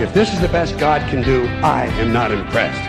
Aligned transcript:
If 0.00 0.14
this 0.14 0.32
is 0.32 0.40
the 0.40 0.48
best 0.48 0.78
God 0.78 1.02
can 1.10 1.22
do, 1.22 1.44
I 1.62 1.84
am 1.84 2.14
not 2.14 2.32
impressed. 2.32 2.80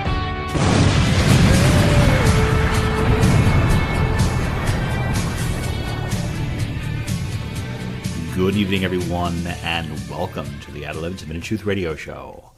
Good 8.33 8.55
evening, 8.55 8.85
everyone, 8.85 9.45
and 9.63 9.91
welcome 10.09 10.47
to 10.61 10.71
the 10.71 10.87
Limits 10.93 11.23
of 11.23 11.29
Inner 11.29 11.41
Truth 11.41 11.65
Radio 11.65 11.93
Show. 11.93 12.51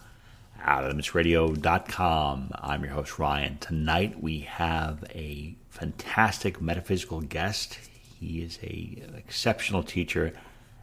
OuterLimitsRadio.com. 0.61 2.51
I'm 2.53 2.83
your 2.83 2.93
host, 2.93 3.17
Ryan. 3.17 3.57
Tonight 3.57 4.21
we 4.21 4.41
have 4.41 5.03
a 5.09 5.55
fantastic 5.71 6.61
metaphysical 6.61 7.21
guest. 7.21 7.79
He 8.19 8.43
is 8.43 8.59
a, 8.61 9.01
an 9.07 9.15
exceptional 9.15 9.81
teacher, 9.81 10.33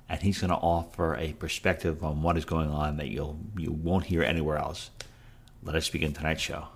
and 0.08 0.20
he's 0.20 0.40
going 0.40 0.50
to 0.50 0.56
offer 0.56 1.16
a 1.16 1.32
perspective 1.32 2.02
on 2.04 2.22
what 2.22 2.36
is 2.36 2.44
going 2.44 2.70
on 2.70 2.96
that 2.96 3.08
you'll 3.08 3.38
you 3.56 3.72
won't 3.72 4.06
hear 4.06 4.22
anywhere 4.22 4.58
else. 4.58 4.90
Let 5.62 5.76
us 5.76 5.88
begin 5.88 6.12
tonight's 6.12 6.42
show. 6.42 6.68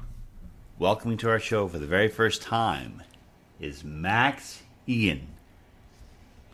Welcoming 0.79 1.19
to 1.19 1.31
our 1.31 1.41
show 1.41 1.69
for 1.69 1.79
the 1.79 1.87
very 1.87 2.09
first 2.09 2.43
time 2.43 3.03
is 3.59 3.83
Max 3.83 4.63
Igan. 4.87 5.23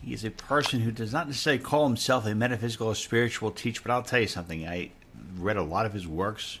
He 0.01 0.13
is 0.13 0.25
a 0.25 0.31
person 0.31 0.81
who 0.81 0.91
does 0.91 1.13
not 1.13 1.27
necessarily 1.27 1.61
call 1.61 1.87
himself 1.87 2.25
a 2.25 2.35
metaphysical 2.35 2.87
or 2.87 2.95
spiritual 2.95 3.51
teacher, 3.51 3.81
but 3.85 3.93
I'll 3.93 4.03
tell 4.03 4.19
you 4.19 4.27
something. 4.27 4.67
I 4.67 4.91
read 5.37 5.57
a 5.57 5.63
lot 5.63 5.85
of 5.85 5.93
his 5.93 6.07
works, 6.07 6.59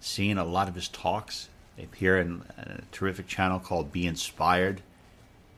seen 0.00 0.38
a 0.38 0.44
lot 0.44 0.68
of 0.68 0.74
his 0.74 0.88
talks. 0.88 1.48
They 1.76 1.84
appear 1.84 2.20
in 2.20 2.42
a 2.56 2.80
terrific 2.90 3.26
channel 3.28 3.60
called 3.60 3.92
Be 3.92 4.06
Inspired. 4.06 4.82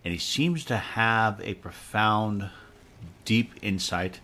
And 0.04 0.12
he 0.12 0.18
seems 0.18 0.64
to 0.66 0.76
have 0.76 1.40
a 1.42 1.54
profound, 1.54 2.50
deep 3.24 3.52
insight, 3.62 4.20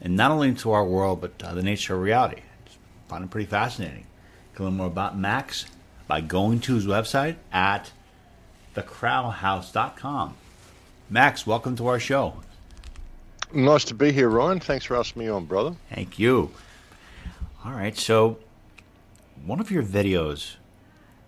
and 0.00 0.16
not 0.16 0.30
only 0.30 0.48
into 0.48 0.70
our 0.70 0.84
world, 0.84 1.20
but 1.20 1.42
uh, 1.42 1.54
the 1.54 1.62
nature 1.62 1.94
of 1.94 2.00
reality. 2.00 2.42
I 2.66 3.10
find 3.10 3.24
it 3.24 3.30
pretty 3.30 3.48
fascinating. 3.48 4.06
You 4.52 4.56
can 4.56 4.64
learn 4.66 4.76
more 4.76 4.86
about 4.86 5.18
Max 5.18 5.66
by 6.06 6.20
going 6.20 6.60
to 6.60 6.74
his 6.74 6.86
website 6.86 7.36
at 7.52 7.92
thecrowhouse.com. 8.74 10.36
Max, 11.10 11.46
welcome 11.46 11.76
to 11.76 11.86
our 11.86 12.00
show. 12.00 12.34
Nice 13.52 13.84
to 13.86 13.94
be 13.94 14.12
here, 14.12 14.28
Ryan. 14.28 14.60
Thanks 14.60 14.84
for 14.84 14.96
asking 14.96 15.22
me 15.22 15.28
on, 15.28 15.46
brother. 15.46 15.74
Thank 15.90 16.18
you. 16.18 16.50
All 17.64 17.72
right, 17.72 17.96
so 17.96 18.38
one 19.44 19.60
of 19.60 19.70
your 19.70 19.82
videos 19.82 20.56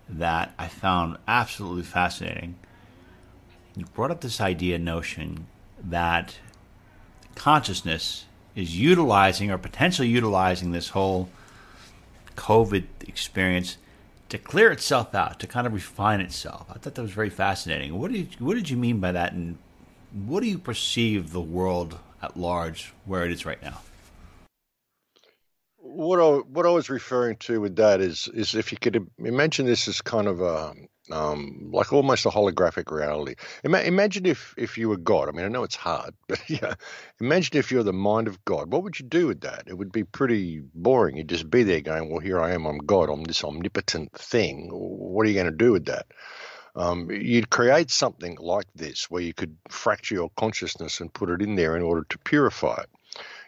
that 0.07 0.53
I 0.57 0.67
found 0.67 1.17
absolutely 1.27 1.83
fascinating, 1.83 2.55
you 3.75 3.85
brought 3.85 4.11
up 4.11 4.21
this 4.21 4.39
idea 4.39 4.77
notion 4.77 5.47
that 5.83 6.35
consciousness 7.41 8.25
is 8.55 8.77
utilizing 8.77 9.49
or 9.49 9.57
potentially 9.57 10.07
utilizing 10.07 10.71
this 10.71 10.89
whole 10.89 11.27
COVID 12.35 12.85
experience 13.07 13.77
to 14.29 14.37
clear 14.37 14.71
itself 14.71 15.15
out, 15.15 15.39
to 15.39 15.47
kind 15.47 15.65
of 15.65 15.73
refine 15.73 16.21
itself. 16.21 16.67
I 16.69 16.77
thought 16.77 16.93
that 16.93 17.01
was 17.01 17.09
very 17.09 17.31
fascinating. 17.31 17.97
What 17.97 18.11
did 18.11 18.17
you, 18.39 18.45
what 18.45 18.53
did 18.53 18.69
you 18.69 18.77
mean 18.77 18.99
by 18.99 19.11
that, 19.13 19.33
and 19.33 19.57
what 20.27 20.43
do 20.43 20.49
you 20.49 20.59
perceive 20.59 21.31
the 21.31 21.41
world 21.41 21.97
at 22.21 22.37
large 22.37 22.93
where 23.05 23.25
it 23.25 23.31
is 23.31 23.43
right 23.43 23.61
now? 23.63 23.81
What 25.77 26.19
I 26.19 26.41
what 26.55 26.67
I 26.67 26.69
was 26.69 26.91
referring 26.91 27.37
to 27.37 27.59
with 27.59 27.75
that 27.77 28.01
is 28.01 28.29
is 28.35 28.53
if 28.53 28.71
you 28.71 28.77
could 28.77 29.09
imagine 29.17 29.65
this 29.65 29.87
as 29.87 29.99
kind 29.99 30.27
of 30.27 30.41
a 30.41 30.75
um, 31.13 31.69
like 31.71 31.93
almost 31.93 32.25
a 32.25 32.29
holographic 32.29 32.91
reality. 32.91 33.35
Ima- 33.63 33.81
imagine 33.81 34.25
if 34.25 34.53
if 34.57 34.77
you 34.77 34.89
were 34.89 34.97
God. 34.97 35.29
I 35.29 35.31
mean, 35.31 35.45
I 35.45 35.49
know 35.49 35.63
it's 35.63 35.75
hard, 35.75 36.13
but 36.27 36.41
yeah, 36.49 36.75
imagine 37.19 37.57
if 37.57 37.71
you're 37.71 37.83
the 37.83 37.93
mind 37.93 38.27
of 38.27 38.43
God. 38.45 38.71
What 38.71 38.83
would 38.83 38.99
you 38.99 39.05
do 39.05 39.27
with 39.27 39.41
that? 39.41 39.63
It 39.67 39.77
would 39.77 39.91
be 39.91 40.03
pretty 40.03 40.61
boring. 40.73 41.17
You'd 41.17 41.29
just 41.29 41.49
be 41.49 41.63
there 41.63 41.81
going, 41.81 42.09
"Well, 42.09 42.19
here 42.19 42.39
I 42.39 42.51
am. 42.51 42.65
I'm 42.65 42.79
God. 42.79 43.09
I'm 43.09 43.23
this 43.23 43.43
omnipotent 43.43 44.11
thing. 44.13 44.69
What 44.71 45.25
are 45.25 45.29
you 45.29 45.35
going 45.35 45.45
to 45.45 45.65
do 45.65 45.71
with 45.71 45.85
that?" 45.85 46.07
Um, 46.75 47.11
you'd 47.11 47.49
create 47.49 47.91
something 47.91 48.37
like 48.39 48.67
this 48.75 49.09
where 49.09 49.21
you 49.21 49.33
could 49.33 49.57
fracture 49.69 50.15
your 50.15 50.31
consciousness 50.37 51.01
and 51.01 51.13
put 51.13 51.29
it 51.29 51.41
in 51.41 51.55
there 51.55 51.75
in 51.75 51.83
order 51.83 52.05
to 52.09 52.17
purify 52.19 52.81
it. 52.81 52.89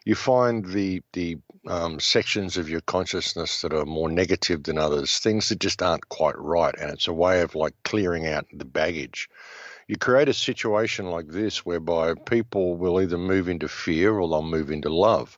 You 0.06 0.16
find 0.16 0.66
the 0.66 1.02
the 1.14 1.38
um, 1.66 2.00
sections 2.00 2.58
of 2.58 2.70
your 2.70 2.82
consciousness 2.82 3.62
that 3.62 3.74
are 3.74 3.86
more 3.86 4.10
negative 4.10 4.64
than 4.64 4.78
others, 4.78 5.20
things 5.20 5.48
that 5.48 5.60
just 5.60 5.82
aren't 5.82 6.10
quite 6.10 6.38
right, 6.38 6.76
and 6.78 6.92
it's 6.92 7.08
a 7.08 7.14
way 7.14 7.42
of 7.42 7.56
like 7.56 7.74
clearing 7.84 8.28
out 8.28 8.46
the 8.52 8.66
baggage. 8.66 9.30
You 9.88 9.98
create 9.98 10.28
a 10.28 10.34
situation 10.34 11.06
like 11.10 11.28
this 11.30 11.66
whereby 11.66 12.16
people 12.16 12.76
will 12.76 13.00
either 13.02 13.18
move 13.18 13.48
into 13.48 13.70
fear 13.70 14.20
or 14.20 14.28
they'll 14.28 14.42
move 14.42 14.72
into 14.72 14.90
love. 14.90 15.38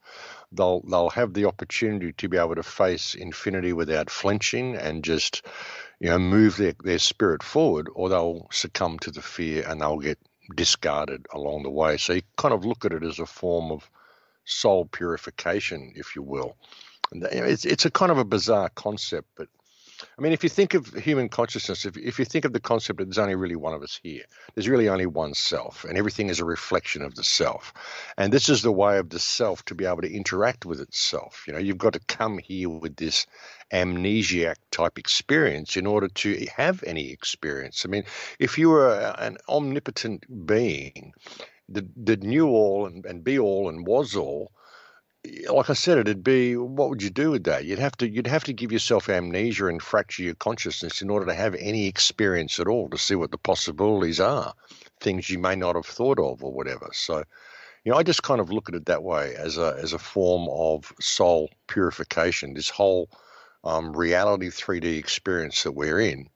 They'll 0.51 0.81
they'll 0.81 1.09
have 1.11 1.35
the 1.35 1.45
opportunity 1.45 2.13
to 2.13 2.27
be 2.27 2.37
able 2.37 2.55
to 2.55 2.63
face 2.63 3.13
infinity 3.13 3.73
without 3.73 4.09
flinching 4.09 4.75
and 4.75 5.03
just 5.03 5.45
you 5.99 6.09
know 6.09 6.17
move 6.17 6.57
their, 6.57 6.73
their 6.83 6.99
spirit 6.99 7.43
forward, 7.43 7.87
or 7.93 8.09
they'll 8.09 8.47
succumb 8.51 8.97
to 8.99 9.11
the 9.11 9.21
fear 9.21 9.63
and 9.67 9.81
they'll 9.81 9.99
get 9.99 10.17
discarded 10.55 11.27
along 11.33 11.61
the 11.63 11.69
way. 11.69 11.97
So 11.97 12.13
you 12.13 12.21
kind 12.35 12.53
of 12.53 12.65
look 12.65 12.83
at 12.83 12.93
it 12.93 13.03
as 13.03 13.19
a 13.19 13.27
form 13.27 13.71
of 13.71 13.89
soul 14.45 14.85
purification, 14.85 15.93
if 15.95 16.15
you 16.15 16.23
will. 16.23 16.55
And 17.11 17.23
it's 17.23 17.65
it's 17.65 17.85
a 17.85 17.91
kind 17.91 18.11
of 18.11 18.17
a 18.17 18.25
bizarre 18.25 18.69
concept, 18.69 19.27
but 19.35 19.47
I 20.17 20.21
mean, 20.21 20.33
if 20.33 20.43
you 20.43 20.49
think 20.49 20.73
of 20.73 20.93
human 20.93 21.29
consciousness, 21.29 21.85
if 21.85 21.97
if 21.97 22.19
you 22.19 22.25
think 22.25 22.43
of 22.45 22.53
the 22.53 22.59
concept 22.59 22.99
that 22.99 23.05
there's 23.05 23.17
only 23.17 23.35
really 23.35 23.55
one 23.55 23.73
of 23.73 23.81
us 23.81 23.99
here, 24.03 24.23
there's 24.53 24.67
really 24.67 24.89
only 24.89 25.05
one 25.05 25.33
self, 25.33 25.85
and 25.85 25.97
everything 25.97 26.29
is 26.29 26.39
a 26.39 26.45
reflection 26.45 27.01
of 27.01 27.15
the 27.15 27.23
self. 27.23 27.73
And 28.17 28.33
this 28.33 28.49
is 28.49 28.61
the 28.61 28.71
way 28.71 28.97
of 28.97 29.09
the 29.09 29.19
self 29.19 29.63
to 29.65 29.75
be 29.75 29.85
able 29.85 30.01
to 30.01 30.13
interact 30.13 30.65
with 30.65 30.81
itself. 30.81 31.45
You 31.47 31.53
know, 31.53 31.59
you've 31.59 31.77
got 31.77 31.93
to 31.93 31.99
come 31.99 32.39
here 32.39 32.69
with 32.69 32.97
this 32.97 33.25
amnesiac 33.71 34.55
type 34.71 34.99
experience 34.99 35.77
in 35.77 35.87
order 35.87 36.07
to 36.09 36.45
have 36.55 36.83
any 36.83 37.11
experience. 37.11 37.85
I 37.85 37.89
mean, 37.89 38.03
if 38.37 38.57
you 38.57 38.69
were 38.69 39.15
an 39.17 39.37
omnipotent 39.47 40.45
being 40.45 41.13
that, 41.69 42.05
that 42.05 42.23
knew 42.23 42.47
all 42.47 42.85
and, 42.85 43.05
and 43.05 43.23
be 43.23 43.39
all 43.39 43.69
and 43.69 43.85
was 43.85 44.15
all, 44.15 44.51
like 45.49 45.69
I 45.69 45.73
said, 45.73 45.97
it'd 45.97 46.23
be 46.23 46.55
what 46.55 46.89
would 46.89 47.01
you 47.01 47.09
do 47.09 47.31
with 47.31 47.45
that? 47.45 47.65
You'd 47.65 47.79
have 47.79 47.97
to 47.97 48.07
you'd 48.07 48.27
have 48.27 48.43
to 48.45 48.53
give 48.53 48.71
yourself 48.71 49.09
amnesia 49.09 49.67
and 49.67 49.81
fracture 49.81 50.23
your 50.23 50.35
consciousness 50.35 51.01
in 51.01 51.09
order 51.09 51.25
to 51.25 51.33
have 51.33 51.55
any 51.55 51.87
experience 51.87 52.59
at 52.59 52.67
all 52.67 52.89
to 52.89 52.97
see 52.97 53.15
what 53.15 53.31
the 53.31 53.37
possibilities 53.37 54.19
are, 54.19 54.53
things 54.99 55.29
you 55.29 55.39
may 55.39 55.55
not 55.55 55.75
have 55.75 55.85
thought 55.85 56.19
of 56.19 56.43
or 56.43 56.51
whatever. 56.51 56.89
So, 56.93 57.23
you 57.83 57.91
know, 57.91 57.97
I 57.97 58.03
just 58.03 58.23
kind 58.23 58.41
of 58.41 58.51
look 58.51 58.69
at 58.69 58.75
it 58.75 58.85
that 58.85 59.03
way 59.03 59.35
as 59.35 59.57
a 59.57 59.77
as 59.81 59.93
a 59.93 59.99
form 59.99 60.47
of 60.51 60.91
soul 60.99 61.49
purification. 61.67 62.53
This 62.53 62.69
whole 62.69 63.09
um, 63.63 63.95
reality 63.95 64.49
3D 64.49 64.97
experience 64.97 65.63
that 65.63 65.71
we're 65.71 65.99
in, 65.99 66.29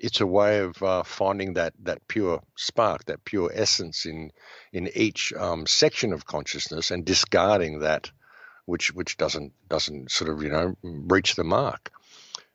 it's 0.00 0.20
a 0.20 0.26
way 0.26 0.60
of 0.60 0.82
uh, 0.82 1.02
finding 1.02 1.54
that 1.54 1.74
that 1.82 2.06
pure 2.08 2.42
spark, 2.56 3.04
that 3.04 3.24
pure 3.24 3.50
essence 3.52 4.06
in 4.06 4.32
in 4.72 4.88
each 4.94 5.32
um, 5.34 5.66
section 5.66 6.12
of 6.12 6.26
consciousness, 6.26 6.90
and 6.90 7.04
discarding 7.04 7.80
that 7.80 8.10
which 8.66 8.92
which 8.94 9.16
doesn't 9.16 9.52
doesn't 9.68 10.10
sort 10.10 10.30
of 10.30 10.42
you 10.42 10.48
know 10.48 10.74
reach 10.82 11.36
the 11.36 11.44
mark. 11.44 11.90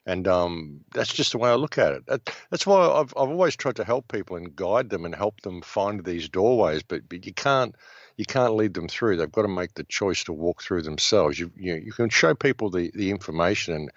And 0.08 0.28
um, 0.28 0.82
that's 0.94 1.12
just 1.12 1.32
the 1.32 1.40
way 1.40 1.50
I 1.50 1.56
look 1.56 1.80
at 1.80 1.94
it. 1.94 2.06
That, 2.06 2.30
that's 2.52 2.68
why 2.68 2.88
I've 2.88 3.14
I've 3.18 3.30
always 3.30 3.56
tried 3.56 3.78
to 3.78 3.84
help 3.84 4.08
people 4.08 4.36
and 4.36 4.56
guide 4.56 4.90
them 4.90 5.06
and 5.06 5.16
help 5.16 5.42
them 5.42 5.62
find 5.62 6.04
these 6.04 6.30
doorways. 6.30 6.84
But 6.84 7.08
but 7.10 7.26
you 7.26 7.34
can't 7.34 7.76
you 8.18 8.26
can't 8.26 8.56
lead 8.56 8.74
them 8.74 8.88
through. 8.88 9.18
They've 9.18 9.32
got 9.32 9.42
to 9.44 9.48
make 9.48 9.74
the 9.74 9.84
choice 9.84 10.24
to 10.26 10.34
walk 10.34 10.62
through 10.62 10.84
themselves. 10.84 11.40
You 11.40 11.52
you, 11.56 11.76
you 11.76 11.92
can 11.92 12.10
show 12.10 12.34
people 12.34 12.70
the, 12.70 12.92
the 12.94 13.12
information 13.12 13.74
and 13.74 13.92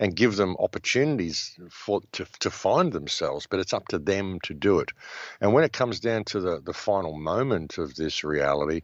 and 0.00 0.16
give 0.16 0.36
them 0.36 0.56
opportunities 0.58 1.58
for 1.70 2.00
to, 2.12 2.26
to 2.40 2.50
find 2.50 2.92
themselves, 2.92 3.46
but 3.48 3.60
it's 3.60 3.72
up 3.72 3.88
to 3.88 3.98
them 3.98 4.40
to 4.40 4.54
do 4.54 4.80
it. 4.80 4.90
And 5.40 5.52
when 5.52 5.64
it 5.64 5.72
comes 5.72 6.00
down 6.00 6.24
to 6.24 6.40
the, 6.40 6.60
the 6.60 6.72
final 6.72 7.16
moment 7.16 7.78
of 7.78 7.94
this 7.96 8.24
reality, 8.24 8.82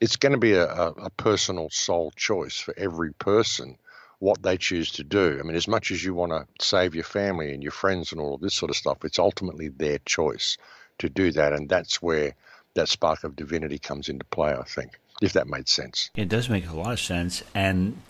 it's 0.00 0.16
going 0.16 0.32
to 0.32 0.38
be 0.38 0.52
a, 0.52 0.66
a, 0.66 0.88
a 0.92 1.10
personal 1.10 1.68
soul 1.70 2.12
choice 2.16 2.58
for 2.58 2.74
every 2.76 3.12
person 3.12 3.76
what 4.20 4.42
they 4.42 4.56
choose 4.56 4.90
to 4.92 5.04
do. 5.04 5.38
I 5.38 5.42
mean, 5.42 5.56
as 5.56 5.68
much 5.68 5.90
as 5.90 6.02
you 6.02 6.14
want 6.14 6.32
to 6.32 6.46
save 6.64 6.94
your 6.94 7.04
family 7.04 7.52
and 7.52 7.62
your 7.62 7.72
friends 7.72 8.10
and 8.10 8.20
all 8.20 8.34
of 8.34 8.40
this 8.40 8.54
sort 8.54 8.70
of 8.70 8.76
stuff, 8.76 9.04
it's 9.04 9.18
ultimately 9.18 9.68
their 9.68 9.98
choice 10.06 10.56
to 10.98 11.10
do 11.10 11.30
that. 11.32 11.52
And 11.52 11.68
that's 11.68 12.00
where 12.00 12.34
that 12.74 12.88
spark 12.88 13.24
of 13.24 13.36
divinity 13.36 13.78
comes 13.78 14.08
into 14.08 14.24
play, 14.26 14.52
I 14.52 14.62
think, 14.64 14.98
if 15.22 15.32
that 15.32 15.48
made 15.48 15.68
sense. 15.68 16.10
It 16.16 16.28
does 16.28 16.48
make 16.48 16.68
a 16.68 16.74
lot 16.74 16.92
of 16.92 17.00
sense. 17.00 17.42
And 17.54 18.00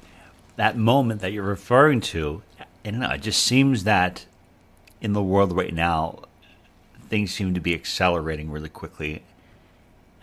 that 0.56 0.76
moment 0.76 1.20
that 1.20 1.32
you're 1.32 1.44
referring 1.44 2.00
to, 2.00 2.42
I 2.84 2.90
know, 2.90 3.10
it 3.10 3.22
just 3.22 3.42
seems 3.42 3.84
that 3.84 4.26
in 5.00 5.12
the 5.12 5.22
world 5.22 5.52
right 5.52 5.72
now, 5.72 6.20
things 7.08 7.32
seem 7.32 7.54
to 7.54 7.60
be 7.60 7.74
accelerating 7.74 8.50
really 8.50 8.68
quickly. 8.68 9.22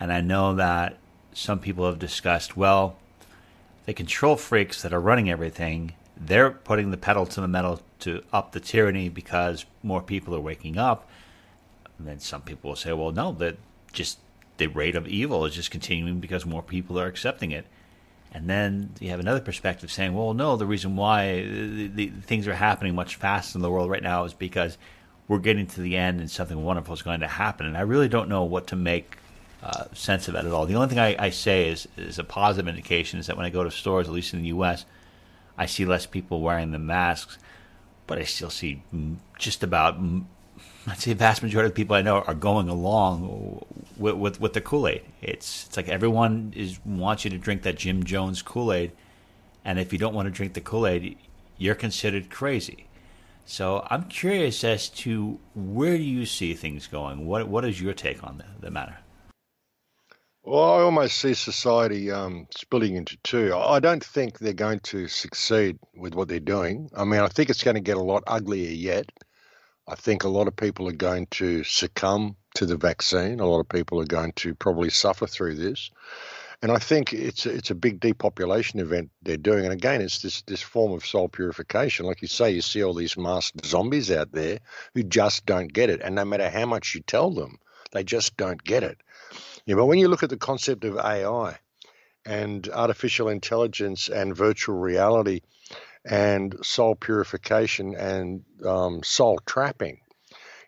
And 0.00 0.12
I 0.12 0.20
know 0.20 0.54
that 0.56 0.98
some 1.32 1.60
people 1.60 1.86
have 1.86 1.98
discussed, 1.98 2.56
well, 2.56 2.96
the 3.86 3.94
control 3.94 4.36
freaks 4.36 4.82
that 4.82 4.92
are 4.92 5.00
running 5.00 5.30
everything, 5.30 5.94
they're 6.16 6.50
putting 6.50 6.90
the 6.90 6.96
pedal 6.96 7.26
to 7.26 7.40
the 7.40 7.48
metal 7.48 7.80
to 8.00 8.22
up 8.32 8.52
the 8.52 8.60
tyranny 8.60 9.08
because 9.08 9.64
more 9.82 10.02
people 10.02 10.34
are 10.34 10.40
waking 10.40 10.76
up. 10.76 11.08
And 11.98 12.06
then 12.06 12.18
some 12.18 12.42
people 12.42 12.70
will 12.70 12.76
say, 12.76 12.92
well, 12.92 13.12
no, 13.12 13.32
that 13.32 13.56
just 13.92 14.18
the 14.62 14.68
rate 14.68 14.94
of 14.94 15.08
evil 15.08 15.44
is 15.44 15.54
just 15.54 15.72
continuing 15.72 16.20
because 16.20 16.46
more 16.46 16.62
people 16.62 16.98
are 17.00 17.06
accepting 17.06 17.50
it. 17.50 17.66
And 18.32 18.48
then 18.48 18.94
you 19.00 19.10
have 19.10 19.20
another 19.20 19.40
perspective 19.40 19.90
saying, 19.90 20.14
well, 20.14 20.34
no, 20.34 20.56
the 20.56 20.66
reason 20.66 20.94
why 20.96 21.42
the, 21.42 21.88
the, 21.88 22.06
things 22.08 22.46
are 22.46 22.54
happening 22.54 22.94
much 22.94 23.16
faster 23.16 23.58
in 23.58 23.62
the 23.62 23.70
world 23.70 23.90
right 23.90 24.02
now 24.02 24.24
is 24.24 24.32
because 24.32 24.78
we're 25.26 25.38
getting 25.38 25.66
to 25.66 25.80
the 25.80 25.96
end 25.96 26.20
and 26.20 26.30
something 26.30 26.62
wonderful 26.62 26.94
is 26.94 27.02
going 27.02 27.20
to 27.20 27.26
happen. 27.26 27.66
And 27.66 27.76
I 27.76 27.82
really 27.82 28.08
don't 28.08 28.28
know 28.28 28.44
what 28.44 28.68
to 28.68 28.76
make 28.76 29.16
uh, 29.62 29.84
sense 29.92 30.28
of 30.28 30.34
that 30.34 30.46
at 30.46 30.52
all. 30.52 30.64
The 30.64 30.76
only 30.76 30.88
thing 30.88 30.98
I, 30.98 31.16
I, 31.18 31.30
say 31.30 31.68
is, 31.68 31.88
is 31.96 32.18
a 32.18 32.24
positive 32.24 32.68
indication 32.68 33.18
is 33.18 33.26
that 33.26 33.36
when 33.36 33.44
I 33.44 33.50
go 33.50 33.64
to 33.64 33.70
stores, 33.70 34.06
at 34.08 34.14
least 34.14 34.32
in 34.32 34.42
the 34.42 34.48
U.S., 34.48 34.86
I 35.58 35.66
see 35.66 35.84
less 35.84 36.06
people 36.06 36.40
wearing 36.40 36.70
the 36.70 36.78
masks, 36.78 37.38
but 38.06 38.18
I 38.18 38.24
still 38.24 38.50
see 38.50 38.82
just 39.38 39.62
about, 39.62 39.98
I'd 40.86 40.98
say, 40.98 41.12
the 41.12 41.18
vast 41.18 41.42
majority 41.42 41.68
of 41.68 41.74
people 41.74 41.94
I 41.94 42.02
know 42.02 42.22
are 42.22 42.34
going 42.34 42.68
along 42.68 43.64
with 43.96 44.14
with, 44.14 44.40
with 44.40 44.52
the 44.52 44.60
Kool 44.60 44.88
Aid. 44.88 45.02
It's 45.20 45.66
it's 45.66 45.76
like 45.76 45.88
everyone 45.88 46.52
is 46.56 46.80
wants 46.84 47.24
you 47.24 47.30
to 47.30 47.38
drink 47.38 47.62
that 47.62 47.76
Jim 47.76 48.04
Jones 48.04 48.42
Kool 48.42 48.72
Aid, 48.72 48.92
and 49.64 49.78
if 49.78 49.92
you 49.92 49.98
don't 49.98 50.14
want 50.14 50.26
to 50.26 50.30
drink 50.30 50.54
the 50.54 50.60
Kool 50.60 50.86
Aid, 50.86 51.16
you're 51.56 51.76
considered 51.76 52.30
crazy. 52.30 52.86
So 53.44 53.86
I'm 53.90 54.04
curious 54.04 54.64
as 54.64 54.88
to 54.88 55.38
where 55.54 55.96
do 55.96 56.02
you 56.02 56.26
see 56.26 56.54
things 56.54 56.86
going? 56.86 57.26
What 57.26 57.48
what 57.48 57.64
is 57.64 57.80
your 57.80 57.92
take 57.92 58.24
on 58.24 58.38
the, 58.38 58.46
the 58.60 58.70
matter? 58.70 58.96
Well, 60.44 60.64
I 60.64 60.82
almost 60.82 61.18
see 61.18 61.34
society 61.34 62.10
um, 62.10 62.48
splitting 62.50 62.96
into 62.96 63.16
two. 63.22 63.54
I 63.54 63.78
don't 63.78 64.02
think 64.02 64.40
they're 64.40 64.52
going 64.52 64.80
to 64.80 65.06
succeed 65.06 65.78
with 65.94 66.16
what 66.16 66.26
they're 66.26 66.40
doing. 66.40 66.90
I 66.96 67.04
mean, 67.04 67.20
I 67.20 67.28
think 67.28 67.48
it's 67.48 67.62
going 67.62 67.76
to 67.76 67.80
get 67.80 67.96
a 67.96 68.02
lot 68.02 68.24
uglier 68.26 68.70
yet. 68.70 69.08
I 69.88 69.94
think 69.94 70.24
a 70.24 70.28
lot 70.28 70.48
of 70.48 70.56
people 70.56 70.88
are 70.88 70.92
going 70.92 71.26
to 71.32 71.64
succumb 71.64 72.36
to 72.54 72.66
the 72.66 72.76
vaccine. 72.76 73.40
A 73.40 73.46
lot 73.46 73.60
of 73.60 73.68
people 73.68 74.00
are 74.00 74.06
going 74.06 74.32
to 74.34 74.54
probably 74.54 74.90
suffer 74.90 75.26
through 75.26 75.56
this. 75.56 75.90
And 76.62 76.70
I 76.70 76.78
think 76.78 77.12
it's 77.12 77.44
it's 77.44 77.70
a 77.70 77.74
big 77.74 77.98
depopulation 77.98 78.78
event 78.78 79.10
they're 79.22 79.36
doing. 79.36 79.64
And 79.64 79.72
again, 79.72 80.00
it's 80.00 80.22
this 80.22 80.42
this 80.42 80.62
form 80.62 80.92
of 80.92 81.04
soul 81.04 81.28
purification. 81.28 82.06
Like 82.06 82.22
you 82.22 82.28
say, 82.28 82.52
you 82.52 82.62
see 82.62 82.84
all 82.84 82.94
these 82.94 83.16
masked 83.16 83.66
zombies 83.66 84.12
out 84.12 84.30
there 84.30 84.60
who 84.94 85.02
just 85.02 85.44
don't 85.44 85.72
get 85.72 85.90
it. 85.90 86.00
And 86.00 86.14
no 86.14 86.24
matter 86.24 86.48
how 86.48 86.66
much 86.66 86.94
you 86.94 87.00
tell 87.00 87.30
them, 87.30 87.58
they 87.90 88.04
just 88.04 88.36
don't 88.36 88.62
get 88.62 88.84
it. 88.84 88.98
Yeah, 89.66 89.74
but 89.74 89.86
when 89.86 89.98
you 89.98 90.06
look 90.06 90.22
at 90.22 90.30
the 90.30 90.36
concept 90.36 90.84
of 90.84 90.98
AI 90.98 91.58
and 92.24 92.68
artificial 92.68 93.28
intelligence 93.28 94.08
and 94.08 94.36
virtual 94.36 94.78
reality 94.78 95.40
and 96.04 96.56
soul 96.62 96.94
purification 96.94 97.94
and 97.94 98.44
um, 98.64 99.02
soul 99.02 99.38
trapping, 99.46 100.00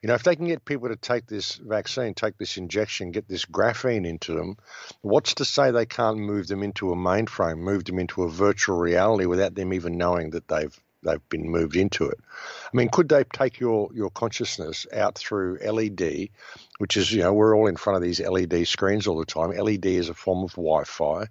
you 0.05 0.09
know, 0.09 0.15
if 0.15 0.23
they 0.23 0.37
can 0.37 0.49
get 0.49 0.67
people 0.67 0.91
to 0.91 0.97
take 0.97 1.27
this 1.27 1.55
vaccine, 1.55 2.13
take 2.13 2.37
this 2.37 2.59
injection, 2.59 3.11
get 3.11 3.27
this 3.27 3.47
graphene 3.47 4.07
into 4.07 4.35
them, 4.35 4.59
what's 5.01 5.37
to 5.37 5.47
say 5.47 5.71
they 5.71 5.87
can't 5.87 6.19
move 6.19 6.47
them 6.47 6.63
into 6.63 6.93
a 6.93 6.95
mainframe, 6.95 7.61
move 7.61 7.87
them 7.87 7.99
into 7.99 8.23
a 8.25 8.29
virtual 8.29 8.77
reality 8.77 9.25
without 9.25 9.55
them 9.55 9.73
even 9.73 9.97
knowing 9.97 10.29
that 10.33 10.47
they've 10.47 10.79
they've 11.05 11.27
been 11.31 11.49
moved 11.49 11.77
into 11.77 12.09
it. 12.11 12.19
I 12.21 12.77
mean, 12.77 12.91
could 12.91 13.09
they 13.09 13.25
take 13.25 13.61
your 13.61 13.89
your 13.95 14.11
consciousness 14.11 14.87
out 14.93 15.17
through 15.17 15.61
LED, 15.65 16.29
which 16.77 16.99
is 16.99 17.11
you 17.11 17.23
know 17.23 17.33
we're 17.33 17.57
all 17.57 17.67
in 17.67 17.77
front 17.77 17.97
of 17.97 18.03
these 18.03 18.21
LED 18.21 18.67
screens 18.67 19.07
all 19.07 19.19
the 19.19 19.25
time. 19.25 19.53
LED 19.53 19.87
is 19.87 20.11
a 20.11 20.15
form 20.15 20.45
of 20.45 20.51
Wi-Fi 20.51 21.29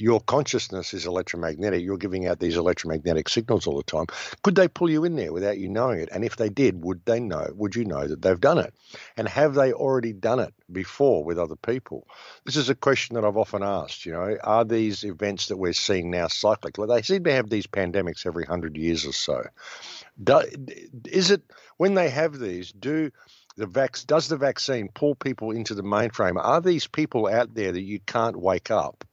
your 0.00 0.20
consciousness 0.20 0.94
is 0.94 1.06
electromagnetic. 1.06 1.82
You're 1.82 1.98
giving 1.98 2.26
out 2.26 2.40
these 2.40 2.56
electromagnetic 2.56 3.28
signals 3.28 3.66
all 3.66 3.76
the 3.76 3.82
time. 3.82 4.06
Could 4.42 4.54
they 4.54 4.68
pull 4.68 4.90
you 4.90 5.04
in 5.04 5.16
there 5.16 5.32
without 5.32 5.58
you 5.58 5.68
knowing 5.68 6.00
it? 6.00 6.08
And 6.12 6.24
if 6.24 6.36
they 6.36 6.48
did, 6.48 6.84
would 6.84 7.04
they 7.04 7.20
know? 7.20 7.46
Would 7.54 7.74
you 7.74 7.84
know 7.84 8.06
that 8.06 8.22
they've 8.22 8.40
done 8.40 8.58
it? 8.58 8.74
And 9.16 9.28
have 9.28 9.54
they 9.54 9.72
already 9.72 10.12
done 10.12 10.40
it 10.40 10.54
before 10.72 11.24
with 11.24 11.38
other 11.38 11.56
people? 11.56 12.06
This 12.44 12.56
is 12.56 12.70
a 12.70 12.74
question 12.74 13.14
that 13.14 13.24
I've 13.24 13.36
often 13.36 13.62
asked. 13.62 14.06
You 14.06 14.12
know, 14.12 14.36
are 14.42 14.64
these 14.64 15.04
events 15.04 15.46
that 15.48 15.56
we're 15.56 15.72
seeing 15.72 16.10
now 16.10 16.28
cyclic? 16.28 16.78
Well, 16.78 16.88
they 16.88 17.02
seem 17.02 17.24
to 17.24 17.32
have 17.32 17.50
these 17.50 17.66
pandemics 17.66 18.26
every 18.26 18.44
hundred 18.44 18.76
years 18.76 19.06
or 19.06 19.12
so. 19.12 19.44
Do, 20.22 20.42
is 21.06 21.30
it 21.30 21.42
when 21.76 21.94
they 21.94 22.10
have 22.10 22.38
these? 22.38 22.72
Do 22.72 23.10
the 23.56 23.66
vac- 23.66 24.06
does 24.06 24.28
the 24.28 24.36
vaccine 24.36 24.88
pull 24.94 25.14
people 25.14 25.50
into 25.50 25.74
the 25.74 25.82
mainframe? 25.82 26.42
Are 26.42 26.60
these 26.60 26.86
people 26.86 27.26
out 27.26 27.54
there 27.54 27.72
that 27.72 27.82
you 27.82 28.00
can't 28.00 28.36
wake 28.36 28.70
up? 28.70 29.04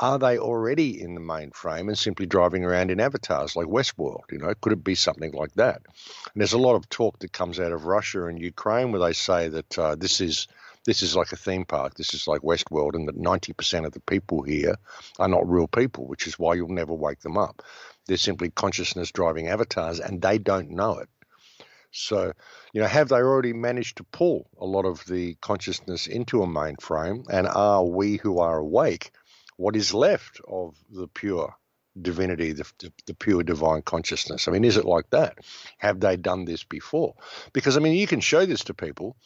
Are 0.00 0.18
they 0.18 0.38
already 0.38 1.00
in 1.00 1.14
the 1.14 1.20
mainframe 1.20 1.88
and 1.88 1.98
simply 1.98 2.26
driving 2.26 2.64
around 2.64 2.90
in 2.90 3.00
avatars 3.00 3.56
like 3.56 3.66
Westworld? 3.66 4.30
You 4.30 4.38
know, 4.38 4.54
could 4.60 4.72
it 4.72 4.84
be 4.84 4.94
something 4.94 5.32
like 5.32 5.52
that? 5.54 5.82
And 5.86 6.40
there's 6.40 6.52
a 6.52 6.58
lot 6.58 6.76
of 6.76 6.88
talk 6.88 7.18
that 7.18 7.32
comes 7.32 7.58
out 7.58 7.72
of 7.72 7.86
Russia 7.86 8.26
and 8.26 8.40
Ukraine 8.40 8.92
where 8.92 9.00
they 9.00 9.12
say 9.12 9.48
that 9.48 9.78
uh, 9.78 9.94
this 9.96 10.20
is 10.20 10.46
this 10.84 11.02
is 11.02 11.16
like 11.16 11.32
a 11.32 11.36
theme 11.36 11.64
park. 11.64 11.94
This 11.94 12.14
is 12.14 12.26
like 12.26 12.40
Westworld, 12.42 12.94
and 12.94 13.06
that 13.08 13.20
90% 13.20 13.84
of 13.84 13.92
the 13.92 14.00
people 14.00 14.42
here 14.42 14.76
are 15.18 15.28
not 15.28 15.48
real 15.48 15.68
people, 15.68 16.06
which 16.06 16.26
is 16.26 16.38
why 16.38 16.54
you'll 16.54 16.68
never 16.68 16.94
wake 16.94 17.20
them 17.20 17.36
up. 17.36 17.62
They're 18.06 18.16
simply 18.16 18.50
consciousness 18.50 19.12
driving 19.12 19.48
avatars, 19.48 20.00
and 20.00 20.22
they 20.22 20.38
don't 20.38 20.70
know 20.70 20.98
it. 20.98 21.08
So, 21.90 22.32
you 22.72 22.80
know, 22.80 22.86
have 22.86 23.08
they 23.08 23.16
already 23.16 23.52
managed 23.52 23.96
to 23.98 24.04
pull 24.04 24.48
a 24.58 24.64
lot 24.64 24.86
of 24.86 25.04
the 25.06 25.34
consciousness 25.42 26.06
into 26.06 26.42
a 26.42 26.46
mainframe? 26.46 27.26
And 27.30 27.46
are 27.48 27.84
we 27.84 28.16
who 28.16 28.38
are 28.38 28.58
awake 28.58 29.10
what 29.58 29.76
is 29.76 29.92
left 29.92 30.40
of 30.48 30.76
the 30.88 31.08
pure 31.08 31.54
divinity, 32.00 32.52
the, 32.52 32.64
the, 33.06 33.14
pure 33.14 33.42
divine 33.42 33.82
consciousness. 33.82 34.46
I 34.46 34.52
mean, 34.52 34.64
is 34.64 34.76
it 34.76 34.84
like 34.84 35.10
that? 35.10 35.38
Have 35.78 35.98
they 36.00 36.16
done 36.16 36.44
this 36.44 36.62
before? 36.62 37.14
Because 37.52 37.76
I 37.76 37.80
mean, 37.80 37.94
you 37.94 38.06
can 38.06 38.20
show 38.20 38.46
this 38.46 38.64
to 38.64 38.74
people. 38.74 39.16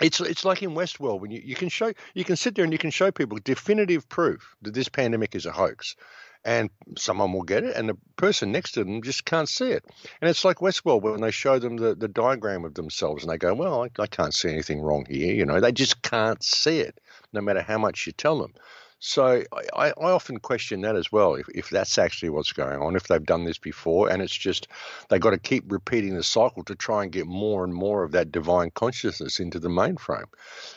It's 0.00 0.18
it's 0.18 0.46
like 0.46 0.62
in 0.62 0.70
Westworld 0.70 1.20
when 1.20 1.30
you, 1.30 1.42
you 1.44 1.54
can 1.54 1.68
show 1.68 1.92
you 2.14 2.24
can 2.24 2.36
sit 2.36 2.54
there 2.54 2.64
and 2.64 2.72
you 2.72 2.78
can 2.78 2.90
show 2.90 3.10
people 3.10 3.38
definitive 3.44 4.08
proof 4.08 4.56
that 4.62 4.72
this 4.72 4.88
pandemic 4.88 5.34
is 5.34 5.46
a 5.46 5.52
hoax. 5.52 5.94
And 6.42 6.70
someone 6.96 7.34
will 7.34 7.42
get 7.42 7.64
it, 7.64 7.76
and 7.76 7.90
the 7.90 7.98
person 8.16 8.50
next 8.50 8.72
to 8.72 8.82
them 8.82 9.02
just 9.02 9.26
can't 9.26 9.46
see 9.46 9.72
it. 9.72 9.84
And 10.22 10.30
it's 10.30 10.42
like 10.42 10.60
Westworld 10.60 11.02
when 11.02 11.20
they 11.20 11.30
show 11.30 11.58
them 11.58 11.76
the, 11.76 11.94
the 11.94 12.08
diagram 12.08 12.64
of 12.64 12.72
themselves, 12.72 13.22
and 13.22 13.30
they 13.30 13.36
go, 13.36 13.52
"Well, 13.52 13.84
I, 13.84 14.02
I 14.02 14.06
can't 14.06 14.32
see 14.32 14.48
anything 14.48 14.80
wrong 14.80 15.04
here." 15.06 15.34
You 15.34 15.44
know, 15.44 15.60
they 15.60 15.70
just 15.70 16.00
can't 16.00 16.42
see 16.42 16.80
it, 16.80 16.98
no 17.34 17.42
matter 17.42 17.60
how 17.60 17.76
much 17.76 18.06
you 18.06 18.12
tell 18.12 18.38
them. 18.38 18.54
So 19.02 19.42
I, 19.74 19.88
I, 19.88 19.92
often 19.92 20.40
question 20.40 20.82
that 20.82 20.94
as 20.94 21.10
well, 21.10 21.34
if, 21.34 21.48
if 21.54 21.70
that's 21.70 21.96
actually 21.96 22.28
what's 22.28 22.52
going 22.52 22.82
on, 22.82 22.96
if 22.96 23.08
they've 23.08 23.24
done 23.24 23.44
this 23.44 23.56
before, 23.56 24.10
and 24.10 24.20
it's 24.20 24.36
just 24.36 24.68
they've 25.08 25.18
got 25.18 25.30
to 25.30 25.38
keep 25.38 25.64
repeating 25.72 26.14
the 26.14 26.22
cycle 26.22 26.62
to 26.64 26.74
try 26.74 27.02
and 27.02 27.10
get 27.10 27.26
more 27.26 27.64
and 27.64 27.72
more 27.72 28.02
of 28.02 28.12
that 28.12 28.30
divine 28.30 28.70
consciousness 28.74 29.40
into 29.40 29.58
the 29.58 29.70
mainframe. 29.70 30.26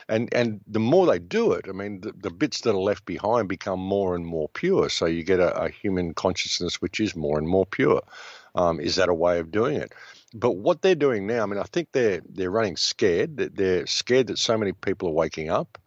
And 0.07 0.33
and 0.33 0.61
the 0.65 0.79
more 0.79 1.05
they 1.05 1.19
do 1.19 1.51
it, 1.51 1.65
I 1.67 1.73
mean, 1.73 1.99
the, 1.99 2.13
the 2.13 2.31
bits 2.31 2.61
that 2.61 2.71
are 2.71 2.77
left 2.77 3.05
behind 3.05 3.49
become 3.49 3.81
more 3.81 4.15
and 4.15 4.25
more 4.25 4.47
pure. 4.47 4.87
So 4.87 5.05
you 5.05 5.23
get 5.23 5.41
a, 5.41 5.53
a 5.61 5.69
human 5.69 6.13
consciousness 6.13 6.81
which 6.81 7.01
is 7.01 7.17
more 7.17 7.37
and 7.37 7.47
more 7.47 7.65
pure. 7.65 8.01
Um, 8.55 8.79
is 8.79 8.95
that 8.95 9.09
a 9.09 9.13
way 9.13 9.39
of 9.39 9.51
doing 9.51 9.75
it? 9.75 9.91
But 10.33 10.51
what 10.51 10.81
they're 10.81 10.95
doing 10.95 11.27
now, 11.27 11.43
I 11.43 11.45
mean, 11.45 11.59
I 11.59 11.63
think 11.63 11.89
they're 11.91 12.21
they're 12.29 12.51
running 12.51 12.77
scared. 12.77 13.35
They're 13.35 13.85
scared 13.85 14.27
that 14.27 14.39
so 14.39 14.57
many 14.57 14.71
people 14.71 15.09
are 15.09 15.11
waking 15.11 15.49
up 15.49 15.77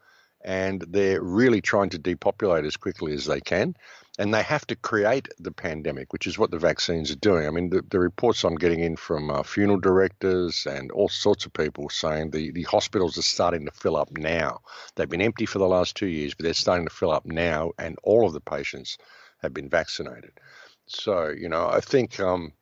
and 0.47 0.83
they're 0.89 1.21
really 1.21 1.61
trying 1.61 1.91
to 1.91 1.99
depopulate 1.99 2.65
as 2.65 2.77
quickly 2.77 3.13
as 3.13 3.27
they 3.27 3.41
can. 3.41 3.75
And 4.19 4.33
they 4.33 4.43
have 4.45 4.67
to 4.69 4.77
create 4.77 5.29
the 5.39 5.51
pandemic, 5.51 6.13
which 6.13 6.27
is 6.27 6.39
what 6.39 6.51
the 6.51 6.59
vaccines 6.59 7.11
are 7.11 7.17
doing. 7.17 7.47
I 7.47 7.51
mean, 7.51 7.69
the, 7.69 7.83
the 7.91 7.99
reports 7.99 8.45
I'm 8.45 8.55
getting 8.55 8.81
in 8.81 8.97
from 8.97 9.31
uh, 9.31 9.43
funeral 9.43 9.79
directors 9.79 10.67
and 10.67 10.91
all 10.93 11.09
sorts 11.11 11.45
of 11.45 11.53
people 11.53 11.91
saying 11.91 12.31
the, 12.31 12.51
the 12.53 12.63
hospitals 12.63 13.19
are 13.19 13.23
starting 13.23 13.67
to 13.67 13.73
fill 13.73 13.97
up 13.97 14.17
now. 14.17 14.61
They've 14.95 15.09
been 15.09 15.21
empty 15.21 15.45
for 15.45 15.59
the 15.59 15.69
last 15.69 15.97
two 15.97 16.07
years, 16.07 16.33
but 16.33 16.45
they're 16.45 16.55
starting 16.55 16.87
to 16.87 16.95
fill 16.95 17.11
up 17.11 17.27
now, 17.27 17.73
and 17.79 17.99
all 18.05 18.27
of 18.27 18.33
the 18.33 18.41
patients 18.41 18.97
have 19.43 19.53
been 19.53 19.69
vaccinated. 19.69 20.33
So, 20.87 21.29
you 21.29 21.49
know, 21.49 21.69
I 21.69 21.81
think 21.81 22.19
um, 22.21 22.53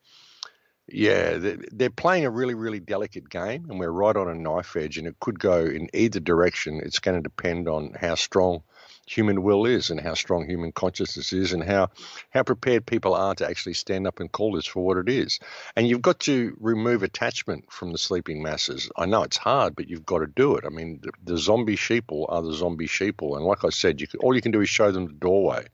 Yeah, 0.86 1.38
they're 1.72 1.88
playing 1.88 2.26
a 2.26 2.30
really, 2.30 2.52
really 2.54 2.80
delicate 2.80 3.30
game, 3.30 3.70
and 3.70 3.80
we're 3.80 3.90
right 3.90 4.16
on 4.16 4.28
a 4.28 4.34
knife 4.34 4.76
edge, 4.76 4.98
and 4.98 5.06
it 5.06 5.18
could 5.18 5.38
go 5.38 5.64
in 5.64 5.88
either 5.94 6.20
direction. 6.20 6.80
It's 6.84 6.98
going 6.98 7.16
to 7.16 7.22
depend 7.22 7.68
on 7.68 7.94
how 7.98 8.16
strong 8.16 8.62
human 9.06 9.42
will 9.42 9.66
is 9.66 9.90
and 9.90 10.00
how 10.00 10.14
strong 10.14 10.46
human 10.46 10.72
consciousness 10.72 11.32
is 11.32 11.52
and 11.52 11.62
how 11.62 11.90
how 12.30 12.42
prepared 12.42 12.86
people 12.86 13.14
are 13.14 13.34
to 13.34 13.48
actually 13.48 13.74
stand 13.74 14.06
up 14.06 14.20
and 14.20 14.32
call 14.32 14.52
this 14.52 14.66
for 14.66 14.84
what 14.84 14.96
it 14.96 15.08
is. 15.08 15.38
And 15.76 15.88
you've 15.88 16.02
got 16.02 16.20
to 16.20 16.56
remove 16.60 17.02
attachment 17.02 17.70
from 17.70 17.92
the 17.92 17.98
sleeping 17.98 18.42
masses. 18.42 18.90
I 18.96 19.06
know 19.06 19.22
it's 19.22 19.36
hard, 19.36 19.76
but 19.76 19.88
you've 19.88 20.06
got 20.06 20.18
to 20.18 20.26
do 20.26 20.56
it. 20.56 20.64
I 20.66 20.70
mean, 20.70 21.00
the, 21.02 21.12
the 21.22 21.38
zombie 21.38 21.76
sheeple 21.76 22.26
are 22.28 22.42
the 22.42 22.54
zombie 22.54 22.88
sheeple, 22.88 23.36
and 23.36 23.44
like 23.44 23.64
I 23.64 23.70
said, 23.70 24.00
you 24.00 24.06
can, 24.06 24.20
all 24.20 24.34
you 24.34 24.42
can 24.42 24.52
do 24.52 24.60
is 24.60 24.68
show 24.68 24.90
them 24.90 25.06
the 25.06 25.12
doorway. 25.12 25.66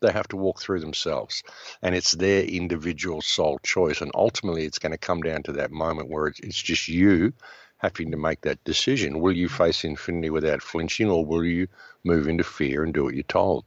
They 0.00 0.12
have 0.12 0.28
to 0.28 0.36
walk 0.36 0.60
through 0.60 0.80
themselves, 0.80 1.42
and 1.82 1.94
it's 1.94 2.12
their 2.12 2.42
individual 2.42 3.22
soul 3.22 3.58
choice. 3.62 4.02
And 4.02 4.10
ultimately, 4.14 4.66
it's 4.66 4.78
going 4.78 4.92
to 4.92 4.98
come 4.98 5.22
down 5.22 5.42
to 5.44 5.52
that 5.52 5.70
moment 5.70 6.10
where 6.10 6.26
it's, 6.26 6.40
it's 6.40 6.62
just 6.62 6.88
you 6.88 7.32
having 7.78 8.10
to 8.10 8.16
make 8.16 8.40
that 8.42 8.62
decision. 8.64 9.20
Will 9.20 9.36
you 9.36 9.48
face 9.48 9.84
infinity 9.84 10.30
without 10.30 10.62
flinching, 10.62 11.10
or 11.10 11.24
will 11.24 11.44
you 11.44 11.68
move 12.04 12.28
into 12.28 12.44
fear 12.44 12.84
and 12.84 12.94
do 12.94 13.04
what 13.04 13.14
you're 13.14 13.22
told? 13.24 13.64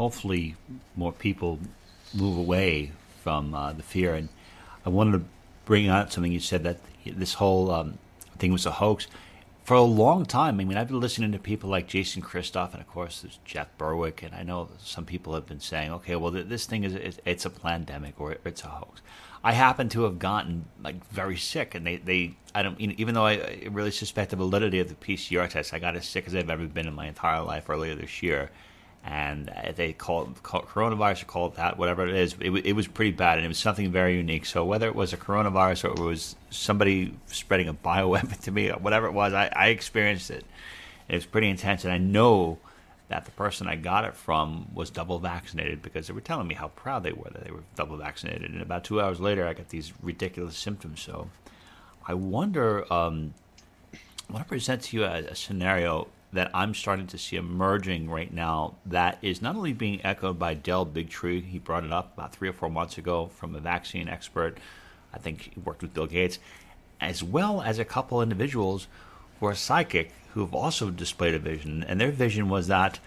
hopefully, 0.00 0.56
more 0.96 1.12
people 1.12 1.58
move 2.14 2.38
away 2.38 2.90
from 3.22 3.54
uh, 3.54 3.70
the 3.74 3.82
fear. 3.82 4.14
And 4.14 4.30
I 4.86 4.88
wanted 4.88 5.12
to 5.12 5.24
bring 5.66 5.88
out 5.88 6.10
something 6.10 6.32
you 6.32 6.40
said 6.40 6.62
that 6.64 6.78
this 7.04 7.34
whole 7.34 7.70
um, 7.70 7.98
thing 8.38 8.50
was 8.50 8.64
a 8.64 8.70
hoax. 8.70 9.06
For 9.62 9.74
a 9.74 9.82
long 9.82 10.24
time, 10.24 10.58
I 10.58 10.64
mean, 10.64 10.78
I've 10.78 10.88
been 10.88 11.00
listening 11.00 11.32
to 11.32 11.38
people 11.38 11.68
like 11.68 11.86
Jason 11.86 12.22
Christoff, 12.22 12.72
and 12.72 12.80
of 12.80 12.88
course, 12.88 13.20
there's 13.20 13.38
Jeff 13.44 13.68
Berwick, 13.76 14.22
and 14.22 14.34
I 14.34 14.42
know 14.42 14.70
some 14.78 15.04
people 15.04 15.34
have 15.34 15.46
been 15.46 15.60
saying, 15.60 15.92
"Okay, 15.98 16.16
well, 16.16 16.30
this 16.30 16.64
thing 16.64 16.82
is 16.82 17.18
it's 17.24 17.44
a 17.44 17.50
pandemic 17.50 18.14
or 18.18 18.38
it's 18.44 18.64
a 18.64 18.68
hoax." 18.68 19.02
I 19.42 19.52
happen 19.52 19.88
to 19.90 20.02
have 20.02 20.18
gotten 20.18 20.66
like 20.82 21.04
very 21.08 21.36
sick, 21.36 21.74
and 21.74 21.86
they, 21.86 21.96
they 21.96 22.34
I 22.54 22.62
don't 22.62 22.78
even 22.80 23.14
though 23.14 23.26
I 23.26 23.66
really 23.70 23.90
suspect 23.90 24.30
the 24.30 24.36
validity 24.36 24.80
of 24.80 24.88
the 24.88 24.94
PCR 24.94 25.48
test, 25.48 25.72
I 25.72 25.78
got 25.78 25.96
as 25.96 26.06
sick 26.06 26.26
as 26.26 26.34
I've 26.34 26.50
ever 26.50 26.66
been 26.66 26.86
in 26.86 26.94
my 26.94 27.06
entire 27.06 27.42
life 27.42 27.70
earlier 27.70 27.94
this 27.94 28.22
year, 28.22 28.50
and 29.02 29.48
uh, 29.48 29.72
they 29.74 29.94
call 29.94 30.24
it, 30.24 30.42
call 30.42 30.60
it 30.60 30.66
coronavirus 30.66 31.22
or 31.22 31.26
call 31.26 31.46
it 31.46 31.54
that 31.54 31.78
whatever 31.78 32.06
it 32.06 32.14
is, 32.14 32.34
it, 32.38 32.50
it 32.50 32.72
was 32.74 32.86
pretty 32.86 33.12
bad, 33.12 33.38
and 33.38 33.44
it 33.46 33.48
was 33.48 33.58
something 33.58 33.90
very 33.90 34.16
unique. 34.16 34.44
So 34.44 34.64
whether 34.64 34.86
it 34.86 34.94
was 34.94 35.14
a 35.14 35.16
coronavirus 35.16 35.84
or 35.84 35.92
it 35.92 35.98
was 35.98 36.36
somebody 36.50 37.14
spreading 37.26 37.68
a 37.68 37.74
bioweapon 37.74 38.38
to 38.42 38.50
me, 38.50 38.68
whatever 38.68 39.06
it 39.06 39.12
was, 39.12 39.32
I, 39.32 39.50
I 39.56 39.68
experienced 39.68 40.30
it. 40.30 40.44
It 41.08 41.14
was 41.14 41.26
pretty 41.26 41.48
intense, 41.48 41.84
and 41.84 41.92
I 41.92 41.98
know 41.98 42.58
that 43.10 43.24
the 43.24 43.32
person 43.32 43.66
I 43.66 43.74
got 43.74 44.04
it 44.04 44.14
from 44.14 44.68
was 44.72 44.88
double 44.88 45.18
vaccinated 45.18 45.82
because 45.82 46.06
they 46.06 46.12
were 46.12 46.20
telling 46.20 46.46
me 46.46 46.54
how 46.54 46.68
proud 46.68 47.02
they 47.02 47.12
were 47.12 47.28
that 47.30 47.44
they 47.44 47.50
were 47.50 47.64
double 47.74 47.96
vaccinated. 47.96 48.52
And 48.52 48.62
about 48.62 48.84
two 48.84 49.00
hours 49.00 49.18
later, 49.18 49.46
I 49.48 49.52
got 49.52 49.68
these 49.68 49.92
ridiculous 50.00 50.56
symptoms. 50.56 51.00
So 51.02 51.28
I 52.06 52.14
wonder, 52.14 52.90
um, 52.92 53.34
I 53.92 54.32
want 54.32 54.44
to 54.44 54.48
present 54.48 54.82
to 54.82 54.96
you 54.96 55.04
a, 55.04 55.18
a 55.24 55.34
scenario 55.34 56.06
that 56.32 56.52
I'm 56.54 56.72
starting 56.72 57.08
to 57.08 57.18
see 57.18 57.34
emerging 57.34 58.08
right 58.08 58.32
now 58.32 58.76
that 58.86 59.18
is 59.22 59.42
not 59.42 59.56
only 59.56 59.72
being 59.72 60.00
echoed 60.04 60.38
by 60.38 60.54
Del 60.54 60.86
Bigtree, 60.86 61.44
he 61.44 61.58
brought 61.58 61.82
it 61.82 61.92
up 61.92 62.14
about 62.14 62.32
three 62.32 62.48
or 62.48 62.52
four 62.52 62.70
months 62.70 62.96
ago 62.96 63.28
from 63.34 63.56
a 63.56 63.58
vaccine 63.60 64.08
expert. 64.08 64.58
I 65.12 65.18
think 65.18 65.50
he 65.52 65.60
worked 65.60 65.82
with 65.82 65.92
Bill 65.92 66.06
Gates, 66.06 66.38
as 67.00 67.24
well 67.24 67.60
as 67.60 67.80
a 67.80 67.84
couple 67.84 68.22
individuals 68.22 68.86
who 69.40 69.46
are 69.46 69.54
psychic 69.56 70.12
who 70.32 70.40
have 70.40 70.54
also 70.54 70.90
displayed 70.90 71.34
a 71.34 71.38
vision, 71.38 71.84
and 71.86 72.00
their 72.00 72.10
vision 72.10 72.48
was 72.48 72.68
that 72.68 73.00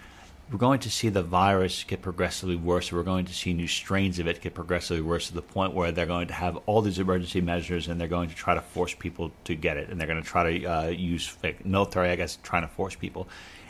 we're 0.50 0.58
going 0.58 0.80
to 0.80 0.90
see 0.90 1.08
the 1.08 1.22
virus 1.22 1.84
get 1.84 2.02
progressively 2.02 2.56
worse. 2.56 2.92
We're 2.92 3.02
going 3.02 3.24
to 3.24 3.32
see 3.32 3.54
new 3.54 3.66
strains 3.66 4.18
of 4.18 4.26
it 4.26 4.42
get 4.42 4.54
progressively 4.54 5.02
worse 5.02 5.28
to 5.28 5.34
the 5.34 5.42
point 5.42 5.72
where 5.72 5.90
they're 5.90 6.06
going 6.06 6.28
to 6.28 6.34
have 6.34 6.58
all 6.66 6.82
these 6.82 6.98
emergency 6.98 7.40
measures 7.40 7.88
and 7.88 7.98
they're 7.98 8.08
going 8.08 8.28
to 8.28 8.34
try 8.34 8.54
to 8.54 8.60
force 8.60 8.94
people 8.94 9.32
to 9.44 9.54
get 9.54 9.78
it. 9.78 9.88
And 9.88 9.98
they're 9.98 10.06
going 10.06 10.22
to 10.22 10.28
try 10.28 10.58
to 10.58 10.64
uh, 10.66 10.86
use 10.88 11.34
like, 11.42 11.64
military, 11.64 12.10
I 12.10 12.16
guess, 12.16 12.38
trying 12.42 12.62
to 12.62 12.68
force 12.68 12.94
people. 12.94 13.26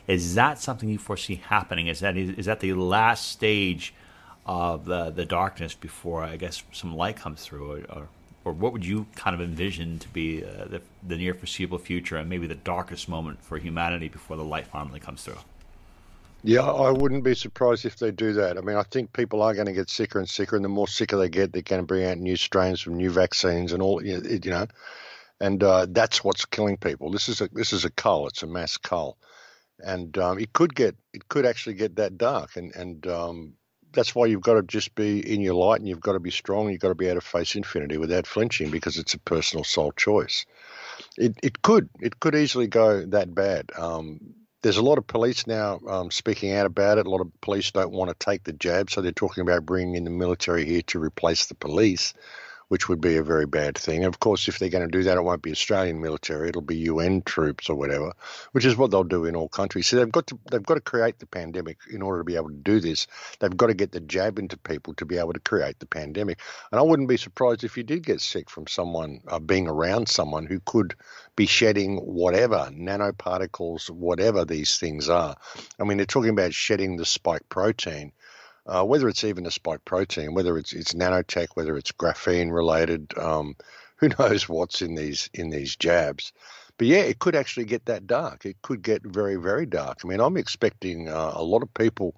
Is 0.09 0.35
that 0.35 0.59
something 0.59 0.89
you 0.89 0.99
foresee 0.99 1.37
happening? 1.37 1.87
Is 1.87 2.01
that 2.01 2.17
is 2.17 2.47
that 2.47 2.61
the 2.61 2.75
last 2.75 3.31
stage 3.31 3.95
of 4.45 4.85
the 4.85 5.11
the 5.11 5.25
darkness 5.25 5.75
before 5.75 6.23
I 6.23 6.37
guess 6.37 6.63
some 6.73 6.95
light 6.95 7.17
comes 7.17 7.43
through, 7.43 7.73
or, 7.73 7.79
or 7.97 8.09
or 8.45 8.53
what 8.53 8.73
would 8.73 8.85
you 8.85 9.07
kind 9.17 9.35
of 9.35 9.41
envision 9.41 9.99
to 9.99 10.09
be 10.09 10.45
uh, 10.45 10.67
the, 10.67 10.83
the 11.07 11.17
near 11.17 11.35
foreseeable 11.35 11.79
future 11.79 12.17
and 12.17 12.29
maybe 12.29 12.47
the 12.47 12.55
darkest 12.55 13.09
moment 13.09 13.43
for 13.43 13.59
humanity 13.59 14.09
before 14.09 14.37
the 14.37 14.45
light 14.45 14.67
finally 14.67 15.01
comes 15.01 15.25
through? 15.25 15.39
Yeah, 16.47 16.61
I 16.61 16.91
wouldn't 16.91 17.25
be 17.25 17.35
surprised 17.35 17.87
if 17.87 17.97
they 17.97 18.11
do 18.11 18.35
that. 18.35 18.59
I 18.59 18.61
mean, 18.61 18.77
I 18.77 18.83
think 18.83 19.15
people 19.15 19.41
are 19.41 19.55
going 19.55 19.67
to 19.67 19.73
get 19.73 19.89
sicker 19.89 20.19
and 20.19 20.29
sicker, 20.29 20.57
and 20.57 20.65
the 20.65 20.69
more 20.69 20.87
sicker 20.87 21.17
they 21.17 21.31
get, 21.31 21.55
they're 21.55 21.63
going 21.63 21.81
to 21.81 21.87
bring 21.87 22.05
out 22.05 22.19
new 22.19 22.37
strains 22.37 22.83
from 22.83 22.99
new 22.99 23.09
vaccines 23.09 23.73
and 23.73 23.83
all. 23.83 24.05
You 24.05 24.21
know, 24.45 24.67
and 25.41 25.63
uh, 25.63 25.87
that's 25.89 26.23
what's 26.23 26.45
killing 26.45 26.77
people. 26.77 27.11
This 27.11 27.31
is 27.31 27.41
a 27.41 27.49
this 27.49 27.73
is 27.73 27.87
a 27.87 27.91
cull. 27.91 28.27
It's 28.27 28.43
a 28.43 28.47
mass 28.47 28.77
cull, 28.77 29.17
and 29.79 30.17
um, 30.19 30.39
it 30.39 30.53
could 30.53 30.75
get 30.75 30.95
it 31.15 31.29
could 31.29 31.47
actually 31.47 31.77
get 31.77 31.97
that 31.97 32.19
dark. 32.19 32.57
And 32.57 32.75
and 32.77 33.07
um, 33.07 33.55
that's 33.95 34.15
why 34.15 34.27
you've 34.27 34.43
got 34.43 34.55
to 34.55 34.63
just 34.63 34.95
be 34.95 35.21
in 35.33 35.41
your 35.41 35.55
light 35.55 35.81
and 35.81 35.89
you've 35.89 36.01
got 36.01 36.13
to 36.13 36.21
be 36.21 36.31
strong. 36.31 36.71
You've 36.71 36.81
got 36.81 36.89
to 36.89 36.95
be 36.95 37.07
able 37.07 37.21
to 37.21 37.27
face 37.27 37.55
infinity 37.55 37.97
without 37.97 38.27
flinching 38.27 38.71
because 38.71 38.99
it's 38.99 39.15
a 39.15 39.19
personal 39.19 39.65
soul 39.65 39.93
choice. 39.93 40.47
It, 41.17 41.37
it 41.43 41.63
could 41.63 41.89
it 42.01 42.21
could 42.21 42.35
easily 42.35 42.67
go 42.67 43.05
that 43.07 43.35
bad. 43.35 43.71
Um, 43.77 44.21
there's 44.63 44.77
a 44.79 44.83
lot 44.83 44.99
of 44.99 45.07
police 45.07 45.47
now 45.47 45.79
um, 45.89 46.11
speaking 46.11 46.53
out 46.53 46.67
about 46.67 46.99
it. 46.99 47.07
A 47.07 47.11
lot 47.11 47.21
of 47.21 47.31
police 47.41 47.71
don't 47.71 47.93
want 47.93 48.09
to 48.11 48.25
take 48.25 48.45
the 48.45 48.53
jab, 48.53 48.91
so 48.91 49.01
they're 49.01 49.13
talking 49.13 49.43
about 49.43 49.67
bringing 49.67 49.95
in 49.95 50.05
the 50.05 50.11
military 50.11 50.65
here 50.65 50.83
to 50.83 50.99
replace 50.99 51.47
the 51.47 51.55
police 51.55 52.15
which 52.75 52.89
would 52.89 53.01
be 53.01 53.17
a 53.17 53.23
very 53.23 53.47
bad 53.47 53.79
thing. 53.79 54.03
Of 54.03 54.19
course, 54.19 54.49
if 54.49 54.59
they're 54.59 54.69
going 54.69 54.85
to 54.85 54.91
do 54.91 55.05
that, 55.05 55.17
it 55.17 55.23
won't 55.23 55.43
be 55.43 55.53
Australian 55.53 56.01
military; 56.01 56.49
it'll 56.49 56.61
be 56.61 56.89
UN 56.91 57.23
troops 57.23 57.71
or 57.71 57.77
whatever, 57.77 58.13
which 58.51 58.65
is 58.65 58.77
what 58.77 58.91
they'll 58.91 59.05
do 59.05 59.27
in 59.27 59.37
all 59.37 59.49
countries. 59.49 59.87
So 59.87 59.95
they've 59.95 60.11
got 60.11 60.27
to 60.27 60.39
they've 60.51 60.61
got 60.61 60.75
to 60.75 60.81
create 60.81 61.21
the 61.21 61.27
pandemic 61.27 61.79
in 61.89 62.03
order 62.03 62.19
to 62.19 62.25
be 62.25 62.35
able 62.35 62.49
to 62.49 62.57
do 62.57 62.81
this. 62.81 63.07
They've 63.39 63.57
got 63.57 63.69
to 63.69 63.75
get 63.75 63.93
the 63.93 64.01
jab 64.01 64.41
into 64.41 64.57
people 64.57 64.93
to 64.95 65.05
be 65.05 65.19
able 65.19 65.35
to 65.35 65.39
create 65.39 65.79
the 65.79 65.87
pandemic. 65.87 66.41
And 66.73 66.81
I 66.81 66.83
wouldn't 66.83 67.09
be 67.09 67.17
surprised 67.17 67.63
if 67.63 67.77
you 67.77 67.85
did 67.85 68.05
get 68.05 68.21
sick 68.21 68.51
from 68.51 68.67
someone 68.67 69.21
uh, 69.29 69.39
being 69.39 69.69
around 69.69 70.09
someone 70.09 70.47
who 70.47 70.59
could 70.59 70.97
be 71.37 71.47
shedding 71.47 71.99
whatever 71.99 72.73
nanoparticles, 72.73 73.89
whatever 73.89 74.45
these 74.45 74.79
things 74.79 75.09
are. 75.09 75.37
I 75.79 75.85
mean, 75.85 75.99
they're 75.99 76.07
talking 76.07 76.31
about 76.31 76.53
shedding 76.55 76.97
the 76.97 77.07
spike 77.07 77.49
protein 77.49 78.11
uh, 78.67 78.85
whether 78.85 79.09
it's 79.09 79.25
even 79.25 79.47
a 79.47 79.51
spike 79.51 79.85
protein, 79.85 80.35
whether 80.35 80.57
it's 80.59 80.73
it's 80.73 80.95
nanotech, 80.95 81.49
whether 81.55 81.77
it's 81.77 81.93
graphene 81.93 82.53
related, 82.53 83.17
um, 83.19 83.57
who 83.97 84.09
knows 84.19 84.49
what's 84.49 84.83
in 84.83 84.95
these 84.95 85.31
in 85.35 85.51
these 85.51 85.77
jabs. 85.77 86.33
But 86.77 86.89
yeah, 86.89 87.01
it 87.01 87.21
could 87.21 87.37
actually 87.37 87.67
get 87.67 87.87
that 87.87 88.07
dark. 88.07 88.45
It 88.45 88.61
could 88.63 88.83
get 88.83 89.03
very 89.05 89.37
very 89.37 89.67
dark. 89.67 89.99
I 90.05 90.09
mean, 90.09 90.21
I'm 90.21 90.37
expecting 90.37 91.09
uh, 91.09 91.33
a 91.35 91.43
lot 91.43 91.63
of 91.63 91.73
people 91.75 92.15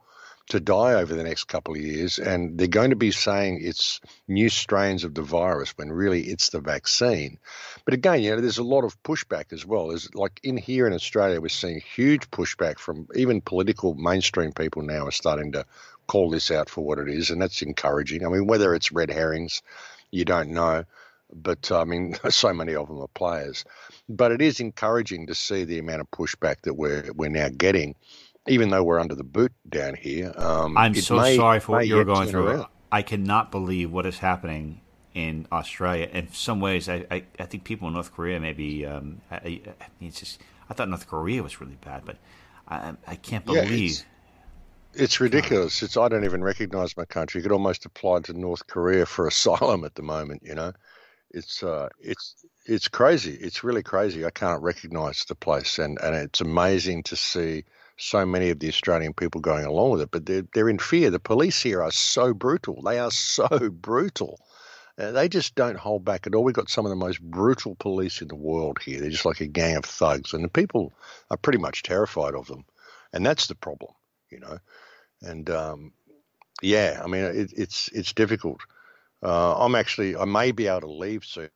to 0.49 0.61
die 0.61 0.95
over 0.95 1.15
the 1.15 1.25
next 1.25 1.45
couple 1.45 1.75
of 1.75 1.81
years, 1.81 2.19
and 2.19 2.57
they're 2.57 2.69
going 2.69 2.91
to 2.91 2.97
be 2.97 3.11
saying 3.11 3.59
it's 3.61 4.01
new 4.29 4.49
strains 4.49 5.03
of 5.03 5.13
the 5.15 5.23
virus 5.23 5.73
when 5.77 5.91
really 5.91 6.23
it's 6.23 6.51
the 6.51 6.61
vaccine. 6.61 7.39
But 7.85 7.95
again, 7.95 8.23
you 8.23 8.31
know, 8.31 8.41
there's 8.41 8.59
a 8.59 8.65
lot 8.65 8.85
of 8.85 9.03
pushback 9.03 9.53
as 9.53 9.67
well. 9.67 9.89
There's 9.89 10.15
like 10.15 10.41
in 10.45 10.57
here 10.57 10.87
in 10.87 10.93
Australia, 10.93 11.41
we're 11.41 11.49
seeing 11.49 11.81
huge 11.81 12.31
pushback 12.31 12.79
from 12.79 13.09
even 13.15 13.41
political 13.41 13.95
mainstream 13.95 14.53
people 14.53 14.83
now 14.83 15.07
are 15.07 15.13
starting 15.13 15.53
to 15.53 15.67
call 16.07 16.31
this 16.31 16.51
out 16.51 16.69
for 16.69 16.85
what 16.85 16.99
it 16.99 17.09
is, 17.09 17.31
and 17.31 17.41
that's 17.41 17.63
encouraging. 17.63 18.25
I 18.25 18.29
mean, 18.29 18.47
whether 18.47 18.75
it's 18.75 18.93
red 18.93 19.11
herrings, 19.11 19.63
you 20.11 20.25
don't 20.25 20.51
know, 20.51 20.85
but 21.33 21.71
I 21.71 21.85
mean, 21.85 22.17
so 22.31 22.53
many 22.53 22.75
of 22.75 22.89
them 22.89 23.01
are 23.01 23.09
players. 23.09 23.65
But 24.09 24.33
it 24.33 24.41
is 24.41 24.61
encouraging 24.61 25.27
to 25.27 25.35
see 25.35 25.65
the 25.65 25.79
amount 25.79 26.01
of 26.01 26.11
pushback 26.11 26.63
that 26.63 26.75
we're 26.75 27.11
we're 27.15 27.31
now 27.31 27.49
getting, 27.49 27.95
even 28.47 28.71
though 28.71 28.85
we're 28.85 29.01
under 29.01 29.15
the 29.15 29.25
boot 29.25 29.53
down 29.69 29.95
here. 29.95 30.33
Um, 30.37 30.77
I'm 30.77 30.95
so 30.95 31.17
may, 31.17 31.37
sorry 31.37 31.61
for 31.61 31.73
what 31.73 31.87
you're 31.87 32.05
going 32.05 32.29
through. 32.29 32.49
Around. 32.49 32.67
I 32.93 33.03
cannot 33.03 33.51
believe 33.51 33.91
what 33.91 34.07
is 34.07 34.19
happening 34.19 34.81
in 35.13 35.47
Australia. 35.51 36.09
In 36.13 36.33
some 36.33 36.61
ways, 36.61 36.89
I, 36.89 37.05
I, 37.11 37.25
I 37.39 37.45
think 37.47 37.65
people 37.65 37.89
in 37.89 37.95
North 37.95 38.13
Korea 38.15 38.39
maybe. 38.39 38.87
Um, 38.87 39.23
I, 39.31 39.37
I, 39.37 39.61
it's 40.01 40.21
just 40.21 40.41
I 40.71 40.75
thought 40.75 40.89
North 40.89 41.09
Korea 41.09 41.43
was 41.43 41.61
really 41.61 41.79
bad, 41.85 42.05
but 42.05 42.17
I, 42.69 42.95
I 43.07 43.17
can't 43.17 43.45
believe. 43.45 43.99
Yeah, 43.99 44.05
it's 44.99 45.21
ridiculous. 45.21 45.83
It's 45.83 45.97
I 45.97 46.09
don't 46.09 46.25
even 46.25 46.43
recognize 46.43 46.97
my 46.97 47.05
country. 47.05 47.39
You 47.39 47.43
could 47.43 47.53
almost 47.53 47.85
apply 47.85 48.21
to 48.21 48.33
North 48.33 48.67
Korea 48.67 49.07
for 49.07 49.27
asylum 49.27 49.85
at 49.85 49.95
the 49.95 50.03
moment. 50.03 50.43
You 50.45 50.55
know, 50.55 50.73
it's 51.31 51.63
uh, 51.63 51.89
it's 52.01 52.45
it's 52.65 52.89
crazy. 52.89 53.35
It's 53.35 53.63
really 53.63 53.83
crazy. 53.83 54.25
I 54.25 54.31
can't 54.31 54.63
recognize 54.63 55.25
the 55.25 55.35
place, 55.35 55.79
and 55.79 55.99
and 56.03 56.15
it's 56.15 56.41
amazing 56.41 57.05
to 57.05 57.17
see 57.17 57.65
so 57.99 58.27
many 58.27 58.51
of 58.51 58.59
the 58.59 58.69
Australian 58.69 59.13
people 59.15 59.41
going 59.41 59.65
along 59.65 59.91
with 59.91 60.01
it. 60.03 60.11
But 60.11 60.27
they're 60.27 60.47
they're 60.55 60.69
in 60.69 60.79
fear. 60.79 61.11
The 61.11 61.21
police 61.21 61.63
here 61.63 61.83
are 61.83 61.93
so 61.93 62.33
brutal. 62.33 62.83
They 62.83 62.99
are 62.99 63.11
so 63.11 63.49
brutal. 63.71 64.41
Uh, 64.99 65.11
they 65.13 65.29
just 65.29 65.55
don't 65.55 65.77
hold 65.77 66.07
back 66.07 66.27
at 66.27 66.35
all. 66.35 66.43
We've 66.43 66.55
got 66.55 66.71
some 66.71 66.87
of 66.87 66.91
the 66.91 66.97
most 66.97 67.21
brutal 67.21 67.75
police 67.75 68.23
in 68.23 68.29
the 68.29 68.35
world 68.35 68.79
here. 68.83 68.99
They're 68.99 69.11
just 69.11 69.27
like 69.27 69.43
a 69.43 69.47
gang 69.47 69.77
of 69.77 69.85
thugs, 69.85 70.33
and 70.33 70.43
the 70.43 70.49
people 70.49 70.95
are 71.31 71.37
pretty 71.37 71.59
much 71.59 71.83
terrified 71.83 72.35
of 72.35 72.47
them. 72.47 72.65
And 73.13 73.25
that's 73.25 73.47
the 73.47 73.55
problem, 73.55 73.93
you 74.31 74.41
know 74.41 74.59
and 75.23 75.49
um, 75.51 75.93
yeah, 76.63 77.01
I 77.03 77.07
mean 77.07 77.25
it, 77.25 77.53
it's 77.57 77.89
it's 77.89 78.13
difficult. 78.13 78.61
Uh, 79.23 79.59
I'm 79.59 79.75
actually 79.75 80.17
I 80.17 80.25
may 80.25 80.53
be 80.53 80.67
able 80.67 80.83
to 80.83 80.91
leave 80.91 81.25
soon, 81.25 81.51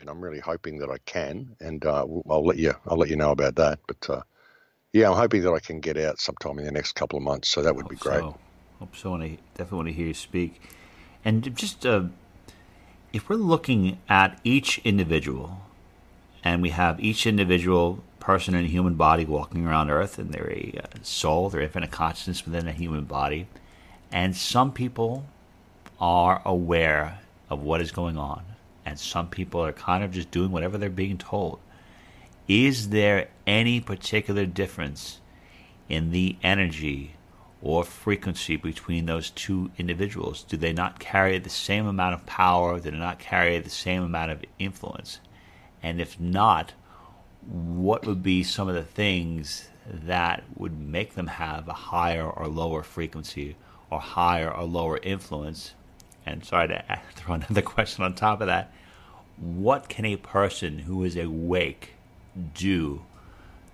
and 0.00 0.08
I'm 0.08 0.20
really 0.20 0.40
hoping 0.40 0.78
that 0.78 0.90
I 0.90 0.98
can, 1.06 1.56
and 1.60 1.84
uh, 1.84 2.06
I'll 2.28 2.44
let 2.44 2.58
you 2.58 2.74
I'll 2.86 2.98
let 2.98 3.10
you 3.10 3.16
know 3.16 3.30
about 3.30 3.56
that. 3.56 3.80
But 3.86 4.10
uh, 4.10 4.22
yeah, 4.92 5.10
I'm 5.10 5.16
hoping 5.16 5.42
that 5.42 5.52
I 5.52 5.60
can 5.60 5.80
get 5.80 5.96
out 5.96 6.20
sometime 6.20 6.58
in 6.58 6.64
the 6.64 6.72
next 6.72 6.94
couple 6.94 7.16
of 7.16 7.22
months, 7.22 7.48
so 7.48 7.62
that 7.62 7.74
would 7.74 7.88
be 7.88 7.96
great. 7.96 8.20
So. 8.20 8.38
Hope 8.78 8.96
so. 8.96 9.14
And 9.14 9.22
I 9.22 9.38
definitely 9.54 9.76
want 9.76 9.88
to 9.88 9.94
hear 9.94 10.06
you 10.08 10.14
speak. 10.14 10.60
And 11.24 11.56
just 11.56 11.86
uh, 11.86 12.04
if 13.12 13.28
we're 13.28 13.36
looking 13.36 13.98
at 14.08 14.38
each 14.44 14.78
individual, 14.84 15.62
and 16.42 16.60
we 16.60 16.70
have 16.70 17.00
each 17.00 17.26
individual 17.26 18.04
person 18.24 18.54
in 18.54 18.64
a 18.64 18.68
human 18.68 18.94
body 18.94 19.26
walking 19.26 19.66
around 19.66 19.90
Earth, 19.90 20.18
and 20.18 20.32
they're 20.32 20.50
a 20.50 20.80
uh, 20.82 20.86
soul, 21.02 21.50
they're 21.50 21.60
infinite 21.60 21.90
consciousness 21.90 22.46
within 22.46 22.66
a 22.66 22.72
human 22.72 23.04
body, 23.04 23.46
and 24.10 24.34
some 24.34 24.72
people 24.72 25.26
are 26.00 26.40
aware 26.46 27.20
of 27.50 27.60
what 27.60 27.82
is 27.82 27.92
going 27.92 28.16
on, 28.16 28.42
and 28.86 28.98
some 28.98 29.28
people 29.28 29.62
are 29.62 29.74
kind 29.74 30.02
of 30.02 30.10
just 30.10 30.30
doing 30.30 30.50
whatever 30.50 30.78
they're 30.78 30.88
being 30.88 31.18
told. 31.18 31.58
Is 32.48 32.88
there 32.88 33.28
any 33.46 33.78
particular 33.78 34.46
difference 34.46 35.20
in 35.90 36.10
the 36.10 36.36
energy 36.42 37.16
or 37.60 37.84
frequency 37.84 38.56
between 38.56 39.04
those 39.04 39.28
two 39.28 39.70
individuals? 39.76 40.44
Do 40.44 40.56
they 40.56 40.72
not 40.72 40.98
carry 40.98 41.38
the 41.38 41.50
same 41.50 41.86
amount 41.86 42.14
of 42.14 42.24
power? 42.24 42.80
Do 42.80 42.90
they 42.90 42.96
not 42.96 43.18
carry 43.18 43.58
the 43.58 43.68
same 43.68 44.02
amount 44.02 44.30
of 44.30 44.42
influence? 44.58 45.20
And 45.82 46.00
if 46.00 46.18
not, 46.18 46.72
what 47.48 48.06
would 48.06 48.22
be 48.22 48.42
some 48.42 48.68
of 48.68 48.74
the 48.74 48.82
things 48.82 49.68
that 49.86 50.44
would 50.56 50.78
make 50.78 51.14
them 51.14 51.26
have 51.26 51.68
a 51.68 51.72
higher 51.72 52.28
or 52.28 52.48
lower 52.48 52.82
frequency 52.82 53.56
or 53.90 54.00
higher 54.00 54.50
or 54.50 54.64
lower 54.64 54.98
influence? 54.98 55.74
And 56.26 56.44
sorry 56.44 56.68
to 56.68 57.00
throw 57.14 57.34
another 57.34 57.62
question 57.62 58.04
on 58.04 58.14
top 58.14 58.40
of 58.40 58.46
that. 58.46 58.72
What 59.36 59.88
can 59.88 60.04
a 60.04 60.16
person 60.16 60.80
who 60.80 61.04
is 61.04 61.16
awake 61.16 61.94
do 62.54 63.02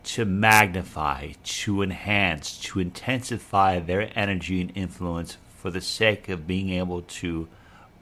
to 0.03 0.25
magnify, 0.25 1.33
to 1.45 1.83
enhance, 1.83 2.59
to 2.59 2.81
intensify 2.81 3.79
their 3.79 4.11
energy 4.19 4.61
and 4.61 4.73
influence 4.75 5.37
for 5.57 5.71
the 5.71 5.81
sake 5.81 6.29
of 6.29 6.47
being 6.47 6.71
able 6.71 7.03
to 7.03 7.47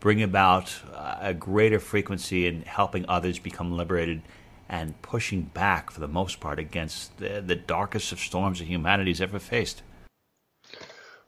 bring 0.00 0.22
about 0.22 0.72
a 1.20 1.34
greater 1.34 1.80
frequency 1.80 2.46
and 2.46 2.64
helping 2.64 3.04
others 3.08 3.40
become 3.40 3.72
liberated 3.72 4.22
and 4.68 5.00
pushing 5.02 5.42
back, 5.42 5.90
for 5.90 6.00
the 6.00 6.08
most 6.08 6.40
part, 6.40 6.58
against 6.58 7.18
the, 7.18 7.40
the 7.40 7.56
darkest 7.56 8.12
of 8.12 8.20
storms 8.20 8.58
that 8.58 8.66
humanity's 8.66 9.20
ever 9.20 9.38
faced? 9.38 9.82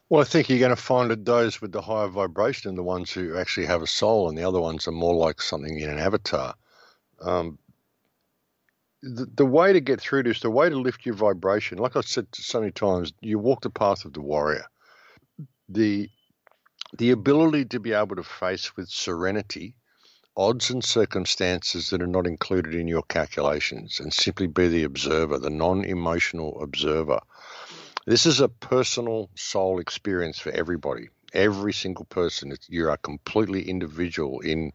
Well, 0.09 0.21
I 0.21 0.25
think 0.25 0.49
you're 0.49 0.59
going 0.59 0.71
to 0.71 0.77
find 0.77 1.11
that 1.11 1.25
those 1.25 1.61
with 1.61 1.73
the 1.73 1.81
higher 1.81 2.09
vibration 2.09 2.75
the 2.75 2.83
ones 2.83 3.13
who 3.13 3.37
actually 3.37 3.67
have 3.67 3.81
a 3.81 3.87
soul, 3.87 4.29
and 4.29 4.37
the 4.37 4.47
other 4.47 4.61
ones 4.61 4.89
are 4.89 4.93
more 4.93 5.15
like 5.15 5.41
something 5.41 5.79
in 5.79 5.89
an 5.89 5.99
avatar. 5.99 6.55
Um, 7.21 7.59
the, 9.03 9.27
the 9.35 9.47
way 9.47 9.73
to 9.73 9.81
get 9.81 10.01
through 10.01 10.25
this, 10.25 10.41
the 10.41 10.51
way 10.51 10.69
to 10.69 10.77
lift 10.77 11.07
your 11.07 11.15
vibration, 11.15 11.79
like 11.79 11.97
I 11.97 12.01
said 12.01 12.27
so 12.33 12.61
many 12.61 12.73
times, 12.73 13.13
you 13.21 13.39
walk 13.39 13.63
the 13.63 13.71
path 13.71 14.05
of 14.05 14.13
the 14.13 14.21
warrior. 14.21 14.67
The 15.69 16.11
the 16.99 17.13
ability 17.13 17.67
to 17.67 17.79
be 17.79 17.93
able 17.93 18.17
to 18.17 18.25
face 18.25 18.77
with 18.77 18.89
serenity 18.89 19.77
odds 20.41 20.71
and 20.71 20.83
circumstances 20.83 21.91
that 21.91 22.01
are 22.01 22.07
not 22.07 22.27
included 22.27 22.75
in 22.75 22.89
your 22.89 23.03
calculations 23.03 24.01
and 24.01 24.11
simply 24.11 24.47
be 24.47 24.69
the 24.69 24.85
observer, 24.85 25.37
the 25.37 25.51
non 25.51 25.85
emotional 25.85 26.59
observer. 26.63 27.21
This 28.07 28.25
is 28.25 28.41
a 28.41 28.49
personal 28.49 29.29
soul 29.35 29.79
experience 29.79 30.39
for 30.39 30.51
everybody. 30.53 31.11
Every 31.35 31.75
single 31.75 32.07
person. 32.07 32.57
You 32.69 32.89
are 32.89 32.97
completely 32.97 33.69
individual 33.69 34.41
in 34.41 34.73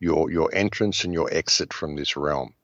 your 0.00 0.28
your 0.28 0.50
entrance 0.52 1.04
and 1.04 1.14
your 1.14 1.32
exit 1.32 1.72
from 1.72 1.94
this 1.94 2.16
realm 2.16 2.55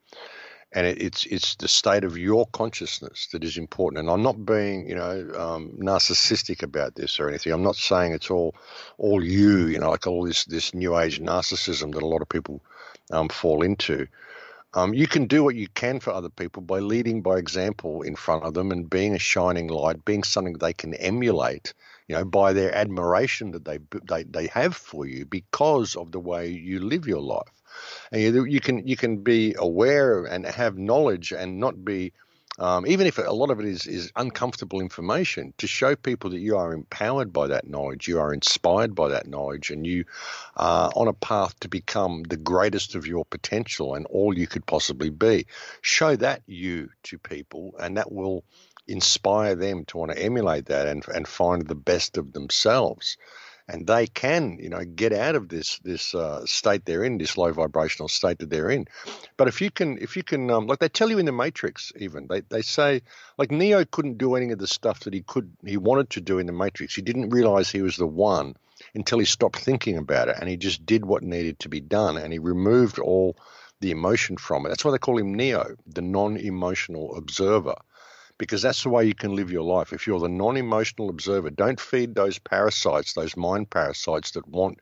and 0.75 0.87
it, 0.87 1.03
it's 1.03 1.27
it's 1.27 1.55
the 1.57 1.69
state 1.69 2.05
of 2.05 2.17
your 2.17 2.47
consciousness 2.47 3.29
that 3.33 3.45
is 3.45 3.59
important. 3.59 4.01
And 4.01 4.11
I'm 4.11 4.23
not 4.23 4.45
being, 4.45 4.89
you 4.89 4.95
know, 4.95 5.31
um, 5.37 5.73
narcissistic 5.79 6.63
about 6.63 6.95
this 6.95 7.21
or 7.21 7.29
anything. 7.29 7.53
I'm 7.53 7.63
not 7.63 7.77
saying 7.77 8.13
it's 8.13 8.31
all 8.31 8.55
all 8.99 9.23
you, 9.23 9.67
you 9.67 9.79
know, 9.79 9.91
like 9.91 10.07
all 10.07 10.25
this 10.25 10.45
this 10.45 10.75
new 10.75 10.99
age 10.99 11.21
narcissism 11.21 11.93
that 11.95 12.03
a 12.03 12.07
lot 12.07 12.23
of 12.23 12.29
people 12.29 12.63
um, 13.11 13.29
fall 13.29 13.63
into. 13.63 14.07
Um, 14.75 14.95
you 14.95 15.07
can 15.07 15.27
do 15.27 15.45
what 15.45 15.55
you 15.55 15.69
can 15.69 16.01
for 16.01 16.13
other 16.15 16.31
people 16.31 16.63
by 16.63 16.79
leading 16.79 17.21
by 17.21 17.37
example 17.37 18.01
in 18.01 18.17
front 18.17 18.45
of 18.45 18.55
them 18.55 18.71
and 18.73 18.89
being 18.89 19.15
a 19.15 19.19
shining 19.19 19.69
light, 19.69 20.03
being 20.07 20.23
something 20.23 20.55
they 20.55 20.73
can 20.73 20.95
emulate, 20.95 21.75
you 22.09 22.17
know, 22.17 22.25
by 22.25 22.55
their 22.55 22.75
admiration 22.75 23.51
that 23.51 23.67
they 23.67 23.79
they, 24.09 24.23
they 24.23 24.47
have 24.47 24.75
for 24.75 25.05
you 25.07 25.27
because 25.27 25.95
of 25.95 26.13
the 26.13 26.21
way 26.21 26.49
you 26.49 26.81
live 26.81 27.07
your 27.07 27.21
life 27.21 27.62
and 28.11 28.21
you, 28.21 28.45
you 28.45 28.61
can 28.61 28.87
you 28.87 28.97
can 28.97 29.19
be 29.19 29.55
aware 29.59 30.25
and 30.25 30.47
have 30.47 30.77
knowledge 30.79 31.33
and 31.33 31.59
not 31.59 31.85
be 31.85 32.13
um, 32.59 32.87
even 32.87 33.07
if 33.07 33.17
a 33.17 33.33
lot 33.33 33.51
of 33.51 33.61
it 33.61 33.67
is 33.67 33.87
is 33.87 34.13
uncomfortable 34.15 34.81
information, 34.81 35.55
to 35.57 35.67
show 35.67 35.97
people 35.97 36.31
that 36.31 36.39
you 36.39 36.57
are 36.57 36.75
empowered 36.75 37.33
by 37.33 37.47
that 37.47 37.67
knowledge, 37.67 38.07
you 38.07 38.21
are 38.21 38.35
inspired 38.35 38.95
by 38.95 39.09
that 39.09 39.27
knowledge, 39.27 39.71
and 39.71 39.87
you 39.87 40.05
are 40.57 40.93
on 40.95 41.09
a 41.09 41.15
path 41.15 41.59
to 41.61 41.69
become 41.69 42.25
the 42.25 42.37
greatest 42.37 42.95
of 42.95 43.07
your 43.07 43.25
potential 43.25 43.95
and 43.95 44.07
all 44.07 44.37
you 44.37 44.47
could 44.47 44.67
possibly 44.67 45.09
be. 45.09 45.47
Show 45.81 46.15
that 46.17 46.43
you 46.47 46.91
to 47.05 47.19
people, 47.19 47.75
and 47.81 47.97
that 47.97 48.13
will 48.13 48.45
inspire 48.87 49.55
them 49.55 49.87
to 49.87 49.97
want 49.97 50.13
to 50.13 50.23
emulate 50.23 50.67
that 50.67 50.87
and 50.89 51.03
and 51.09 51.27
find 51.27 51.67
the 51.67 51.75
best 51.75 52.19
of 52.19 52.33
themselves 52.33 53.17
and 53.69 53.87
they 53.87 54.07
can, 54.07 54.59
you 54.61 54.69
know, 54.69 54.85
get 54.85 55.13
out 55.13 55.35
of 55.35 55.49
this 55.49 55.79
this 55.81 56.15
uh, 56.15 56.45
state 56.47 56.85
they're 56.85 57.05
in, 57.05 57.19
this 57.19 57.37
low 57.37 57.53
vibrational 57.53 58.09
state 58.09 58.39
that 58.39 58.51
they're 58.51 58.71
in. 58.71 58.87
But 59.37 59.49
if 59.49 59.61
you 59.61 59.71
can, 59.71 59.99
if 59.99 60.17
you 60.17 60.23
can, 60.23 60.51
um, 60.51 60.67
like 60.67 60.79
they 60.81 60.89
tell 60.89 61.11
you 61.11 61.19
in 61.19 61.27
the 61.27 61.33
Matrix, 61.33 61.93
even 61.97 62.27
they 62.29 62.41
they 62.41 62.63
say 62.63 63.03
like 63.39 63.51
Neo 63.51 63.85
couldn't 63.85 64.19
do 64.19 64.35
any 64.35 64.53
of 64.53 64.59
the 64.59 64.67
stuff 64.67 65.01
that 65.01 65.15
he 65.15 65.23
could 65.23 65.53
he 65.65 65.77
wanted 65.77 66.11
to 66.11 66.21
do 66.21 66.39
in 66.39 66.47
the 66.47 66.53
Matrix. 66.53 66.95
He 66.95 67.03
didn't 67.03 67.31
realize 67.31 67.71
he 67.71 67.83
was 67.83 67.97
the 67.97 68.07
one 68.07 68.55
until 68.95 69.19
he 69.19 69.25
stopped 69.25 69.59
thinking 69.59 69.97
about 69.97 70.29
it, 70.29 70.37
and 70.41 70.49
he 70.49 70.57
just 70.57 70.85
did 70.85 71.05
what 71.05 71.23
needed 71.23 71.59
to 71.61 71.69
be 71.69 71.81
done, 71.81 72.17
and 72.17 72.33
he 72.33 72.39
removed 72.39 72.99
all 72.99 73.37
the 73.81 73.91
emotion 73.91 74.37
from 74.37 74.65
it. 74.65 74.69
That's 74.69 74.85
why 74.85 74.93
they 74.93 74.99
call 74.99 75.19
him 75.19 75.35
Neo, 75.35 75.77
the 75.87 76.03
non-emotional 76.03 77.17
observer 77.17 77.75
because 78.39 78.63
that's 78.63 78.83
the 78.83 78.89
way 78.89 79.05
you 79.05 79.15
can 79.15 79.35
live 79.35 79.51
your 79.51 79.63
life. 79.63 79.93
If 79.93 80.07
you're 80.07 80.21
the 80.21 80.29
non 80.29 80.57
emotional 80.57 81.11
observer, 81.11 81.51
don't 81.51 81.81
feed 81.81 82.15
those 82.15 82.39
parasites, 82.39 83.15
those 83.15 83.37
mind 83.37 83.71
parasites 83.71 84.33
that 84.33 84.47
want 84.49 84.79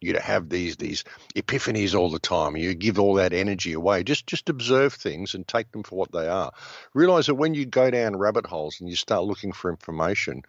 you 0.00 0.12
to 0.12 0.20
have 0.20 0.48
these 0.48 0.76
these 0.76 1.04
epiphanies 1.34 1.94
all 1.94 2.10
the 2.10 2.18
time. 2.18 2.56
You 2.56 2.74
give 2.74 2.98
all 2.98 3.14
that 3.14 3.32
energy 3.32 3.72
away. 3.72 4.04
Just 4.04 4.26
just 4.26 4.48
observe 4.48 4.92
things 4.94 5.34
and 5.34 5.46
take 5.46 5.70
them 5.72 5.82
for 5.82 5.96
what 5.96 6.12
they 6.12 6.28
are. 6.28 6.52
Realize 6.92 7.26
that 7.26 7.36
when 7.36 7.54
you 7.54 7.66
go 7.66 7.90
down 7.90 8.16
rabbit 8.16 8.46
holes 8.46 8.80
and 8.80 8.88
you 8.88 8.96
start 8.96 9.24
looking 9.24 9.52
for 9.52 9.70
information, 9.70 10.42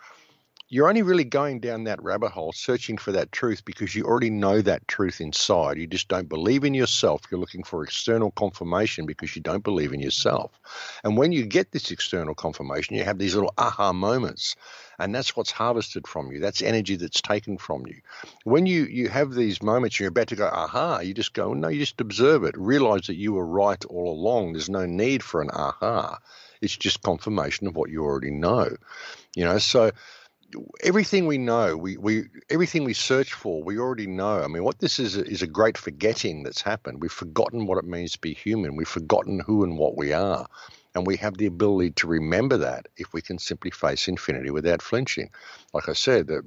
you're 0.67 0.89
only 0.89 1.03
really 1.03 1.23
going 1.23 1.59
down 1.59 1.83
that 1.83 2.01
rabbit 2.01 2.31
hole 2.31 2.51
searching 2.51 2.97
for 2.97 3.11
that 3.11 3.31
truth 3.31 3.63
because 3.65 3.93
you 3.93 4.03
already 4.03 4.31
know 4.31 4.61
that 4.61 4.87
truth 4.87 5.21
inside. 5.21 5.77
You 5.77 5.85
just 5.85 6.07
don't 6.07 6.27
believe 6.27 6.63
in 6.63 6.73
yourself. 6.73 7.21
You're 7.29 7.39
looking 7.39 7.63
for 7.63 7.83
external 7.83 8.31
confirmation 8.31 9.05
because 9.05 9.35
you 9.35 9.43
don't 9.43 9.63
believe 9.63 9.93
in 9.93 9.99
yourself. 9.99 10.59
And 11.03 11.17
when 11.17 11.31
you 11.31 11.45
get 11.45 11.71
this 11.71 11.91
external 11.91 12.33
confirmation, 12.33 12.95
you 12.95 13.03
have 13.03 13.19
these 13.19 13.35
little 13.35 13.53
aha 13.59 13.93
moments. 13.93 14.55
And 14.97 15.13
that's 15.13 15.35
what's 15.35 15.51
harvested 15.51 16.07
from 16.07 16.31
you. 16.31 16.39
That's 16.39 16.63
energy 16.63 16.95
that's 16.95 17.21
taken 17.21 17.59
from 17.59 17.85
you. 17.85 18.01
When 18.43 18.65
you, 18.65 18.85
you 18.85 19.07
have 19.09 19.33
these 19.33 19.61
moments, 19.61 19.99
you're 19.99 20.09
about 20.09 20.29
to 20.29 20.35
go, 20.35 20.47
aha, 20.47 20.99
you 20.99 21.13
just 21.13 21.33
go, 21.33 21.53
no, 21.53 21.67
you 21.67 21.79
just 21.79 22.01
observe 22.01 22.43
it. 22.43 22.57
Realize 22.57 23.05
that 23.07 23.17
you 23.17 23.33
were 23.33 23.45
right 23.45 23.83
all 23.85 24.11
along. 24.11 24.53
There's 24.53 24.69
no 24.69 24.87
need 24.87 25.21
for 25.21 25.41
an 25.41 25.51
aha. 25.53 26.17
It's 26.61 26.75
just 26.75 27.03
confirmation 27.03 27.67
of 27.67 27.75
what 27.75 27.91
you 27.91 28.03
already 28.03 28.31
know. 28.31 28.75
You 29.35 29.43
know, 29.43 29.57
so 29.59 29.91
everything 30.83 31.27
we 31.27 31.37
know, 31.37 31.77
we, 31.77 31.97
we 31.97 32.25
everything 32.49 32.83
we 32.83 32.93
search 32.93 33.33
for, 33.33 33.63
we 33.63 33.77
already 33.77 34.07
know. 34.07 34.41
I 34.41 34.47
mean, 34.47 34.63
what 34.63 34.79
this 34.79 34.99
is 34.99 35.15
is 35.17 35.41
a 35.41 35.47
great 35.47 35.77
forgetting 35.77 36.43
that's 36.43 36.61
happened. 36.61 37.01
We've 37.01 37.11
forgotten 37.11 37.67
what 37.67 37.77
it 37.77 37.85
means 37.85 38.13
to 38.13 38.19
be 38.19 38.33
human. 38.33 38.75
We've 38.75 38.87
forgotten 38.87 39.39
who 39.39 39.63
and 39.63 39.77
what 39.77 39.97
we 39.97 40.13
are. 40.13 40.47
And 40.95 41.05
we 41.05 41.17
have 41.17 41.37
the 41.37 41.45
ability 41.45 41.91
to 41.91 42.07
remember 42.07 42.55
that 42.57 42.87
if 42.95 43.11
we 43.11 43.21
can 43.21 43.37
simply 43.37 43.69
face 43.69 44.07
infinity 44.07 44.49
without 44.49 44.81
flinching. 44.81 45.29
Like 45.73 45.89
I 45.89 45.93
said, 45.93 46.27
that 46.27 46.43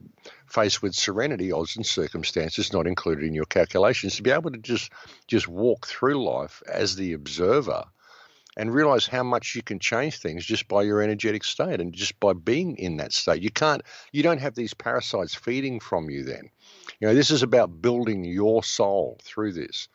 face 0.46 0.80
with 0.80 0.94
serenity, 0.94 1.52
odds 1.52 1.76
and 1.76 1.84
circumstances 1.84 2.72
not 2.72 2.86
included 2.86 3.24
in 3.24 3.34
your 3.34 3.44
calculations, 3.44 4.16
to 4.16 4.22
be 4.22 4.30
able 4.30 4.50
to 4.50 4.58
just 4.58 4.90
just 5.26 5.48
walk 5.48 5.86
through 5.86 6.24
life 6.24 6.62
as 6.66 6.96
the 6.96 7.12
observer 7.12 7.84
and 8.58 8.74
realize 8.74 9.06
how 9.06 9.22
much 9.22 9.54
you 9.54 9.62
can 9.62 9.78
change 9.78 10.18
things 10.18 10.44
just 10.44 10.66
by 10.66 10.82
your 10.82 11.00
energetic 11.00 11.44
state 11.44 11.80
and 11.80 11.94
just 11.94 12.18
by 12.18 12.32
being 12.32 12.76
in 12.76 12.96
that 12.96 13.12
state. 13.12 13.40
You 13.40 13.50
can't, 13.50 13.82
you 14.12 14.24
don't 14.24 14.40
have 14.40 14.56
these 14.56 14.74
parasites 14.74 15.34
feeding 15.34 15.78
from 15.78 16.10
you 16.10 16.24
then. 16.24 16.50
You 16.98 17.06
know, 17.06 17.14
this 17.14 17.30
is 17.30 17.44
about 17.44 17.80
building 17.80 18.24
your 18.24 18.64
soul 18.64 19.18
through 19.22 19.52
this. 19.52 19.88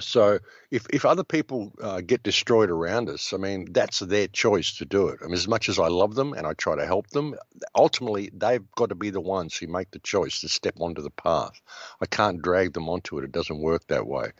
so 0.00 0.38
if 0.70 0.86
if 0.90 1.04
other 1.04 1.22
people 1.22 1.72
uh, 1.80 2.00
get 2.00 2.22
destroyed 2.22 2.70
around 2.70 3.08
us, 3.08 3.32
I 3.32 3.36
mean 3.36 3.72
that's 3.72 4.00
their 4.00 4.26
choice 4.28 4.76
to 4.78 4.84
do 4.84 5.08
it. 5.08 5.20
I 5.22 5.26
mean, 5.26 5.34
as 5.34 5.46
much 5.46 5.68
as 5.68 5.78
I 5.78 5.88
love 5.88 6.14
them 6.14 6.32
and 6.32 6.46
I 6.46 6.52
try 6.54 6.74
to 6.76 6.86
help 6.86 7.10
them, 7.10 7.34
ultimately 7.74 8.30
they've 8.32 8.64
got 8.76 8.88
to 8.88 8.94
be 8.96 9.10
the 9.10 9.20
ones 9.20 9.56
who 9.56 9.66
make 9.68 9.90
the 9.92 10.00
choice 10.00 10.40
to 10.40 10.48
step 10.48 10.74
onto 10.80 11.02
the 11.02 11.10
path. 11.10 11.60
I 12.00 12.06
can't 12.06 12.42
drag 12.42 12.72
them 12.72 12.88
onto 12.88 13.18
it. 13.18 13.24
It 13.24 13.32
doesn't 13.32 13.60
work 13.60 13.86
that 13.88 14.06
way. 14.06 14.32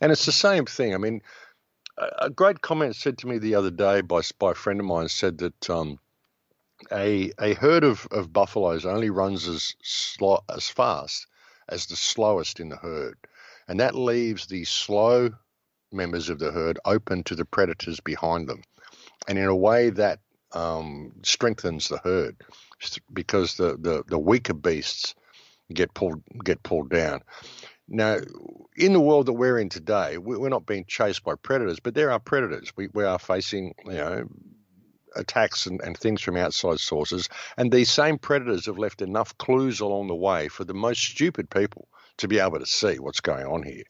And 0.00 0.12
it's 0.12 0.26
the 0.26 0.32
same 0.32 0.66
thing. 0.66 0.94
I 0.94 0.98
mean, 0.98 1.22
a 2.18 2.30
great 2.30 2.60
comment 2.60 2.96
said 2.96 3.18
to 3.18 3.26
me 3.26 3.38
the 3.38 3.54
other 3.54 3.70
day 3.70 4.00
by 4.00 4.22
by 4.38 4.52
a 4.52 4.54
friend 4.54 4.80
of 4.80 4.86
mine 4.86 5.08
said 5.08 5.38
that. 5.38 5.70
Um, 5.70 5.98
a, 6.90 7.30
a 7.38 7.52
herd 7.52 7.84
of, 7.84 8.08
of 8.10 8.32
buffaloes 8.32 8.86
only 8.86 9.10
runs 9.10 9.46
as 9.46 9.74
slow, 9.82 10.40
as 10.48 10.70
fast 10.70 11.26
as 11.68 11.84
the 11.84 11.94
slowest 11.94 12.58
in 12.58 12.70
the 12.70 12.76
herd 12.76 13.18
and 13.70 13.78
that 13.78 13.94
leaves 13.94 14.48
the 14.48 14.64
slow 14.64 15.30
members 15.92 16.28
of 16.28 16.40
the 16.40 16.50
herd 16.50 16.80
open 16.84 17.22
to 17.22 17.36
the 17.36 17.44
predators 17.44 18.00
behind 18.00 18.48
them. 18.48 18.62
And 19.28 19.38
in 19.38 19.44
a 19.44 19.54
way, 19.54 19.90
that 19.90 20.18
um, 20.52 21.12
strengthens 21.22 21.88
the 21.88 21.98
herd 21.98 22.36
because 23.12 23.56
the, 23.56 23.76
the, 23.80 24.02
the 24.08 24.18
weaker 24.18 24.54
beasts 24.54 25.14
get 25.72 25.94
pulled 25.94 26.20
get 26.42 26.60
pulled 26.64 26.90
down. 26.90 27.20
Now, 27.90 28.18
in 28.76 28.92
the 28.92 29.00
world 29.00 29.26
that 29.26 29.32
we're 29.32 29.58
in 29.58 29.68
today, 29.68 30.16
we're 30.16 30.48
not 30.48 30.64
being 30.64 30.84
chased 30.86 31.24
by 31.24 31.34
predators, 31.34 31.80
but 31.80 31.94
there 31.94 32.12
are 32.12 32.20
predators. 32.20 32.72
We, 32.76 32.88
we 32.94 33.04
are 33.04 33.18
facing, 33.18 33.74
you 33.84 33.92
know, 33.92 34.24
attacks 35.16 35.66
and, 35.66 35.80
and 35.82 35.98
things 35.98 36.22
from 36.22 36.36
outside 36.36 36.78
sources. 36.78 37.28
And 37.56 37.72
these 37.72 37.90
same 37.90 38.16
predators 38.16 38.66
have 38.66 38.78
left 38.78 39.02
enough 39.02 39.36
clues 39.38 39.80
along 39.80 40.06
the 40.06 40.14
way 40.14 40.46
for 40.48 40.64
the 40.64 40.72
most 40.72 41.02
stupid 41.02 41.50
people 41.50 41.88
to 42.18 42.28
be 42.28 42.38
able 42.38 42.60
to 42.60 42.66
see 42.66 42.98
what's 42.98 43.20
going 43.20 43.46
on 43.46 43.64
here. 43.64 43.82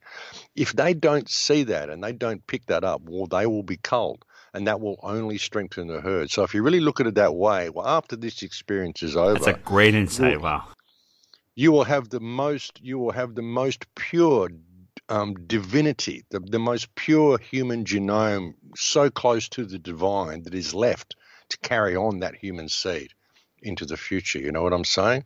If 0.55 0.73
they 0.73 0.95
don't 0.95 1.29
see 1.29 1.65
that 1.65 1.91
and 1.91 2.03
they 2.03 2.13
don't 2.13 2.47
pick 2.47 2.67
that 2.67 2.85
up, 2.85 3.03
well, 3.05 3.27
they 3.27 3.47
will 3.47 3.63
be 3.63 3.77
culled. 3.77 4.25
And 4.53 4.67
that 4.67 4.81
will 4.81 4.99
only 5.03 5.39
strengthen 5.39 5.87
the 5.87 6.01
herd. 6.01 6.31
So 6.31 6.43
if 6.43 6.55
you 6.55 6.63
really 6.63 6.81
look 6.81 7.01
at 7.01 7.07
it 7.07 7.15
that 7.15 7.37
way, 7.37 7.71
well, 7.71 7.87
after 7.87 8.17
this 8.17 8.43
experience 8.43 9.03
is 9.03 9.17
over, 9.17 9.35
that's 9.35 9.47
a 9.47 9.53
great 9.53 9.95
insight. 9.95 10.41
Wow, 10.41 10.65
you 11.61 11.73
will 11.73 11.85
have 11.85 12.09
the 12.09 12.21
most, 12.21 12.81
you 12.83 12.99
will 12.99 13.13
have 13.13 13.35
the 13.35 13.43
most 13.43 13.85
pure 13.95 14.49
um, 15.11 15.35
divinity, 15.47 16.25
the, 16.31 16.41
the 16.41 16.59
most 16.59 16.95
pure 16.95 17.37
human 17.37 17.85
genome, 17.85 18.55
so 18.75 19.11
close 19.11 19.47
to 19.51 19.67
the 19.67 19.79
divine 19.79 20.43
that 20.45 20.55
is 20.55 20.73
left 20.73 21.17
to 21.51 21.59
carry 21.59 21.95
on 21.95 22.21
that 22.21 22.35
human 22.35 22.71
seed 22.71 23.11
into 23.61 23.85
the 23.85 23.99
future. 23.99 24.39
You 24.39 24.53
know 24.53 24.63
what 24.63 24.73
I'm 24.73 24.87
saying? 24.87 25.25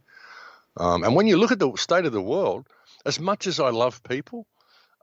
Um, 0.77 1.05
and 1.05 1.14
when 1.14 1.29
you 1.29 1.37
look 1.37 1.53
at 1.53 1.61
the 1.61 1.70
state 1.77 2.05
of 2.05 2.12
the 2.12 2.20
world, 2.20 2.66
as 3.07 3.20
much 3.20 3.47
as 3.47 3.61
I 3.61 3.70
love 3.70 4.03
people, 4.03 4.44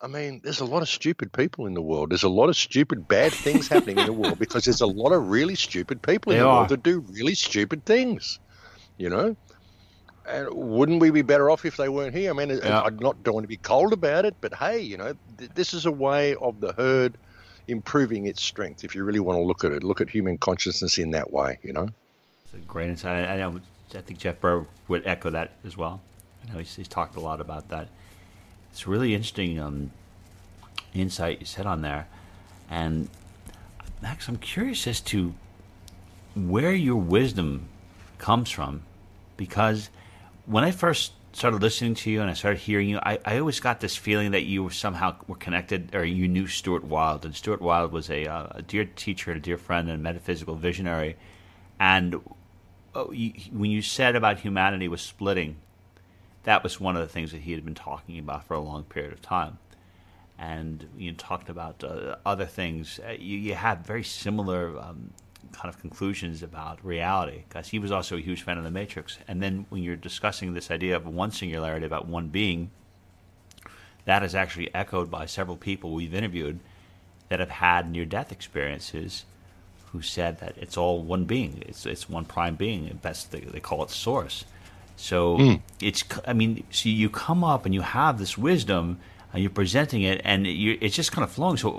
I 0.02 0.08
mean, 0.08 0.42
there's 0.44 0.60
a 0.60 0.66
lot 0.66 0.82
of 0.82 0.90
stupid 0.90 1.32
people 1.32 1.66
in 1.66 1.76
the 1.76 1.82
world. 1.82 2.10
There's 2.10 2.24
a 2.24 2.36
lot 2.42 2.50
of 2.50 2.58
stupid, 2.58 3.08
bad 3.08 3.32
things 3.32 3.70
happening 3.70 4.00
in 4.00 4.06
the 4.06 4.12
world 4.12 4.38
because 4.38 4.66
there's 4.66 4.82
a 4.82 4.86
lot 5.02 5.14
of 5.14 5.30
really 5.30 5.56
stupid 5.56 6.02
people 6.02 6.34
in 6.34 6.40
the 6.40 6.46
are. 6.46 6.58
world 6.58 6.70
that 6.70 6.84
do 6.84 7.00
really 7.00 7.36
stupid 7.36 7.86
things, 7.86 8.38
you 8.98 9.10
know? 9.10 9.38
And 10.28 10.50
wouldn't 10.54 11.02
we 11.02 11.10
be 11.10 11.24
better 11.24 11.50
off 11.50 11.66
if 11.66 11.78
they 11.78 11.90
weren't 11.90 12.16
here? 12.16 12.30
I 12.30 12.34
mean, 12.34 12.50
yeah. 12.50 12.82
I'm 12.82 12.98
not 12.98 13.24
don't 13.24 13.34
want 13.34 13.44
to 13.44 13.48
be 13.50 13.58
cold 13.58 13.92
about 13.92 14.24
it, 14.26 14.36
but 14.40 14.54
hey, 14.54 14.80
you 14.80 14.98
know, 14.98 15.16
th- 15.38 15.52
this 15.56 15.74
is 15.74 15.86
a 15.86 15.92
way 15.92 16.36
of 16.36 16.62
the 16.62 16.74
herd 16.74 17.18
improving 17.68 18.28
its 18.28 18.42
strength. 18.42 18.84
If 18.84 18.94
you 18.94 19.04
really 19.04 19.20
want 19.20 19.38
to 19.38 19.44
look 19.44 19.64
at 19.64 19.72
it, 19.72 19.84
look 19.84 20.00
at 20.00 20.10
human 20.10 20.38
consciousness 20.38 20.98
in 20.98 21.12
that 21.12 21.32
way, 21.32 21.58
you 21.64 21.74
know. 21.74 21.90
It's 22.46 22.54
a 22.54 22.58
great 22.58 22.90
insight. 22.90 23.28
I, 23.28 23.42
I, 23.42 23.48
I 23.48 24.02
think 24.02 24.20
Jeff 24.20 24.40
Burr 24.40 24.66
would 24.88 25.08
echo 25.08 25.30
that 25.32 25.54
as 25.66 25.76
well. 25.76 26.02
I 26.44 26.54
know 26.54 26.60
he's, 26.60 26.76
he's 26.76 26.88
talked 26.88 27.16
a 27.16 27.20
lot 27.20 27.42
about 27.42 27.70
that. 27.70 27.88
It's 28.72 28.88
really 28.88 29.14
interesting 29.14 29.60
um, 29.60 29.92
insight 30.94 31.40
you 31.40 31.46
said 31.46 31.66
on 31.66 31.82
there. 31.82 32.08
And 32.70 33.10
Max, 34.02 34.28
I'm 34.28 34.38
curious 34.38 34.86
as 34.88 35.02
to 35.02 35.34
where 36.36 36.74
your 36.74 36.96
wisdom 36.96 37.68
comes 38.18 38.50
from, 38.50 38.84
because 39.36 39.90
when 40.52 40.66
I 40.66 40.72
first 40.72 41.14
started 41.32 41.62
listening 41.62 41.96
to 41.96 42.12
you 42.12 42.20
and 42.20 42.30
I 42.30 42.34
started 42.34 42.60
hearing 42.60 42.90
you, 42.90 43.00
I, 43.02 43.20
I 43.24 43.40
always 43.40 43.62
got 43.62 43.80
this 43.80 43.96
feeling 43.96 44.32
that 44.32 44.44
you 44.44 44.66
were 44.66 44.72
somehow 44.72 45.16
were 45.26 45.38
connected, 45.38 45.96
or 45.96 46.04
you 46.04 46.28
knew 46.28 46.46
Stuart 46.46 46.84
Wilde, 46.84 47.24
and 47.24 47.34
Stuart 47.34 47.62
Wilde 47.62 47.94
was 47.94 48.10
a, 48.10 48.28
uh, 48.28 48.48
a 48.52 48.62
dear 48.62 48.84
teacher, 48.84 49.32
a 49.32 49.40
dear 49.40 49.58
friend, 49.58 49.90
and 49.90 49.98
a 49.98 50.04
metaphysical 50.04 50.56
visionary. 50.56 51.16
And 51.80 52.20
oh, 52.94 53.14
you, 53.14 53.32
when 53.54 53.72
you 53.72 53.82
said 53.82 54.18
about 54.18 54.42
humanity 54.42 54.90
was 54.90 55.02
splitting, 55.02 55.56
that 56.44 56.64
was 56.64 56.82
one 56.82 56.98
of 56.98 57.02
the 57.02 57.08
things 57.08 57.32
that 57.32 57.42
he 57.42 57.54
had 57.54 57.64
been 57.64 57.74
talking 57.74 58.20
about 58.20 58.46
for 58.46 58.56
a 58.56 58.60
long 58.60 58.84
period 58.84 59.14
of 59.14 59.22
time. 59.22 59.58
And 60.38 60.86
you 60.98 61.14
talked 61.14 61.48
about 61.48 61.82
uh, 61.82 62.18
other 62.26 62.46
things. 62.46 63.00
Uh, 63.08 63.12
you, 63.12 63.38
you 63.38 63.54
had 63.54 63.86
very 63.88 64.04
similar 64.04 64.78
um, 64.82 65.14
kind 65.52 65.74
of 65.74 65.80
conclusions 65.80 66.44
about 66.44 66.84
reality 66.84 67.44
because 67.48 67.70
he 67.70 67.80
was 67.80 67.92
also 67.92 68.18
a 68.18 68.22
huge 68.22 68.44
fan 68.44 68.58
of 68.58 68.64
the 68.64 68.72
Matrix. 68.72 69.18
And 69.28 69.42
then 69.42 69.66
when 69.70 69.84
you're 69.84 69.96
discussing 69.96 70.54
this 70.54 70.72
idea 70.72 70.96
of 70.96 71.06
one 71.06 71.32
singularity 71.32 71.86
about 71.86 72.08
one 72.08 72.28
being, 72.28 72.72
that 74.06 74.24
is 74.24 74.36
actually 74.36 74.74
echoed 74.74 75.12
by 75.12 75.26
several 75.26 75.58
people 75.58 75.94
we've 75.94 76.14
interviewed 76.14 76.60
that 77.30 77.40
have 77.40 77.50
had 77.50 77.90
near 77.90 78.06
death 78.06 78.32
experiences 78.32 79.26
who 79.92 80.02
said 80.02 80.40
that 80.40 80.58
it's 80.58 80.78
all 80.78 81.02
one 81.02 81.26
being, 81.26 81.64
it's, 81.66 81.86
it's 81.86 82.10
one 82.10 82.26
prime 82.26 82.56
being. 82.56 83.00
That's 83.02 83.26
they, 83.26 83.42
they 83.42 83.60
call 83.60 83.84
it 83.84 83.90
source. 83.90 84.46
So 84.96 85.38
mm. 85.38 85.62
it's, 85.82 86.04
I 86.28 86.34
mean, 86.34 86.64
so 86.72 86.90
you 86.90 87.10
come 87.10 87.44
up 87.44 87.66
and 87.66 87.74
you 87.74 87.82
have 87.82 88.20
this 88.20 88.38
wisdom 88.38 89.00
and 89.34 89.42
you're 89.42 89.50
presenting 89.50 90.04
it 90.04 90.22
and 90.24 90.46
it's 90.46 90.96
just 90.96 91.12
kind 91.12 91.24
of 91.24 91.32
flowing. 91.32 91.58
So 91.58 91.72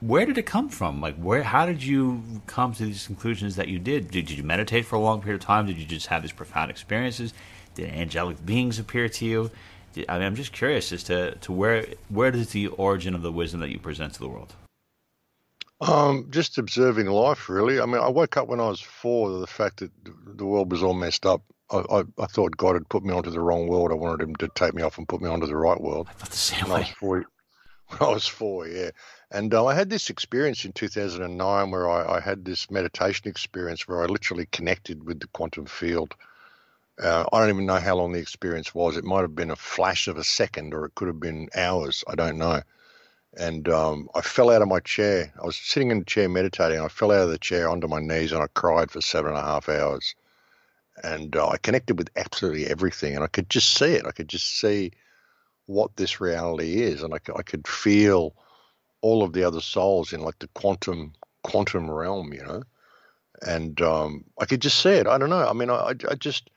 where 0.00 0.26
did 0.26 0.38
it 0.38 0.46
come 0.46 0.68
from? 0.68 1.00
Like 1.00 1.16
where, 1.16 1.42
how 1.42 1.66
did 1.66 1.82
you 1.82 2.22
come 2.46 2.72
to 2.74 2.84
these 2.84 3.06
conclusions 3.06 3.56
that 3.56 3.68
you 3.68 3.78
did? 3.78 4.10
Did, 4.10 4.26
did 4.26 4.38
you 4.38 4.44
meditate 4.44 4.86
for 4.86 4.96
a 4.96 5.00
long 5.00 5.20
period 5.20 5.42
of 5.42 5.46
time? 5.46 5.66
Did 5.66 5.78
you 5.78 5.86
just 5.86 6.06
have 6.06 6.22
these 6.22 6.32
profound 6.32 6.70
experiences? 6.70 7.34
Did 7.74 7.90
angelic 7.90 8.44
beings 8.44 8.78
appear 8.78 9.08
to 9.08 9.24
you? 9.24 9.50
Did, 9.92 10.06
I 10.08 10.14
mean, 10.14 10.26
I'm 10.26 10.36
just 10.36 10.52
curious 10.52 10.92
as 10.92 11.02
to, 11.04 11.34
to 11.36 11.52
where, 11.52 11.86
where 12.08 12.30
does 12.30 12.50
the 12.50 12.68
origin 12.68 13.14
of 13.14 13.22
the 13.22 13.32
wisdom 13.32 13.60
that 13.60 13.70
you 13.70 13.78
present 13.78 14.14
to 14.14 14.20
the 14.20 14.28
world? 14.28 14.54
Um, 15.80 16.28
just 16.30 16.56
observing 16.56 17.06
life, 17.06 17.48
really. 17.48 17.80
I 17.80 17.86
mean, 17.86 18.00
I 18.00 18.08
woke 18.08 18.36
up 18.36 18.48
when 18.48 18.60
I 18.60 18.68
was 18.68 18.80
four 18.80 19.28
to 19.28 19.38
the 19.38 19.46
fact 19.46 19.80
that 19.80 19.90
the 20.04 20.46
world 20.46 20.70
was 20.70 20.82
all 20.82 20.94
messed 20.94 21.26
up 21.26 21.42
I, 21.70 21.78
I, 21.90 22.02
I, 22.18 22.26
thought 22.26 22.56
God 22.56 22.74
had 22.74 22.88
put 22.88 23.04
me 23.04 23.12
onto 23.12 23.30
the 23.30 23.40
wrong 23.40 23.68
world. 23.68 23.90
I 23.90 23.94
wanted 23.94 24.22
him 24.22 24.36
to 24.36 24.48
take 24.48 24.74
me 24.74 24.82
off 24.82 24.98
and 24.98 25.08
put 25.08 25.22
me 25.22 25.28
onto 25.28 25.46
the 25.46 25.56
right 25.56 25.80
world. 25.80 26.08
I 26.10 26.12
thought 26.12 26.30
the 26.30 26.36
same 26.36 26.60
when 26.64 26.72
way. 26.72 26.76
I 26.76 26.80
was 26.80 26.88
four, 26.90 27.16
when 27.88 28.08
I 28.08 28.12
was 28.12 28.26
four, 28.26 28.68
yeah. 28.68 28.90
And 29.30 29.52
uh, 29.54 29.66
I 29.66 29.74
had 29.74 29.88
this 29.88 30.10
experience 30.10 30.64
in 30.64 30.72
2009 30.72 31.70
where 31.70 31.88
I, 31.88 32.16
I, 32.16 32.20
had 32.20 32.44
this 32.44 32.70
meditation 32.70 33.28
experience 33.28 33.88
where 33.88 34.02
I 34.02 34.06
literally 34.06 34.46
connected 34.46 35.04
with 35.04 35.20
the 35.20 35.26
quantum 35.28 35.66
field. 35.66 36.14
Uh, 37.02 37.24
I 37.32 37.40
don't 37.40 37.48
even 37.48 37.66
know 37.66 37.80
how 37.80 37.96
long 37.96 38.12
the 38.12 38.20
experience 38.20 38.74
was. 38.74 38.96
It 38.96 39.04
might 39.04 39.22
have 39.22 39.34
been 39.34 39.50
a 39.50 39.56
flash 39.56 40.06
of 40.06 40.18
a 40.18 40.24
second 40.24 40.74
or 40.74 40.84
it 40.84 40.94
could 40.94 41.08
have 41.08 41.18
been 41.18 41.48
hours. 41.56 42.04
I 42.06 42.14
don't 42.14 42.38
know. 42.38 42.62
And 43.36 43.68
um, 43.68 44.08
I 44.14 44.20
fell 44.20 44.50
out 44.50 44.62
of 44.62 44.68
my 44.68 44.78
chair. 44.80 45.32
I 45.42 45.46
was 45.46 45.56
sitting 45.56 45.90
in 45.90 46.00
the 46.00 46.04
chair 46.04 46.28
meditating. 46.28 46.78
I 46.78 46.88
fell 46.88 47.10
out 47.10 47.22
of 47.22 47.30
the 47.30 47.38
chair 47.38 47.68
onto 47.68 47.88
my 47.88 48.00
knees 48.00 48.32
and 48.32 48.42
I 48.42 48.46
cried 48.54 48.90
for 48.90 49.00
seven 49.00 49.30
and 49.30 49.38
a 49.38 49.42
half 49.42 49.68
hours 49.68 50.14
and 51.02 51.34
uh, 51.36 51.48
I 51.48 51.56
connected 51.58 51.98
with 51.98 52.10
absolutely 52.16 52.66
everything, 52.66 53.14
and 53.14 53.24
I 53.24 53.28
could 53.28 53.50
just 53.50 53.74
see 53.74 53.92
it. 53.92 54.06
I 54.06 54.12
could 54.12 54.28
just 54.28 54.58
see 54.58 54.92
what 55.66 55.96
this 55.96 56.20
reality 56.20 56.82
is, 56.82 57.02
and 57.02 57.14
I, 57.14 57.18
I 57.36 57.42
could 57.42 57.66
feel 57.66 58.34
all 59.00 59.22
of 59.22 59.32
the 59.32 59.44
other 59.44 59.60
souls 59.60 60.12
in 60.12 60.20
like 60.20 60.38
the 60.38 60.48
quantum 60.48 61.12
quantum 61.42 61.90
realm, 61.90 62.32
you 62.32 62.42
know, 62.42 62.62
and 63.42 63.80
um, 63.82 64.24
I 64.38 64.46
could 64.46 64.62
just 64.62 64.80
see 64.80 64.90
it. 64.90 65.06
I 65.06 65.18
don't 65.18 65.30
know. 65.30 65.46
I 65.46 65.52
mean, 65.52 65.70
I, 65.70 65.94
I 66.08 66.14
just 66.14 66.50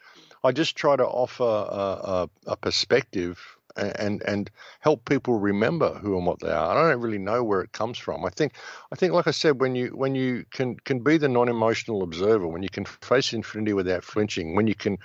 I 0.44 0.52
just 0.52 0.76
try 0.76 0.96
to 0.96 1.06
offer 1.06 1.44
a, 1.44 1.48
a, 1.48 2.30
a 2.48 2.56
perspective 2.58 3.57
and 3.78 4.22
and 4.24 4.50
help 4.80 5.06
people 5.06 5.40
remember 5.40 5.94
who 5.96 6.18
and 6.18 6.26
what 6.26 6.40
they 6.40 6.52
are. 6.52 6.78
I 6.78 6.92
don't 6.92 7.02
really 7.02 7.18
know 7.18 7.44
where 7.44 7.62
it 7.62 7.72
comes 7.72 7.98
from. 7.98 8.26
I 8.26 8.30
think 8.30 8.54
I 8.92 8.96
think 8.96 9.14
like 9.14 9.28
I 9.28 9.32
said, 9.32 9.60
when 9.62 9.76
you 9.76 9.90
when 9.90 10.16
you 10.16 10.46
can 10.52 10.78
can 10.78 11.00
be 11.00 11.18
the 11.18 11.30
non-emotional 11.30 12.04
observer, 12.04 12.48
when 12.48 12.64
you 12.64 12.70
can 12.70 12.86
face 12.86 13.34
infinity 13.34 13.74
without 13.74 14.04
flinching, 14.04 14.56
when 14.56 14.68
you 14.68 14.76
can 14.76 14.98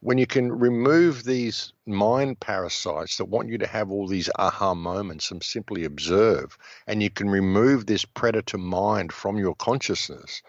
when 0.00 0.18
you 0.18 0.26
can 0.26 0.50
remove 0.52 1.22
these 1.22 1.72
mind 1.86 2.40
parasites 2.40 3.16
that 3.16 3.26
want 3.26 3.48
you 3.48 3.58
to 3.58 3.66
have 3.68 3.90
all 3.90 4.08
these 4.08 4.28
aha 4.36 4.74
moments 4.74 5.30
and 5.30 5.42
simply 5.42 5.84
observe, 5.84 6.58
and 6.88 7.02
you 7.02 7.10
can 7.10 7.30
remove 7.30 7.86
this 7.86 8.04
predator 8.04 8.58
mind 8.58 9.12
from 9.12 9.38
your 9.38 9.54
consciousness, 9.54 10.42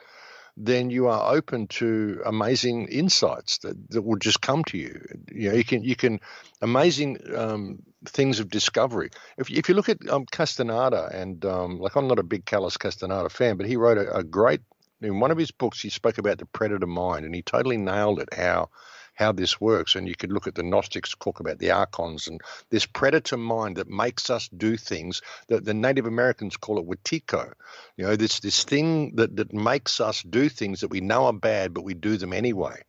then 0.55 0.89
you 0.89 1.07
are 1.07 1.33
open 1.33 1.67
to 1.67 2.21
amazing 2.25 2.87
insights 2.87 3.57
that, 3.59 3.89
that 3.89 4.03
will 4.03 4.17
just 4.17 4.41
come 4.41 4.63
to 4.65 4.77
you. 4.77 5.01
You 5.31 5.49
know, 5.49 5.55
you 5.55 5.63
can 5.63 5.83
you 5.83 5.95
can 5.95 6.19
amazing 6.61 7.17
um, 7.35 7.79
things 8.05 8.39
of 8.39 8.49
discovery. 8.49 9.09
If 9.37 9.49
if 9.49 9.67
you 9.67 9.75
look 9.75 9.89
at 9.89 10.07
um, 10.09 10.25
Castaneda 10.31 11.09
and 11.13 11.43
um, 11.45 11.79
like 11.79 11.95
I'm 11.95 12.07
not 12.07 12.19
a 12.19 12.23
big 12.23 12.45
Carlos 12.45 12.77
Castaneda 12.77 13.29
fan, 13.29 13.57
but 13.57 13.65
he 13.65 13.77
wrote 13.77 13.97
a, 13.97 14.17
a 14.17 14.23
great 14.23 14.61
in 15.01 15.19
one 15.19 15.31
of 15.31 15.37
his 15.37 15.51
books. 15.51 15.81
He 15.81 15.89
spoke 15.89 16.17
about 16.17 16.37
the 16.37 16.45
predator 16.45 16.87
mind, 16.87 17.25
and 17.25 17.33
he 17.33 17.41
totally 17.41 17.77
nailed 17.77 18.19
it. 18.19 18.29
How 18.33 18.69
how 19.13 19.31
this 19.31 19.59
works. 19.59 19.95
And 19.95 20.07
you 20.07 20.15
could 20.15 20.31
look 20.31 20.47
at 20.47 20.55
the 20.55 20.63
Gnostics 20.63 21.15
talk 21.19 21.39
about 21.39 21.59
the 21.59 21.71
archons 21.71 22.27
and 22.27 22.41
this 22.69 22.85
predator 22.85 23.37
mind 23.37 23.77
that 23.77 23.89
makes 23.89 24.29
us 24.29 24.49
do 24.49 24.77
things 24.77 25.21
that 25.47 25.65
the 25.65 25.73
Native 25.73 26.05
Americans 26.05 26.57
call 26.57 26.79
it 26.79 26.87
wetiko. 26.87 27.53
You 27.97 28.05
know, 28.05 28.15
this 28.15 28.39
this 28.39 28.63
thing 28.63 29.15
that 29.15 29.35
that 29.37 29.53
makes 29.53 29.99
us 30.01 30.23
do 30.23 30.49
things 30.49 30.81
that 30.81 30.89
we 30.89 31.01
know 31.01 31.25
are 31.25 31.33
bad, 31.33 31.73
but 31.73 31.83
we 31.83 31.93
do 31.93 32.17
them 32.17 32.33
anyway 32.33 32.83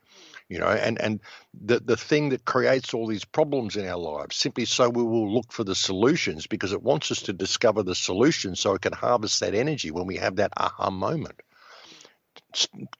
you 0.49 0.59
know, 0.59 0.69
and, 0.69 1.01
and 1.01 1.21
the, 1.55 1.81
the 1.81 1.97
thing 1.97 2.29
that 2.31 2.45
creates 2.45 2.93
all 2.93 3.07
these 3.07 3.25
problems 3.25 3.77
in 3.77 3.87
our 3.87 3.97
lives 3.97 4.37
simply 4.37 4.67
so 4.67 4.89
we 4.89 5.03
will 5.03 5.33
look 5.33 5.53
for 5.53 5.65
the 5.65 5.75
solutions 5.75 6.47
because 6.47 6.73
it 6.73 6.83
wants 6.83 7.11
us 7.11 7.23
to 7.23 7.33
discover 7.33 7.83
the 7.83 7.95
solution 7.95 8.55
so 8.55 8.75
it 8.75 8.83
can 8.83 8.93
harvest 8.93 9.41
that 9.41 9.55
energy 9.55 9.91
when 9.91 10.07
we 10.07 10.17
have 10.17 10.37
that 10.37 10.53
aha 10.57 10.91
moment. 10.91 11.41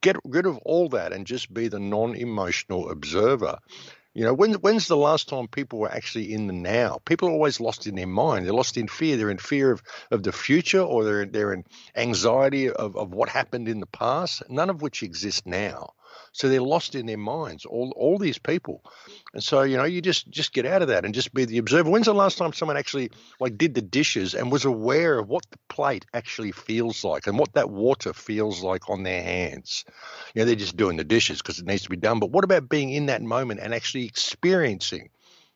Get 0.01 0.17
rid 0.25 0.47
of 0.47 0.59
all 0.59 0.89
that 0.91 1.13
and 1.13 1.27
just 1.27 1.53
be 1.53 1.69
the 1.69 1.79
non 1.79 2.15
emotional 2.15 2.91
observer. 2.91 3.59
You 4.15 4.23
know, 4.23 4.33
when, 4.33 4.55
when's 4.55 4.87
the 4.87 4.97
last 4.97 5.29
time 5.29 5.49
people 5.49 5.81
were 5.81 5.91
actually 5.91 6.33
in 6.33 6.47
the 6.47 6.53
now? 6.53 7.01
People 7.05 7.29
are 7.29 7.33
always 7.33 7.59
lost 7.59 7.89
in 7.89 7.97
their 7.97 8.07
mind. 8.07 8.47
They're 8.47 8.55
lost 8.55 8.77
in 8.77 8.87
fear. 8.87 9.17
They're 9.17 9.31
in 9.31 9.39
fear 9.39 9.73
of, 9.73 9.83
of 10.13 10.23
the 10.23 10.31
future 10.31 10.81
or 10.81 11.05
they're, 11.05 11.27
they're 11.27 11.53
in 11.53 11.65
anxiety 11.97 12.71
of, 12.71 12.97
of 12.97 13.13
what 13.13 13.29
happened 13.29 13.69
in 13.69 13.81
the 13.81 13.87
past, 13.87 14.45
none 14.49 14.71
of 14.71 14.83
which 14.83 15.03
exists 15.03 15.43
now. 15.45 15.95
So 16.35 16.49
they're 16.49 16.61
lost 16.61 16.97
in 16.97 17.07
their 17.07 17.17
minds, 17.17 17.65
all 17.65 17.93
all 17.97 18.19
these 18.19 18.39
people. 18.39 18.83
And 19.35 19.43
so, 19.43 19.63
you 19.63 19.77
know, 19.77 19.85
you 19.85 20.03
just 20.03 20.29
just 20.29 20.53
get 20.53 20.67
out 20.67 20.83
of 20.83 20.89
that 20.89 21.05
and 21.05 21.15
just 21.15 21.33
be 21.33 21.45
the 21.45 21.59
observer. 21.59 21.89
When's 21.89 22.07
the 22.07 22.13
last 22.13 22.39
time 22.39 22.53
someone 22.53 22.77
actually 22.77 23.13
like 23.39 23.57
did 23.57 23.75
the 23.75 23.83
dishes 23.83 24.35
and 24.35 24.51
was 24.51 24.65
aware 24.65 25.17
of 25.17 25.29
what 25.29 25.49
the 25.53 25.59
plate 25.69 26.05
actually 26.13 26.51
feels 26.51 27.05
like 27.05 27.29
and 27.29 27.39
what 27.39 27.55
that 27.55 27.71
water 27.71 28.13
feels 28.13 28.65
like 28.65 28.91
on 28.91 29.05
their 29.05 29.23
hands? 29.23 29.85
You 30.35 30.41
know, 30.41 30.47
they're 30.47 30.57
just 30.57 30.77
doing 30.77 30.97
the 30.97 31.05
dishes 31.05 31.41
because 31.41 31.61
it 31.61 31.67
needs 31.67 31.83
to 31.83 31.91
be 31.91 31.97
done. 31.97 32.19
But 32.19 32.33
what 32.33 32.43
about 32.43 32.69
being 32.69 32.91
in 32.91 33.07
that 33.07 33.23
moment 33.23 33.61
and 33.61 33.73
actually 33.73 34.07
experiencing 34.07 35.11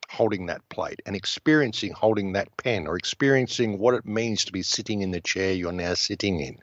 holding 0.08 0.46
that 0.46 0.66
plate 0.68 1.02
and 1.06 1.16
experiencing 1.16 1.92
holding 1.92 2.32
that 2.34 2.56
pen 2.56 2.86
or 2.86 2.96
experiencing 2.96 3.78
what 3.78 3.94
it 3.94 4.06
means 4.06 4.44
to 4.44 4.52
be 4.52 4.62
sitting 4.62 5.02
in 5.02 5.10
the 5.10 5.20
chair 5.20 5.52
you're 5.52 5.72
now 5.72 5.94
sitting 5.94 6.38
in? 6.38 6.56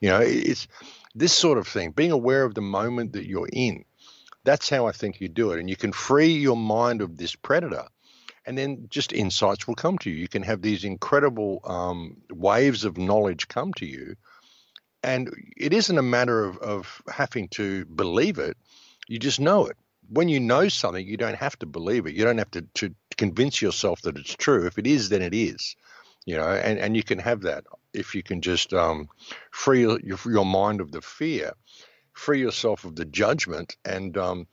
You 0.00 0.08
know, 0.08 0.20
it's 0.20 0.66
this 1.14 1.32
sort 1.32 1.58
of 1.58 1.66
thing, 1.66 1.90
being 1.90 2.12
aware 2.12 2.44
of 2.44 2.54
the 2.54 2.60
moment 2.60 3.12
that 3.12 3.26
you're 3.26 3.48
in. 3.52 3.84
That's 4.44 4.68
how 4.68 4.86
I 4.86 4.92
think 4.92 5.20
you 5.20 5.28
do 5.28 5.52
it. 5.52 5.60
And 5.60 5.68
you 5.68 5.76
can 5.76 5.92
free 5.92 6.32
your 6.32 6.56
mind 6.56 7.02
of 7.02 7.16
this 7.16 7.34
predator. 7.34 7.84
And 8.46 8.56
then 8.56 8.86
just 8.88 9.12
insights 9.12 9.66
will 9.66 9.74
come 9.74 9.98
to 9.98 10.10
you. 10.10 10.16
You 10.16 10.28
can 10.28 10.42
have 10.42 10.62
these 10.62 10.84
incredible 10.84 11.60
um, 11.64 12.16
waves 12.32 12.84
of 12.84 12.96
knowledge 12.96 13.48
come 13.48 13.72
to 13.74 13.86
you. 13.86 14.16
And 15.02 15.30
it 15.56 15.72
isn't 15.72 15.98
a 15.98 16.02
matter 16.02 16.44
of, 16.44 16.58
of 16.58 17.02
having 17.08 17.48
to 17.50 17.84
believe 17.84 18.38
it, 18.38 18.56
you 19.08 19.18
just 19.18 19.40
know 19.40 19.66
it. 19.66 19.76
When 20.08 20.28
you 20.28 20.40
know 20.40 20.68
something, 20.68 21.06
you 21.06 21.16
don't 21.16 21.36
have 21.36 21.58
to 21.60 21.66
believe 21.66 22.06
it. 22.06 22.14
You 22.14 22.24
don't 22.24 22.38
have 22.38 22.50
to, 22.52 22.62
to 22.74 22.94
convince 23.16 23.62
yourself 23.62 24.02
that 24.02 24.16
it's 24.16 24.34
true. 24.34 24.66
If 24.66 24.78
it 24.78 24.86
is, 24.86 25.08
then 25.08 25.22
it 25.22 25.34
is 25.34 25.76
you 26.30 26.36
know, 26.36 26.48
and, 26.48 26.78
and 26.78 26.96
you 26.96 27.02
can 27.02 27.18
have 27.18 27.40
that 27.40 27.64
if 27.92 28.14
you 28.14 28.22
can 28.22 28.40
just 28.40 28.72
um, 28.72 29.08
free 29.50 29.80
your, 29.80 30.18
your 30.26 30.44
mind 30.44 30.80
of 30.80 30.92
the 30.92 31.02
fear, 31.02 31.54
free 32.12 32.38
yourself 32.38 32.84
of 32.84 32.94
the 32.94 33.04
judgment, 33.04 33.76
and 33.84 34.16
um, 34.16 34.46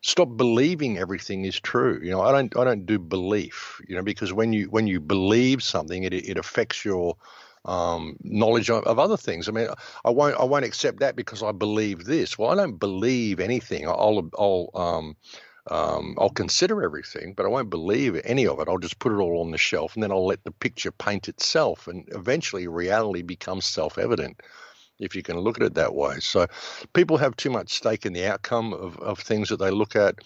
stop 0.00 0.28
believing 0.36 0.96
everything 0.96 1.44
is 1.44 1.58
true. 1.58 1.98
You 2.00 2.12
know, 2.12 2.20
I 2.20 2.30
don't 2.30 2.56
I 2.56 2.62
don't 2.62 2.86
do 2.86 3.00
belief. 3.00 3.80
You 3.88 3.96
know, 3.96 4.02
because 4.04 4.32
when 4.32 4.52
you 4.52 4.66
when 4.66 4.86
you 4.86 5.00
believe 5.00 5.60
something, 5.60 6.04
it 6.04 6.14
it 6.14 6.38
affects 6.38 6.84
your 6.84 7.16
um, 7.64 8.16
knowledge 8.22 8.70
of, 8.70 8.84
of, 8.84 9.00
other 9.00 9.16
things. 9.16 9.48
I 9.48 9.52
mean, 9.52 9.66
I 10.04 10.10
won't 10.10 10.38
I 10.38 10.44
won't 10.44 10.64
accept 10.64 11.00
that 11.00 11.16
because 11.16 11.42
I 11.42 11.50
believe 11.50 12.04
this. 12.04 12.38
Well, 12.38 12.50
I 12.50 12.54
don't 12.54 12.78
believe 12.78 13.40
anything. 13.40 13.88
I'll 13.88 14.30
I'll 14.38 14.70
um, 14.74 15.16
um, 15.70 16.16
I'll 16.18 16.30
consider 16.30 16.82
everything, 16.82 17.32
but 17.34 17.46
I 17.46 17.48
won't 17.48 17.70
believe 17.70 18.20
any 18.24 18.46
of 18.46 18.60
it. 18.60 18.68
I'll 18.68 18.78
just 18.78 18.98
put 18.98 19.12
it 19.12 19.16
all 19.16 19.40
on 19.40 19.50
the 19.50 19.58
shelf 19.58 19.94
and 19.94 20.02
then 20.02 20.12
I'll 20.12 20.26
let 20.26 20.44
the 20.44 20.50
picture 20.50 20.92
paint 20.92 21.28
itself. 21.28 21.88
And 21.88 22.06
eventually, 22.08 22.68
reality 22.68 23.22
becomes 23.22 23.64
self 23.64 23.96
evident 23.96 24.40
if 24.98 25.16
you 25.16 25.22
can 25.22 25.38
look 25.38 25.58
at 25.58 25.66
it 25.66 25.74
that 25.74 25.94
way. 25.94 26.16
So, 26.20 26.46
people 26.92 27.16
have 27.16 27.36
too 27.36 27.50
much 27.50 27.72
stake 27.72 28.04
in 28.04 28.12
the 28.12 28.26
outcome 28.26 28.74
of, 28.74 28.98
of 28.98 29.18
things 29.18 29.48
that 29.48 29.58
they 29.58 29.70
look 29.70 29.96
at. 29.96 30.16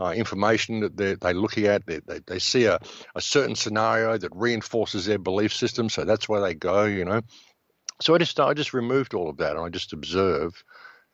Uh, 0.00 0.10
information 0.10 0.80
that 0.80 0.96
they're, 0.96 1.14
they're 1.14 1.34
looking 1.34 1.66
at, 1.66 1.86
they, 1.86 2.00
they, 2.00 2.18
they 2.26 2.40
see 2.40 2.64
a, 2.64 2.80
a 3.14 3.20
certain 3.20 3.54
scenario 3.54 4.18
that 4.18 4.32
reinforces 4.34 5.06
their 5.06 5.20
belief 5.20 5.54
system, 5.54 5.88
so 5.88 6.04
that's 6.04 6.28
where 6.28 6.40
they 6.40 6.52
go, 6.52 6.82
you 6.82 7.04
know. 7.04 7.20
So 8.00 8.12
I 8.12 8.18
just 8.18 8.38
I 8.40 8.54
just 8.54 8.74
removed 8.74 9.14
all 9.14 9.30
of 9.30 9.36
that 9.36 9.54
and 9.54 9.64
I 9.64 9.68
just 9.68 9.92
observe, 9.92 10.64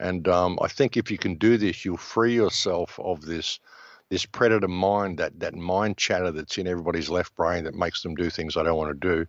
and 0.00 0.26
um, 0.26 0.58
I 0.62 0.68
think 0.68 0.96
if 0.96 1.10
you 1.10 1.18
can 1.18 1.34
do 1.34 1.56
this, 1.56 1.84
you'll 1.84 1.96
free 1.96 2.34
yourself 2.34 2.98
of 2.98 3.22
this 3.22 3.60
this 4.08 4.26
predator 4.26 4.66
mind, 4.66 5.18
that 5.18 5.38
that 5.38 5.54
mind 5.54 5.96
chatter 5.96 6.32
that's 6.32 6.58
in 6.58 6.66
everybody's 6.66 7.08
left 7.08 7.34
brain 7.36 7.64
that 7.64 7.74
makes 7.74 8.02
them 8.02 8.16
do 8.16 8.28
things 8.28 8.56
I 8.56 8.64
don't 8.64 8.78
want 8.78 9.00
to 9.00 9.08
do, 9.08 9.26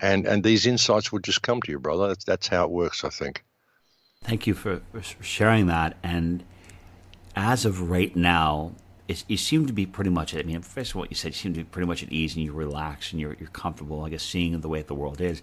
and 0.00 0.26
and 0.26 0.44
these 0.44 0.66
insights 0.66 1.10
will 1.10 1.20
just 1.20 1.42
come 1.42 1.62
to 1.62 1.70
you, 1.70 1.78
brother. 1.78 2.08
That's 2.08 2.24
that's 2.24 2.48
how 2.48 2.64
it 2.64 2.70
works, 2.70 3.04
I 3.04 3.08
think. 3.08 3.44
Thank 4.24 4.46
you 4.46 4.54
for, 4.54 4.82
for 4.92 5.22
sharing 5.22 5.66
that. 5.66 5.96
And 6.02 6.42
as 7.36 7.64
of 7.64 7.88
right 7.88 8.14
now, 8.16 8.72
you 9.28 9.36
seem 9.36 9.66
to 9.66 9.72
be 9.72 9.86
pretty 9.86 10.10
much. 10.10 10.34
I 10.34 10.42
mean, 10.42 10.60
first 10.60 10.90
of 10.90 10.96
all, 10.96 11.06
you 11.06 11.14
said, 11.14 11.28
you 11.28 11.38
seem 11.38 11.54
to 11.54 11.60
be 11.60 11.64
pretty 11.64 11.86
much 11.86 12.02
at 12.02 12.12
ease 12.12 12.34
and 12.34 12.44
you're 12.44 12.54
relaxed 12.54 13.12
and 13.12 13.20
you're 13.20 13.36
you're 13.38 13.48
comfortable. 13.50 14.04
I 14.04 14.10
guess 14.10 14.22
seeing 14.22 14.60
the 14.60 14.68
way 14.68 14.82
the 14.82 14.94
world 14.94 15.20
is. 15.20 15.42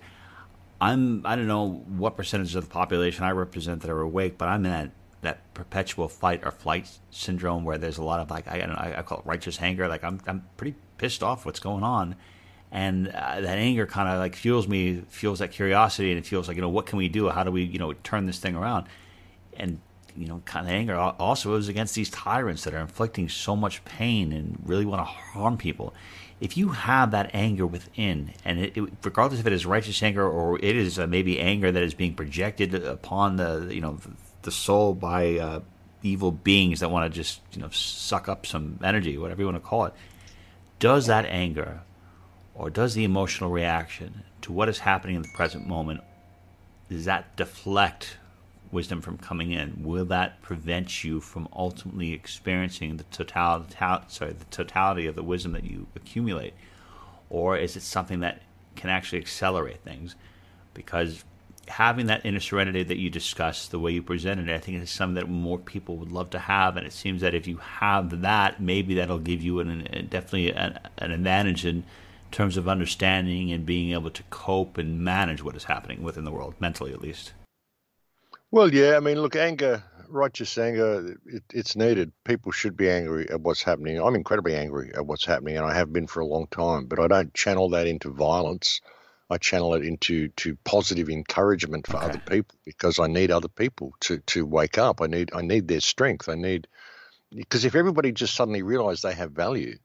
I'm 0.82 1.26
I 1.26 1.36
don't 1.36 1.48
know 1.48 1.84
what 1.88 2.18
percentage 2.18 2.56
of 2.56 2.64
the 2.66 2.70
population 2.70 3.24
I 3.24 3.32
represent 3.32 3.82
that 3.82 3.92
are 3.92 4.02
awake, 4.02 4.38
but 4.38 4.48
I'm 4.48 4.66
in 4.66 4.72
that 4.72 4.92
that 5.22 5.54
perpetual 5.54 6.08
fight 6.08 6.42
or 6.44 6.52
flight 6.52 6.90
syndrome 7.10 7.64
where 7.64 7.78
there's 7.78 7.98
a 7.98 8.04
lot 8.04 8.20
of 8.20 8.30
like 8.30 8.48
I 8.48 8.60
know, 8.60 8.76
I 8.78 9.02
call 9.02 9.20
it 9.20 9.26
righteous 9.26 9.62
anger. 9.62 9.88
Like 9.88 10.04
I'm 10.04 10.20
I'm 10.28 10.46
pretty 10.58 10.76
pissed 10.98 11.24
off 11.24 11.46
what's 11.46 11.60
going 11.60 11.84
on, 11.84 12.16
and 12.72 13.08
uh, 13.08 13.42
that 13.42 13.58
anger 13.58 13.86
kind 13.86 14.10
of 14.10 14.20
like 14.20 14.36
fuels 14.36 14.68
me, 14.68 15.02
fuels 15.08 15.40
that 15.40 15.52
curiosity, 15.52 16.12
and 16.12 16.20
it 16.20 16.26
feels 16.26 16.48
like 16.48 16.56
you 16.56 16.62
know 16.62 16.70
what 16.70 16.86
can 16.86 16.98
we 16.98 17.10
do? 17.10 17.30
How 17.30 17.44
do 17.44 17.52
we 17.52 17.64
you 17.64 17.80
know 17.80 17.94
turn 17.94 18.26
this 18.26 18.40
thing 18.40 18.56
around? 18.56 18.88
And 19.58 19.80
you 20.18 20.28
know, 20.28 20.42
kind 20.46 20.66
of 20.66 20.72
anger 20.72 20.96
also 20.96 21.56
is 21.56 21.68
against 21.68 21.96
these 21.96 22.10
tyrants 22.10 22.64
that 22.64 22.74
are 22.74 22.80
inflicting 22.80 23.28
so 23.30 23.56
much 23.56 23.84
pain 23.86 24.32
and 24.32 24.62
really 24.66 24.86
want 24.86 25.00
to 25.00 25.06
harm 25.06 25.58
people. 25.58 25.94
If 26.42 26.58
you 26.58 26.70
have 26.70 27.12
that 27.12 27.32
anger 27.34 27.66
within, 27.66 28.34
and 28.44 28.60
it, 28.60 28.78
it, 28.78 28.90
regardless 29.04 29.40
if 29.40 29.48
it 29.48 29.54
is 29.54 29.66
righteous 29.66 30.02
anger 30.04 30.28
or 30.28 30.58
it 30.58 30.76
is 30.76 31.00
uh, 31.00 31.08
maybe 31.08 31.40
anger 31.40 31.72
that 31.72 31.82
is 31.82 31.94
being 31.94 32.14
projected 32.14 32.76
upon 32.76 33.38
the 33.38 33.70
you 33.72 33.82
know 33.82 34.00
the 34.42 34.52
soul 34.52 34.94
by 34.94 35.38
uh, 35.38 35.60
evil 36.04 36.32
beings 36.32 36.82
that 36.82 36.92
want 36.92 37.12
to 37.12 37.16
just 37.16 37.42
you 37.54 37.62
know 37.62 37.70
suck 37.70 38.28
up 38.28 38.46
some 38.46 38.80
energy, 38.84 39.18
whatever 39.18 39.42
you 39.42 39.48
want 39.48 39.62
to 39.62 39.68
call 39.68 39.86
it. 39.86 39.94
Does 40.80 41.08
that 41.08 41.26
anger, 41.26 41.82
or 42.54 42.70
does 42.70 42.96
the 42.96 43.06
emotional 43.06 43.50
reaction 43.50 44.24
to 44.42 44.52
what 44.52 44.70
is 44.70 44.80
happening 44.80 45.16
in 45.16 45.22
the 45.22 45.32
present 45.36 45.66
moment, 45.68 46.02
does 46.90 47.06
that 47.06 47.36
deflect 47.36 48.18
wisdom 48.76 49.02
from 49.02 49.18
coming 49.18 49.52
in? 49.52 49.82
Will 49.82 50.06
that 50.06 50.42
prevent 50.44 51.04
you 51.04 51.20
from 51.20 51.48
ultimately 51.52 52.14
experiencing 52.14 52.98
the 52.98 53.06
totality, 53.06 53.74
sorry, 54.10 54.34
the 54.34 54.46
totality 54.46 55.08
of 55.08 55.16
the 55.16 55.24
wisdom 55.24 55.54
that 55.54 55.64
you 55.64 55.88
accumulate, 55.96 56.54
or 57.30 57.58
is 57.58 57.76
it 57.76 57.82
something 57.82 58.20
that 58.20 58.44
can 58.76 58.92
actually 58.92 59.20
accelerate 59.20 59.82
things? 59.82 60.16
Because 60.76 61.24
having 61.68 62.08
that 62.08 62.26
inner 62.26 62.40
serenity 62.40 62.84
that 62.84 62.98
you 62.98 63.10
discussed, 63.10 63.72
the 63.72 63.80
way 63.80 63.92
you 63.92 64.04
presented 64.04 64.50
it, 64.50 64.54
I 64.54 64.60
think 64.60 64.82
it's 64.82 64.92
something 64.92 65.16
that 65.16 65.30
more 65.30 65.58
people 65.58 65.98
would 65.98 66.12
love 66.12 66.30
to 66.32 66.40
have. 66.40 66.78
And 66.78 66.86
it 66.86 66.94
seems 66.94 67.22
that 67.22 67.34
if 67.34 67.48
you 67.48 67.58
have 67.58 68.22
that, 68.22 68.62
maybe 68.62 68.96
that'll 68.96 69.20
give 69.20 69.42
you 69.42 69.60
an, 69.60 70.08
definitely 70.10 70.54
an, 70.54 70.80
an, 70.98 71.12
advantage 71.12 71.66
in 71.66 71.84
terms 72.32 72.58
of 72.58 72.68
understanding 72.68 73.52
and 73.52 73.66
being 73.66 73.94
able 73.94 74.12
to 74.12 74.24
cope 74.30 74.78
and 74.78 75.00
manage 75.00 75.42
what 75.42 75.56
is 75.56 75.64
happening 75.64 76.04
within 76.04 76.24
the 76.24 76.32
world, 76.32 76.54
mentally 76.60 76.94
at 76.94 77.02
least. 77.02 77.34
Well, 78.56 78.74
yeah. 78.74 78.96
I 78.96 79.02
mean, 79.02 79.22
look, 79.22 79.36
anger, 79.36 79.84
righteous 80.08 80.58
anger, 80.58 81.18
it, 81.26 81.44
it's 81.54 81.76
needed. 81.76 82.14
People 82.24 82.54
should 82.54 82.78
be 82.78 82.90
angry 82.90 83.30
at 83.30 83.42
what's 83.42 83.62
happening. 83.62 84.00
I'm 84.00 84.16
incredibly 84.16 84.56
angry 84.56 84.94
at 84.96 85.06
what's 85.06 85.26
happening, 85.26 85.58
and 85.58 85.66
I 85.66 85.74
have 85.74 85.92
been 85.92 86.08
for 86.08 86.22
a 86.22 86.26
long 86.26 86.48
time, 86.48 86.86
but 86.86 86.98
I 86.98 87.10
don't 87.10 87.34
channel 87.34 87.68
that 87.72 87.86
into 87.86 88.10
violence. 88.12 88.80
I 89.30 89.40
channel 89.40 89.74
it 89.74 89.84
into 89.84 90.30
to 90.38 90.56
positive 90.64 91.10
encouragement 91.10 91.86
for 91.86 91.98
okay. 91.98 92.06
other 92.06 92.20
people 92.20 92.58
because 92.64 92.98
I 92.98 93.08
need 93.08 93.30
other 93.30 93.50
people 93.50 93.94
to 94.06 94.20
to 94.20 94.46
wake 94.46 94.78
up. 94.78 95.02
I 95.02 95.08
need 95.08 95.32
I 95.36 95.42
need 95.42 95.68
their 95.68 95.82
strength. 95.82 96.30
I 96.30 96.36
need 96.36 96.66
because 97.36 97.66
if 97.66 97.76
everybody 97.76 98.14
just 98.14 98.36
suddenly 98.36 98.62
realized 98.62 99.04
they 99.04 99.16
have 99.16 99.34
value, 99.34 99.78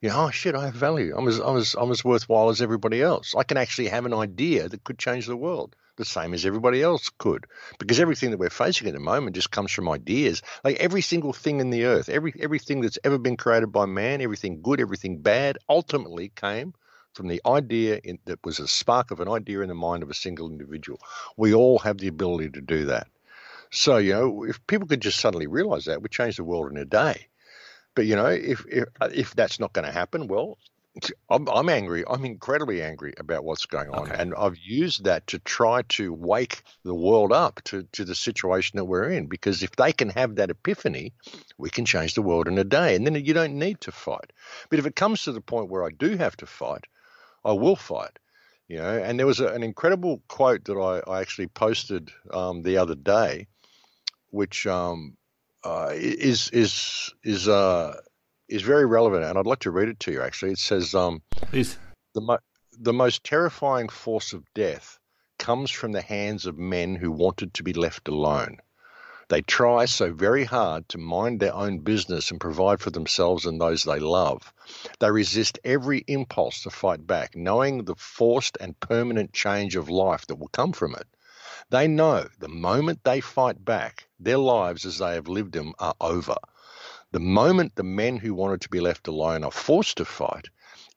you 0.00 0.10
know, 0.10 0.26
oh 0.26 0.30
shit, 0.30 0.54
I 0.54 0.66
have 0.66 0.74
value. 0.74 1.12
I'm 1.18 1.26
as 1.26 1.40
I'm 1.40 1.56
as 1.56 1.74
I'm 1.76 1.90
as 1.90 2.04
worthwhile 2.04 2.50
as 2.50 2.62
everybody 2.62 3.02
else. 3.02 3.34
I 3.36 3.42
can 3.42 3.56
actually 3.56 3.88
have 3.88 4.06
an 4.06 4.14
idea 4.14 4.68
that 4.68 4.84
could 4.84 5.00
change 5.00 5.26
the 5.26 5.36
world 5.36 5.74
the 5.96 6.04
same 6.04 6.34
as 6.34 6.46
everybody 6.46 6.82
else 6.82 7.10
could. 7.18 7.46
Because 7.78 8.00
everything 8.00 8.30
that 8.30 8.38
we're 8.38 8.50
facing 8.50 8.88
at 8.88 8.94
the 8.94 9.00
moment 9.00 9.34
just 9.34 9.50
comes 9.50 9.72
from 9.72 9.88
ideas. 9.88 10.42
Like 10.64 10.76
every 10.76 11.02
single 11.02 11.32
thing 11.32 11.60
in 11.60 11.70
the 11.70 11.84
earth, 11.84 12.08
every 12.08 12.34
everything 12.40 12.80
that's 12.80 12.98
ever 13.04 13.18
been 13.18 13.36
created 13.36 13.72
by 13.72 13.86
man, 13.86 14.20
everything 14.20 14.62
good, 14.62 14.80
everything 14.80 15.18
bad, 15.18 15.58
ultimately 15.68 16.30
came 16.34 16.74
from 17.14 17.28
the 17.28 17.42
idea 17.46 18.00
in, 18.04 18.18
that 18.24 18.38
was 18.44 18.58
a 18.58 18.66
spark 18.66 19.10
of 19.10 19.20
an 19.20 19.28
idea 19.28 19.60
in 19.60 19.68
the 19.68 19.74
mind 19.74 20.02
of 20.02 20.10
a 20.10 20.14
single 20.14 20.50
individual. 20.50 20.98
We 21.36 21.52
all 21.52 21.78
have 21.80 21.98
the 21.98 22.08
ability 22.08 22.50
to 22.50 22.60
do 22.60 22.86
that. 22.86 23.06
So, 23.70 23.98
you 23.98 24.12
know, 24.12 24.44
if 24.44 24.66
people 24.66 24.88
could 24.88 25.00
just 25.02 25.20
suddenly 25.20 25.46
realize 25.46 25.86
that, 25.86 26.02
we'd 26.02 26.10
change 26.10 26.36
the 26.36 26.44
world 26.44 26.70
in 26.70 26.76
a 26.76 26.84
day. 26.84 27.28
But 27.94 28.06
you 28.06 28.16
know, 28.16 28.26
if 28.26 28.64
if, 28.66 28.84
if 29.12 29.34
that's 29.34 29.60
not 29.60 29.72
going 29.72 29.84
to 29.84 29.92
happen, 29.92 30.26
well, 30.26 30.56
I'm, 31.30 31.48
I'm 31.48 31.68
angry. 31.68 32.04
I'm 32.06 32.24
incredibly 32.24 32.82
angry 32.82 33.14
about 33.18 33.44
what's 33.44 33.66
going 33.66 33.88
on, 33.88 34.08
Okay. 34.08 34.14
and 34.18 34.34
I've 34.34 34.58
used 34.58 35.04
that 35.04 35.26
to 35.28 35.38
try 35.38 35.82
to 35.90 36.12
wake 36.12 36.62
the 36.84 36.94
world 36.94 37.32
up 37.32 37.62
to 37.64 37.84
to 37.92 38.04
the 38.04 38.14
situation 38.14 38.76
that 38.76 38.84
we're 38.84 39.10
in. 39.10 39.26
Because 39.26 39.62
if 39.62 39.76
they 39.76 39.92
can 39.92 40.10
have 40.10 40.36
that 40.36 40.50
epiphany, 40.50 41.14
we 41.56 41.70
can 41.70 41.84
change 41.86 42.14
the 42.14 42.22
world 42.22 42.46
in 42.46 42.58
a 42.58 42.64
day, 42.64 42.94
and 42.94 43.06
then 43.06 43.14
you 43.14 43.32
don't 43.32 43.58
need 43.58 43.80
to 43.80 43.92
fight. 43.92 44.32
But 44.68 44.78
if 44.78 44.86
it 44.86 44.96
comes 44.96 45.22
to 45.22 45.32
the 45.32 45.40
point 45.40 45.70
where 45.70 45.84
I 45.84 45.90
do 45.90 46.16
have 46.16 46.36
to 46.38 46.46
fight, 46.46 46.84
I 47.44 47.52
will 47.52 47.76
fight. 47.76 48.18
You 48.68 48.78
know, 48.78 48.98
and 48.98 49.18
there 49.18 49.26
was 49.26 49.40
a, 49.40 49.48
an 49.48 49.62
incredible 49.62 50.22
quote 50.28 50.64
that 50.64 50.78
I, 50.78 51.10
I 51.10 51.20
actually 51.20 51.48
posted 51.48 52.10
um, 52.30 52.62
the 52.62 52.76
other 52.76 52.94
day, 52.94 53.48
which 54.30 54.66
um, 54.66 55.16
uh, 55.64 55.90
is 55.94 56.50
is 56.50 57.12
is 57.24 57.48
uh, 57.48 57.96
is 58.52 58.62
very 58.62 58.84
relevant, 58.84 59.24
and 59.24 59.38
I'd 59.38 59.46
like 59.46 59.60
to 59.60 59.70
read 59.70 59.88
it 59.88 59.98
to 60.00 60.12
you. 60.12 60.20
Actually, 60.20 60.52
it 60.52 60.58
says, 60.58 60.94
um, 60.94 61.22
Please. 61.30 61.78
"the 62.14 62.20
mo- 62.20 62.38
the 62.78 62.92
most 62.92 63.24
terrifying 63.24 63.88
force 63.88 64.34
of 64.34 64.44
death 64.54 64.98
comes 65.38 65.70
from 65.70 65.92
the 65.92 66.02
hands 66.02 66.44
of 66.44 66.58
men 66.58 66.94
who 66.94 67.10
wanted 67.10 67.54
to 67.54 67.62
be 67.62 67.72
left 67.72 68.08
alone. 68.08 68.58
They 69.28 69.40
try 69.40 69.86
so 69.86 70.12
very 70.12 70.44
hard 70.44 70.86
to 70.90 70.98
mind 70.98 71.40
their 71.40 71.54
own 71.54 71.78
business 71.78 72.30
and 72.30 72.38
provide 72.38 72.80
for 72.80 72.90
themselves 72.90 73.46
and 73.46 73.58
those 73.58 73.84
they 73.84 73.98
love. 73.98 74.52
They 75.00 75.10
resist 75.10 75.58
every 75.64 76.04
impulse 76.06 76.62
to 76.64 76.70
fight 76.70 77.06
back, 77.06 77.34
knowing 77.34 77.84
the 77.84 77.94
forced 77.94 78.58
and 78.60 78.78
permanent 78.80 79.32
change 79.32 79.76
of 79.76 79.88
life 79.88 80.26
that 80.26 80.36
will 80.36 80.48
come 80.48 80.72
from 80.72 80.94
it. 80.94 81.06
They 81.70 81.88
know 81.88 82.28
the 82.38 82.48
moment 82.48 83.04
they 83.04 83.20
fight 83.20 83.64
back, 83.64 84.08
their 84.20 84.36
lives 84.36 84.84
as 84.84 84.98
they 84.98 85.14
have 85.14 85.28
lived 85.28 85.54
them 85.54 85.72
are 85.78 85.94
over. 86.00 86.36
The 87.12 87.20
moment 87.20 87.74
the 87.74 87.82
men 87.82 88.16
who 88.16 88.32
wanted 88.32 88.62
to 88.62 88.70
be 88.70 88.80
left 88.80 89.06
alone 89.06 89.44
are 89.44 89.50
forced 89.50 89.98
to 89.98 90.06
fight, 90.06 90.48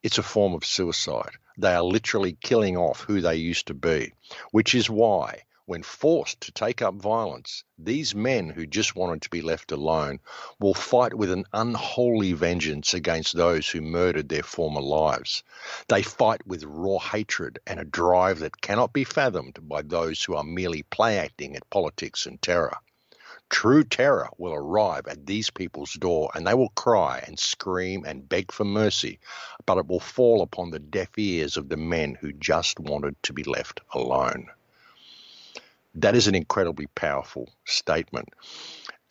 it's 0.02 0.18
a 0.18 0.24
form 0.24 0.54
of 0.54 0.64
suicide. 0.64 1.32
They 1.58 1.74
are 1.76 1.84
literally 1.84 2.38
killing 2.40 2.78
off 2.78 3.02
who 3.02 3.20
they 3.20 3.36
used 3.36 3.68
to 3.68 3.74
be, 3.74 4.14
which 4.52 4.74
is 4.74 4.90
why, 4.90 5.42
when 5.66 5.84
forced 5.84 6.40
to 6.40 6.54
take 6.54 6.82
up 6.82 6.96
violence, 6.96 7.66
these 7.78 8.16
men 8.16 8.50
who 8.50 8.66
just 8.66 8.96
wanted 8.96 9.24
to 9.24 9.30
be 9.30 9.42
left 9.42 9.74
alone 9.74 10.22
will 10.58 10.74
fight 10.74 11.14
with 11.14 11.32
an 11.32 11.44
unholy 11.52 12.32
vengeance 12.32 12.94
against 12.94 13.36
those 13.36 13.68
who 13.68 13.82
murdered 13.82 14.30
their 14.30 14.44
former 14.44 14.80
lives. 14.80 15.44
They 15.90 16.02
fight 16.02 16.48
with 16.48 16.64
raw 16.64 17.00
hatred 17.00 17.60
and 17.68 17.78
a 17.78 17.84
drive 17.84 18.40
that 18.40 18.62
cannot 18.62 18.94
be 18.94 19.04
fathomed 19.04 19.68
by 19.68 19.82
those 19.82 20.24
who 20.24 20.36
are 20.36 20.46
merely 20.46 20.84
play 20.84 21.18
acting 21.18 21.58
at 21.58 21.70
politics 21.70 22.26
and 22.26 22.42
terror. 22.42 22.78
True 23.50 23.84
terror 23.84 24.30
will 24.38 24.54
arrive 24.54 25.08
at 25.08 25.28
these 25.28 25.50
people's 25.50 25.94
door 25.94 26.32
and 26.34 26.46
they 26.46 26.54
will 26.54 26.70
cry 26.70 27.24
and 27.26 27.38
scream 27.38 28.04
and 28.04 28.28
beg 28.28 28.52
for 28.52 28.66
mercy, 28.66 29.20
but 29.66 29.78
it 29.78 29.88
will 29.88 30.00
fall 30.00 30.42
upon 30.42 30.72
the 30.72 30.80
deaf 30.80 31.10
ears 31.18 31.56
of 31.56 31.70
the 31.70 31.78
men 31.78 32.16
who 32.16 32.34
just 32.34 32.80
wanted 32.80 33.16
to 33.24 33.34
be 33.34 33.44
left 33.44 33.82
alone. 33.94 34.48
That 35.94 36.16
is 36.16 36.28
an 36.28 36.36
incredibly 36.36 36.88
powerful 36.88 37.50
statement. 37.66 38.30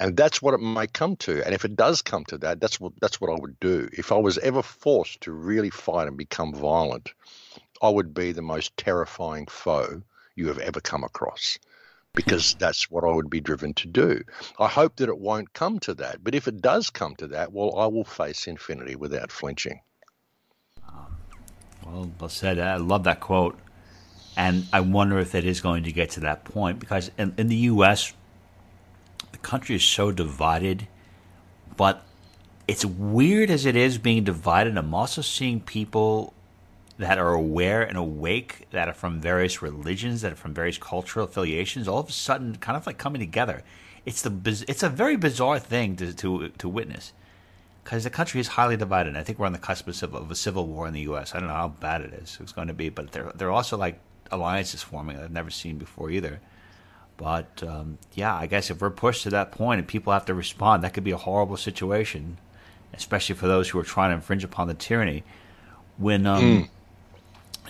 And 0.01 0.17
that's 0.17 0.43
what 0.43 0.55
it 0.55 0.61
may 0.61 0.89
come 0.89 1.17
to. 1.17 1.45
And 1.45 1.55
if 1.55 1.65
it 1.65 1.77
does 1.77 2.03
come 2.03 2.25
to 2.27 2.39
that, 2.39 2.61
that's 2.61 2.81
what 2.81 2.93
that's 3.01 3.21
what 3.21 3.31
I 3.31 3.41
would 3.41 3.59
do. 3.61 3.89
If 3.93 4.11
I 4.11 4.17
was 4.17 4.39
ever 4.39 4.63
forced 4.63 5.21
to 5.23 5.33
really 5.33 5.71
fight 5.71 6.09
and 6.09 6.17
become 6.17 6.53
violent, 6.53 7.15
I 7.81 7.89
would 7.89 8.13
be 8.13 8.33
the 8.33 8.43
most 8.43 8.77
terrifying 8.77 9.47
foe 9.47 10.03
you 10.35 10.49
have 10.49 10.59
ever 10.59 10.81
come 10.81 11.05
across 11.05 11.59
because 12.15 12.55
that's 12.59 12.91
what 12.91 13.05
I 13.05 13.13
would 13.13 13.29
be 13.29 13.41
driven 13.41 13.75
to 13.75 13.89
do. 13.89 14.23
I 14.59 14.69
hope 14.69 14.97
that 14.97 15.09
it 15.09 15.19
won't 15.19 15.53
come 15.53 15.79
to 15.81 15.95
that, 15.95 16.23
but 16.23 16.35
if 16.35 16.49
it 16.49 16.63
does 16.63 16.89
come 16.89 17.17
to 17.17 17.27
that, 17.29 17.53
well, 17.53 17.77
I 17.77 17.87
will 17.87 18.05
face 18.05 18.47
infinity 18.47 18.97
without 18.97 19.31
flinching. 19.31 19.81
Um, 20.89 21.17
well, 21.85 22.11
well 22.19 22.31
said. 22.31 22.59
I 22.59 22.77
love 22.77 23.05
that 23.05 23.21
quote. 23.21 23.59
And 24.37 24.67
I 24.73 24.81
wonder 24.81 25.19
if 25.19 25.35
it 25.35 25.45
is 25.45 25.61
going 25.61 25.85
to 25.85 25.93
get 25.93 26.11
to 26.11 26.21
that 26.21 26.45
point 26.45 26.81
because 26.81 27.11
in, 27.19 27.35
in 27.37 27.49
the 27.49 27.57
U.S., 27.57 28.13
the 29.31 29.39
country 29.39 29.77
is 29.77 29.85
so 29.85 30.11
divided, 30.11 30.89
but 31.77 32.05
it's 32.67 32.85
weird 32.85 33.51
as 33.51 33.65
it 33.65 33.77
is 33.77 33.99
being 33.99 34.25
divided. 34.25 34.77
I'm 34.77 34.95
also 34.95 35.23
seeing 35.23 35.61
people 35.61 36.34
that 36.99 37.19
are 37.19 37.33
aware 37.33 37.83
and 37.83 37.97
awake 37.99 38.67
that 38.71 38.89
are 38.89 38.95
from 38.95 39.21
various 39.21 39.61
religions, 39.63 40.21
that 40.23 40.33
are 40.33 40.37
from 40.37 40.55
various 40.55 40.79
cultural 40.79 41.25
affiliations, 41.25 41.89
all 41.89 41.99
of 41.99 42.09
a 42.09 42.13
sudden 42.13 42.57
kind 42.57 42.77
of 42.77 42.87
like 42.87 42.99
coming 42.99 43.21
together. 43.21 43.63
It's 44.07 44.23
the 44.23 44.65
it's 44.69 44.83
a 44.83 44.89
very 44.89 45.17
bizarre 45.17 45.59
thing 45.59 45.97
to 45.97 46.13
to, 46.15 46.49
to 46.51 46.69
witness 46.69 47.13
because 47.83 48.05
the 48.05 48.11
country 48.11 48.41
is 48.41 48.49
highly 48.49 48.77
divided. 48.77 49.17
I 49.17 49.23
think 49.23 49.39
we're 49.39 49.47
on 49.47 49.53
the 49.53 49.59
cusp 49.59 49.89
of, 49.89 50.15
of 50.15 50.31
a 50.31 50.35
civil 50.35 50.67
war 50.67 50.87
in 50.87 50.95
the 50.95 51.03
U.S. 51.03 51.35
I 51.35 51.39
don't 51.39 51.49
know 51.49 51.55
how 51.55 51.69
bad 51.69 52.01
it 52.01 52.15
is. 52.15 52.39
It's 52.41 52.53
going 52.53 52.69
to 52.69 52.75
be, 52.75 52.89
but 52.89 53.13
there 53.13 53.31
there 53.35 53.49
are 53.49 53.53
also 53.53 53.77
like 53.77 54.01
alliances 54.31 54.83
forming 54.83 55.17
that 55.17 55.25
I've 55.25 55.31
never 55.31 55.51
seen 55.51 55.79
before 55.79 56.11
either. 56.11 56.41
But 57.17 57.63
um, 57.63 57.99
yeah, 58.15 58.35
I 58.35 58.47
guess 58.47 58.71
if 58.71 58.81
we're 58.81 58.91
pushed 58.91 59.23
to 59.25 59.31
that 59.31 59.53
point 59.53 59.79
and 59.79 59.87
people 59.87 60.13
have 60.13 60.25
to 60.27 60.35
respond, 60.35 60.83
that 60.83 60.95
could 60.95 61.05
be 61.05 61.13
a 61.13 61.17
horrible 61.17 61.57
situation, 61.57 62.39
especially 62.93 63.37
for 63.37 63.47
those 63.47 63.69
who 63.69 63.79
are 63.79 63.85
trying 63.85 64.11
to 64.11 64.17
infringe 64.17 64.45
upon 64.45 64.69
the 64.69 64.75
tyranny. 64.75 65.23
When 65.97 66.27
um, 66.27 66.69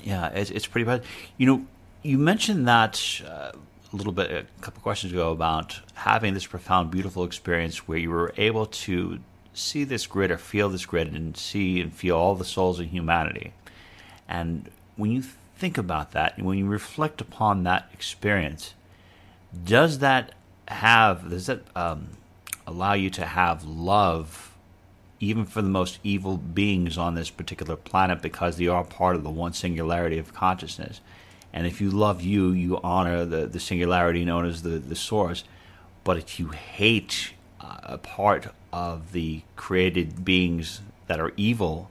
yeah, 0.02 0.28
it's, 0.28 0.50
it's 0.50 0.66
pretty 0.66 0.84
bad. 0.84 1.02
You 1.36 1.46
know, 1.46 1.66
you 2.02 2.18
mentioned 2.18 2.68
that 2.68 3.22
uh, 3.26 3.52
a 3.92 3.96
little 3.96 4.12
bit 4.12 4.30
a 4.30 4.44
couple 4.60 4.82
questions 4.82 5.12
ago 5.12 5.30
about 5.30 5.80
having 5.94 6.34
this 6.34 6.46
profound, 6.46 6.90
beautiful 6.90 7.24
experience 7.24 7.88
where 7.88 7.98
you 7.98 8.10
were 8.10 8.34
able 8.36 8.66
to 8.66 9.20
see 9.52 9.84
this 9.84 10.06
grid 10.06 10.30
or 10.30 10.38
feel 10.38 10.68
this 10.68 10.84
grid 10.84 11.14
and 11.14 11.36
see 11.36 11.80
and 11.80 11.94
feel 11.94 12.16
all 12.16 12.34
the 12.34 12.44
souls 12.44 12.80
in 12.80 12.88
humanity. 12.88 13.52
And 14.28 14.68
when 14.96 15.12
you 15.12 15.22
think 15.56 15.78
about 15.78 16.12
that, 16.12 16.38
when 16.40 16.58
you 16.58 16.66
reflect 16.66 17.20
upon 17.20 17.62
that 17.64 17.88
experience, 17.92 18.74
does 19.64 20.00
that 20.00 20.32
have 20.68 21.30
does 21.30 21.46
that 21.46 21.62
um, 21.76 22.08
allow 22.66 22.94
you 22.94 23.10
to 23.10 23.26
have 23.26 23.64
love 23.64 24.53
even 25.24 25.44
for 25.44 25.62
the 25.62 25.68
most 25.68 25.98
evil 26.02 26.36
beings 26.36 26.98
on 26.98 27.14
this 27.14 27.30
particular 27.30 27.76
planet 27.76 28.22
because 28.22 28.56
they 28.56 28.68
are 28.68 28.84
part 28.84 29.16
of 29.16 29.22
the 29.22 29.30
one 29.30 29.52
singularity 29.52 30.18
of 30.18 30.34
consciousness. 30.34 31.00
And 31.52 31.66
if 31.66 31.80
you 31.80 31.90
love 31.90 32.22
you 32.22 32.50
you 32.50 32.80
honor 32.82 33.24
the, 33.24 33.46
the 33.46 33.60
singularity 33.60 34.24
known 34.24 34.46
as 34.46 34.62
the, 34.62 34.78
the 34.78 34.96
source. 34.96 35.44
But 36.02 36.18
if 36.18 36.38
you 36.38 36.48
hate 36.48 37.32
uh, 37.60 37.78
a 37.82 37.98
part 37.98 38.48
of 38.72 39.12
the 39.12 39.42
created 39.56 40.24
beings 40.24 40.80
that 41.06 41.20
are 41.20 41.32
evil 41.36 41.90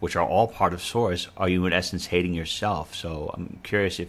which 0.00 0.14
are 0.14 0.24
all 0.24 0.46
part 0.46 0.72
of 0.72 0.80
source 0.80 1.26
are 1.36 1.48
you 1.48 1.66
in 1.66 1.72
essence 1.72 2.06
hating 2.06 2.34
yourself? 2.34 2.94
So 2.94 3.30
i'm 3.34 3.58
curious 3.62 3.98
if 3.98 4.08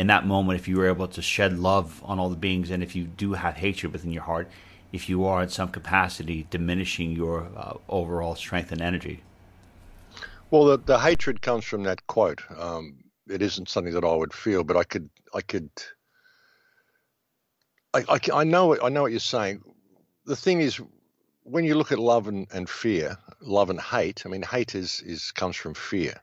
in 0.00 0.06
that 0.06 0.26
moment, 0.26 0.58
if 0.58 0.68
you 0.68 0.78
were 0.78 0.88
able 0.88 1.08
to 1.08 1.20
shed 1.20 1.58
love 1.58 2.02
on 2.04 2.18
all 2.18 2.30
the 2.30 2.36
beings, 2.36 2.70
and 2.70 2.82
if 2.82 2.96
you 2.96 3.04
do 3.04 3.34
have 3.34 3.56
hatred 3.56 3.92
within 3.92 4.12
your 4.12 4.22
heart, 4.22 4.48
if 4.92 5.08
you 5.08 5.24
are 5.24 5.42
in 5.42 5.48
some 5.48 5.68
capacity 5.68 6.46
diminishing 6.50 7.12
your 7.12 7.48
uh, 7.56 7.74
overall 7.88 8.34
strength 8.34 8.72
and 8.72 8.80
energy. 8.80 9.22
Well, 10.50 10.64
the, 10.64 10.78
the 10.78 10.98
hatred 10.98 11.42
comes 11.42 11.64
from 11.64 11.84
that 11.84 12.06
quote. 12.06 12.42
Um, 12.56 13.04
it 13.28 13.42
isn't 13.42 13.68
something 13.68 13.94
that 13.94 14.04
I 14.04 14.14
would 14.14 14.32
feel, 14.32 14.64
but 14.64 14.76
I 14.76 14.84
could, 14.84 15.08
I 15.32 15.40
could, 15.42 15.70
I, 17.94 18.04
I, 18.08 18.18
I 18.34 18.44
know, 18.44 18.76
I 18.80 18.88
know 18.88 19.02
what 19.02 19.12
you're 19.12 19.20
saying. 19.20 19.62
The 20.26 20.36
thing 20.36 20.60
is, 20.60 20.80
when 21.44 21.64
you 21.64 21.74
look 21.74 21.92
at 21.92 21.98
love 21.98 22.28
and, 22.28 22.46
and 22.52 22.68
fear, 22.68 23.16
love 23.40 23.70
and 23.70 23.80
hate. 23.80 24.22
I 24.24 24.28
mean, 24.28 24.42
hate 24.42 24.74
is 24.74 25.00
is 25.00 25.32
comes 25.32 25.56
from 25.56 25.74
fear. 25.74 26.20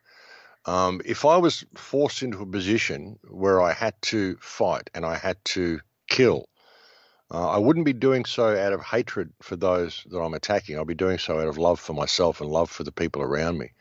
Um, 0.66 1.02
if 1.06 1.26
I 1.26 1.38
was 1.38 1.66
forced 1.76 2.24
into 2.24 2.42
a 2.42 2.46
position 2.46 3.20
where 3.30 3.62
I 3.62 3.74
had 3.74 3.94
to 4.04 4.38
fight 4.42 4.90
and 4.94 5.06
I 5.06 5.16
had 5.16 5.38
to 5.46 5.80
kill, 6.10 6.46
uh, 7.32 7.50
I 7.50 7.58
wouldn't 7.58 7.86
be 7.86 7.94
doing 7.94 8.26
so 8.26 8.56
out 8.56 8.74
of 8.74 8.82
hatred 8.82 9.34
for 9.42 9.56
those 9.56 10.04
that 10.10 10.20
I'm 10.20 10.34
attacking. 10.34 10.80
I'd 10.80 10.88
be 10.88 10.96
doing 10.96 11.18
so 11.18 11.40
out 11.40 11.48
of 11.48 11.58
love 11.58 11.80
for 11.80 11.94
myself 11.94 12.40
and 12.40 12.50
love 12.50 12.70
for 12.70 12.84
the 12.84 12.92
people 12.92 13.22
around 13.22 13.58
me. 13.58 13.72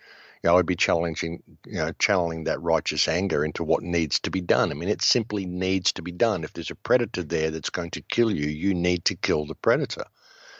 You 0.43 0.51
know, 0.51 0.59
I'd 0.59 0.67
be 0.67 0.77
challenging, 0.77 1.43
you 1.65 1.77
know, 1.77 1.93
channeling 1.99 2.45
that 2.45 2.61
righteous 2.61 3.09
anger 3.09 3.45
into 3.45 3.65
what 3.65 3.83
needs 3.83 4.19
to 4.21 4.31
be 4.31 4.41
done. 4.41 4.71
I 4.71 4.75
mean, 4.75 4.89
it 4.89 5.03
simply 5.03 5.47
needs 5.47 5.93
to 5.93 6.03
be 6.03 6.13
done. 6.13 6.45
If 6.45 6.53
there's 6.53 6.71
a 6.71 6.77
predator 6.77 7.23
there 7.23 7.51
that's 7.51 7.71
going 7.71 7.91
to 7.93 8.03
kill 8.03 8.31
you, 8.31 8.49
you 8.49 8.75
need 8.75 9.05
to 9.07 9.15
kill 9.15 9.47
the 9.47 9.55
predator. 9.55 10.05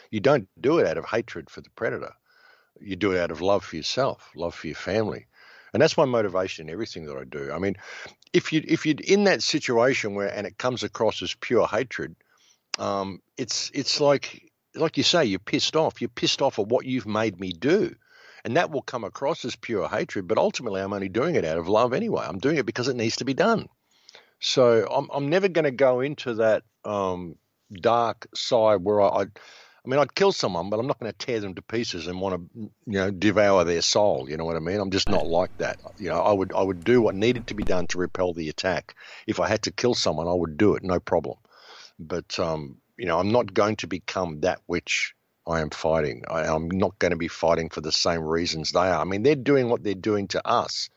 You 0.09 0.19
don't 0.19 0.47
do 0.59 0.79
it 0.79 0.87
out 0.87 0.97
of 0.97 1.05
hatred 1.05 1.49
for 1.49 1.61
the 1.61 1.69
predator. 1.71 2.13
You 2.79 2.95
do 2.95 3.11
it 3.11 3.19
out 3.19 3.31
of 3.31 3.41
love 3.41 3.65
for 3.65 3.75
yourself, 3.75 4.31
love 4.35 4.55
for 4.55 4.67
your 4.67 4.75
family 4.75 5.27
and 5.73 5.81
that's 5.81 5.97
my 5.97 6.05
motivation 6.05 6.67
in 6.67 6.73
everything 6.73 7.05
that 7.05 7.17
I 7.17 7.23
do. 7.23 7.51
I 7.51 7.59
mean, 7.59 7.75
if 8.33 8.51
you 8.53 8.63
if 8.67 8.85
you're 8.85 8.95
in 9.03 9.25
that 9.25 9.43
situation 9.43 10.15
where 10.15 10.33
and 10.33 10.47
it 10.47 10.57
comes 10.57 10.83
across 10.83 11.21
as 11.21 11.35
pure 11.35 11.67
hatred, 11.67 12.15
um, 12.77 13.21
it's 13.37 13.71
it's 13.73 13.99
like 13.99 14.51
like 14.75 14.97
you 14.97 15.03
say, 15.03 15.25
you're 15.25 15.39
pissed 15.39 15.75
off. 15.75 16.01
You're 16.01 16.09
pissed 16.09 16.41
off 16.41 16.59
at 16.59 16.67
what 16.67 16.85
you've 16.85 17.07
made 17.07 17.39
me 17.39 17.51
do, 17.51 17.95
and 18.43 18.57
that 18.57 18.71
will 18.71 18.81
come 18.81 19.03
across 19.03 19.45
as 19.45 19.55
pure 19.55 19.87
hatred. 19.87 20.27
But 20.27 20.37
ultimately, 20.37 20.81
I'm 20.81 20.93
only 20.93 21.09
doing 21.09 21.35
it 21.35 21.45
out 21.45 21.57
of 21.57 21.67
love 21.67 21.93
anyway. 21.93 22.25
I'm 22.27 22.39
doing 22.39 22.57
it 22.57 22.65
because 22.65 22.87
it 22.87 22.95
needs 22.95 23.17
to 23.17 23.25
be 23.25 23.33
done. 23.33 23.67
So 24.39 24.87
I'm 24.89 25.09
I'm 25.11 25.29
never 25.29 25.47
going 25.47 25.65
to 25.65 25.71
go 25.71 26.01
into 26.01 26.35
that 26.35 26.63
um, 26.85 27.35
dark 27.73 28.27
side 28.35 28.83
where 28.83 29.01
I, 29.01 29.07
I 29.07 29.25
I 29.87 29.89
mean, 29.89 30.01
I'd 30.01 30.15
kill 30.15 30.33
someone, 30.33 30.69
but 30.69 30.81
I'm 30.81 30.87
not 30.87 30.99
going 30.99 31.09
to 31.09 31.17
tear 31.17 31.39
them 31.39 31.55
to 31.55 31.61
pieces 31.61 32.07
and 32.07 32.19
want 32.19 32.35
to, 32.35 32.59
you 32.85 32.99
know, 32.99 33.09
devour 33.09 33.63
their 33.63 33.81
soul. 33.81 34.29
You 34.29 34.35
know 34.35 34.43
what 34.43 34.57
I 34.57 34.59
mean? 34.59 34.81
I'm 34.81 34.91
just 34.91 35.07
not 35.07 35.25
like 35.25 35.55
that. 35.59 35.77
You 35.97 36.09
know, 36.09 36.19
I 36.19 36.33
would 36.33 36.51
I 36.53 36.61
would 36.61 36.83
do 36.83 37.01
what 37.01 37.15
needed 37.15 37.47
to 37.47 37.53
be 37.53 37.63
done 37.63 37.87
to 37.87 37.97
repel 37.97 38.33
the 38.33 38.49
attack. 38.49 38.95
If 39.27 39.39
I 39.39 39.47
had 39.47 39.61
to 39.61 39.71
kill 39.71 39.93
someone, 39.93 40.27
I 40.27 40.33
would 40.33 40.57
do 40.57 40.75
it, 40.75 40.83
no 40.83 40.99
problem. 40.99 41.37
But 41.99 42.39
um, 42.39 42.77
you 42.97 43.05
know, 43.05 43.19
I'm 43.19 43.31
not 43.31 43.53
going 43.53 43.75
to 43.77 43.87
become 43.87 44.41
that 44.41 44.61
which 44.67 45.15
I 45.47 45.61
am 45.61 45.69
fighting. 45.69 46.23
I, 46.29 46.41
I'm 46.41 46.69
not 46.69 46.99
going 46.99 47.11
to 47.11 47.17
be 47.17 47.27
fighting 47.27 47.69
for 47.69 47.81
the 47.81 47.91
same 47.91 48.21
reasons 48.21 48.71
they 48.71 48.79
are. 48.79 49.01
I 49.01 49.05
mean, 49.05 49.23
they're 49.23 49.35
doing 49.35 49.69
what 49.69 49.83
they're 49.83 49.95
doing 49.95 50.27
to 50.29 50.47
us 50.47 50.89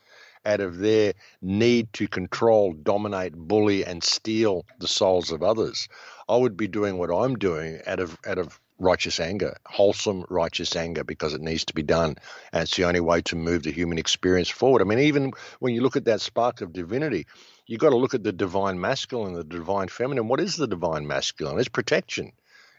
out 0.45 0.59
of 0.61 0.77
their 0.77 1.13
need 1.41 1.91
to 1.93 2.07
control, 2.07 2.73
dominate, 2.73 3.33
bully, 3.35 3.85
and 3.85 4.03
steal 4.03 4.65
the 4.79 4.87
souls 4.87 5.31
of 5.31 5.43
others. 5.43 5.87
I 6.29 6.37
would 6.37 6.57
be 6.57 6.67
doing 6.67 6.97
what 6.97 7.11
I'm 7.11 7.35
doing 7.35 7.81
out 7.87 7.99
of 7.99 8.17
out 8.25 8.37
of 8.37 8.60
righteous 8.81 9.19
anger, 9.19 9.55
wholesome 9.65 10.25
righteous 10.29 10.75
anger, 10.75 11.03
because 11.03 11.33
it 11.33 11.41
needs 11.41 11.65
to 11.65 11.73
be 11.73 11.83
done. 11.83 12.15
And 12.51 12.63
it's 12.63 12.75
the 12.75 12.85
only 12.85 12.99
way 12.99 13.21
to 13.23 13.35
move 13.35 13.63
the 13.63 13.71
human 13.71 13.97
experience 13.97 14.49
forward. 14.49 14.81
I 14.81 14.85
mean, 14.85 14.99
even 14.99 15.31
when 15.59 15.73
you 15.73 15.81
look 15.81 15.95
at 15.95 16.05
that 16.05 16.21
spark 16.21 16.61
of 16.61 16.73
divinity, 16.73 17.27
you've 17.67 17.79
got 17.79 17.91
to 17.91 17.97
look 17.97 18.13
at 18.13 18.23
the 18.23 18.31
divine 18.31 18.79
masculine, 18.79 19.33
the 19.33 19.43
divine 19.43 19.87
feminine. 19.87 20.27
What 20.27 20.39
is 20.39 20.55
the 20.55 20.67
divine 20.67 21.07
masculine? 21.07 21.59
It's 21.59 21.69
protection. 21.69 22.31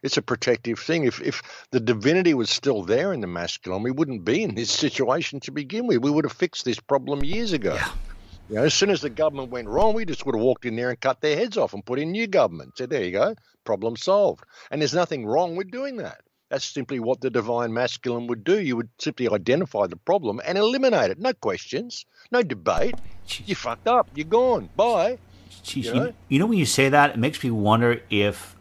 It's 0.02 0.16
a 0.16 0.22
protective 0.22 0.80
thing. 0.80 1.04
If 1.04 1.20
if 1.20 1.42
the 1.70 1.78
divinity 1.78 2.34
was 2.34 2.50
still 2.50 2.82
there 2.82 3.12
in 3.12 3.20
the 3.20 3.28
masculine, 3.28 3.84
we 3.84 3.92
wouldn't 3.92 4.24
be 4.24 4.42
in 4.42 4.56
this 4.56 4.70
situation 4.84 5.40
to 5.40 5.52
begin 5.52 5.86
with. 5.86 5.98
We 5.98 6.10
would 6.10 6.24
have 6.24 6.32
fixed 6.32 6.64
this 6.64 6.80
problem 6.80 7.24
years 7.24 7.52
ago. 7.52 7.74
Yeah. 7.74 7.88
You 8.48 8.56
know, 8.56 8.64
as 8.64 8.74
soon 8.74 8.90
as 8.90 9.00
the 9.00 9.10
government 9.10 9.50
went 9.50 9.68
wrong, 9.68 9.94
we 9.94 10.04
just 10.04 10.26
would 10.26 10.34
have 10.34 10.42
walked 10.42 10.64
in 10.64 10.76
there 10.76 10.90
and 10.90 11.00
cut 11.00 11.20
their 11.20 11.36
heads 11.36 11.56
off 11.56 11.74
and 11.74 11.84
put 11.84 11.98
in 11.98 12.10
new 12.10 12.26
government. 12.26 12.76
Said, 12.76 12.90
there 12.90 13.04
you 13.04 13.12
go, 13.12 13.34
problem 13.64 13.96
solved. 13.96 14.44
And 14.70 14.80
there's 14.80 14.94
nothing 14.94 15.26
wrong 15.26 15.56
with 15.56 15.70
doing 15.70 15.96
that. 15.98 16.20
That's 16.50 16.66
simply 16.66 17.00
what 17.00 17.22
the 17.22 17.30
divine 17.30 17.72
masculine 17.72 18.26
would 18.26 18.44
do. 18.44 18.60
You 18.60 18.76
would 18.76 18.90
simply 18.98 19.26
identify 19.26 19.86
the 19.86 19.96
problem 19.96 20.38
and 20.44 20.58
eliminate 20.58 21.10
it. 21.10 21.18
No 21.18 21.32
questions, 21.32 22.04
no 22.30 22.42
debate. 22.42 22.96
You 23.46 23.54
fucked 23.54 23.88
up. 23.88 24.10
You're 24.14 24.26
gone. 24.26 24.68
Bye. 24.76 25.18
Jeez, 25.64 25.84
you, 25.84 25.94
know? 25.94 26.12
you 26.28 26.38
know 26.38 26.46
when 26.46 26.58
you 26.58 26.66
say 26.66 26.90
that, 26.90 27.10
it 27.10 27.18
makes 27.18 27.42
me 27.42 27.50
wonder 27.50 28.02
if 28.10 28.54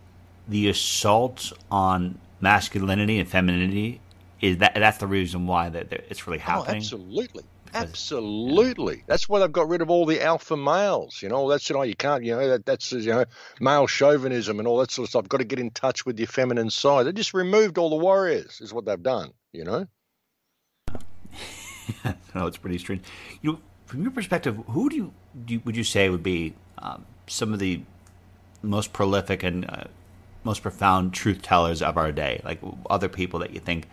the 0.47 0.69
assault 0.69 1.51
on 1.69 2.17
masculinity 2.39 3.19
and 3.19 3.27
femininity 3.27 3.99
is 4.39 4.57
that 4.57 4.73
that's 4.75 4.97
the 4.97 5.07
reason 5.07 5.45
why 5.45 5.69
that 5.69 5.91
it's 5.91 6.27
really 6.27 6.39
oh, 6.39 6.41
happening. 6.41 6.75
Oh, 6.75 6.77
absolutely. 6.77 7.43
Absolutely. 7.73 8.97
Yeah. 8.97 9.03
That's 9.07 9.29
why 9.29 9.39
they've 9.39 9.51
got 9.51 9.69
rid 9.69 9.81
of 9.81 9.89
all 9.89 10.05
the 10.05 10.21
alpha 10.21 10.57
males. 10.57 11.21
You 11.21 11.29
know, 11.29 11.49
that's 11.49 11.69
you 11.69 11.75
know 11.75 11.83
you 11.83 11.95
can't. 11.95 12.23
You 12.23 12.35
know 12.35 12.47
that 12.49 12.65
that's 12.65 12.91
you 12.91 13.11
know 13.11 13.25
male 13.59 13.87
chauvinism 13.87 14.59
and 14.59 14.67
all 14.67 14.77
that 14.79 14.91
sort 14.91 15.05
of 15.05 15.09
stuff. 15.09 15.29
Got 15.29 15.37
to 15.37 15.45
get 15.45 15.59
in 15.59 15.71
touch 15.71 16.05
with 16.05 16.19
your 16.19 16.27
feminine 16.27 16.69
side. 16.69 17.05
They 17.05 17.13
just 17.13 17.33
removed 17.33 17.77
all 17.77 17.89
the 17.89 17.95
warriors. 17.95 18.59
Is 18.61 18.73
what 18.73 18.85
they've 18.85 19.01
done. 19.01 19.31
You 19.53 19.63
know. 19.63 19.87
no, 22.35 22.45
it's 22.47 22.57
pretty 22.57 22.77
strange. 22.77 23.03
You 23.41 23.53
know, 23.53 23.59
from 23.85 24.01
your 24.03 24.11
perspective, 24.11 24.57
who 24.67 24.89
do 24.89 24.95
you, 24.95 25.13
do 25.45 25.53
you 25.55 25.61
would 25.65 25.75
you 25.75 25.83
say 25.83 26.09
would 26.09 26.23
be 26.23 26.53
um, 26.77 27.05
some 27.27 27.53
of 27.53 27.59
the 27.59 27.81
most 28.61 28.93
prolific 28.93 29.43
and 29.43 29.69
uh, 29.69 29.85
most 30.43 30.61
profound 30.61 31.13
truth 31.13 31.41
tellers 31.41 31.81
of 31.81 31.97
our 31.97 32.11
day? 32.11 32.41
Like 32.43 32.59
other 32.89 33.09
people 33.09 33.39
that 33.39 33.51
you 33.51 33.59
think 33.59 33.87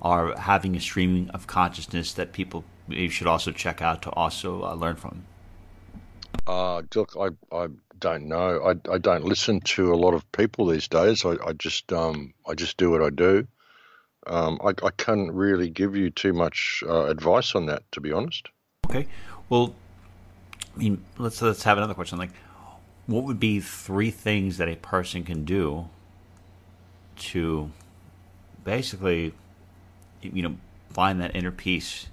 are 0.00 0.36
having 0.38 0.76
a 0.76 0.80
streaming 0.80 1.28
of 1.30 1.46
consciousness 1.46 2.12
that 2.12 2.32
people 2.32 2.64
you 2.88 3.10
should 3.10 3.26
also 3.26 3.52
check 3.52 3.82
out 3.82 4.02
to 4.02 4.10
also 4.10 4.64
uh, 4.64 4.74
learn 4.74 4.96
from? 4.96 5.24
Uh, 6.46 6.82
look, 6.94 7.14
I, 7.18 7.28
I 7.54 7.68
don't 7.98 8.26
know. 8.26 8.62
I, 8.62 8.92
I 8.92 8.98
don't 8.98 9.24
listen 9.24 9.60
to 9.60 9.92
a 9.92 9.96
lot 9.96 10.14
of 10.14 10.30
people 10.32 10.66
these 10.66 10.88
days. 10.88 11.24
I, 11.24 11.36
I 11.44 11.52
just 11.52 11.92
um, 11.92 12.32
I 12.46 12.54
just 12.54 12.76
do 12.76 12.90
what 12.90 13.02
I 13.02 13.10
do. 13.10 13.46
Um, 14.26 14.58
I, 14.62 14.70
I 14.84 14.90
can't 14.96 15.32
really 15.32 15.70
give 15.70 15.96
you 15.96 16.10
too 16.10 16.32
much 16.32 16.82
uh, 16.86 17.06
advice 17.06 17.54
on 17.54 17.66
that, 17.66 17.82
to 17.92 18.00
be 18.00 18.12
honest. 18.12 18.48
Okay. 18.86 19.06
Well, 19.48 19.74
I 20.74 20.78
mean, 20.78 21.04
let's 21.18 21.40
let's 21.42 21.62
have 21.64 21.76
another 21.78 21.94
question. 21.94 22.18
Like, 22.18 22.32
what 23.06 23.24
would 23.24 23.40
be 23.40 23.60
three 23.60 24.10
things 24.10 24.58
that 24.58 24.68
a 24.68 24.76
person 24.76 25.24
can 25.24 25.44
do 25.44 25.88
to 27.16 27.70
basically, 28.64 29.32
you 30.22 30.42
know, 30.42 30.56
find 30.90 31.20
that 31.20 31.34
inner 31.34 31.50
peace 31.50 32.06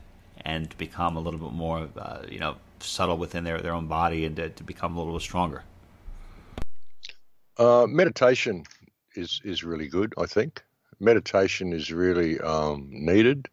and 0.45 0.77
become 0.77 1.17
a 1.17 1.19
little 1.19 1.39
bit 1.39 1.51
more, 1.51 1.89
uh, 1.97 2.21
you 2.29 2.39
know, 2.39 2.55
subtle 2.79 3.17
within 3.17 3.43
their, 3.43 3.59
their 3.59 3.73
own 3.73 3.87
body 3.87 4.25
and 4.25 4.35
to, 4.35 4.49
to 4.49 4.63
become 4.63 4.95
a 4.95 4.99
little 4.99 5.13
bit 5.13 5.21
stronger? 5.21 5.63
Uh, 7.57 7.85
meditation 7.87 8.63
is 9.15 9.41
is 9.43 9.63
really 9.63 9.87
good. 9.87 10.13
I 10.17 10.25
think 10.25 10.63
meditation 10.99 11.73
is 11.73 11.91
really 11.91 12.39
um, 12.39 12.87
needed. 12.91 13.47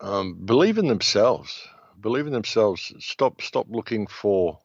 Um, 0.00 0.34
believe 0.44 0.78
in 0.78 0.88
themselves. 0.88 1.66
Believe 2.00 2.26
in 2.26 2.32
themselves. 2.32 2.92
Stop 2.98 3.40
stop 3.40 3.66
looking 3.70 4.08
for 4.08 4.58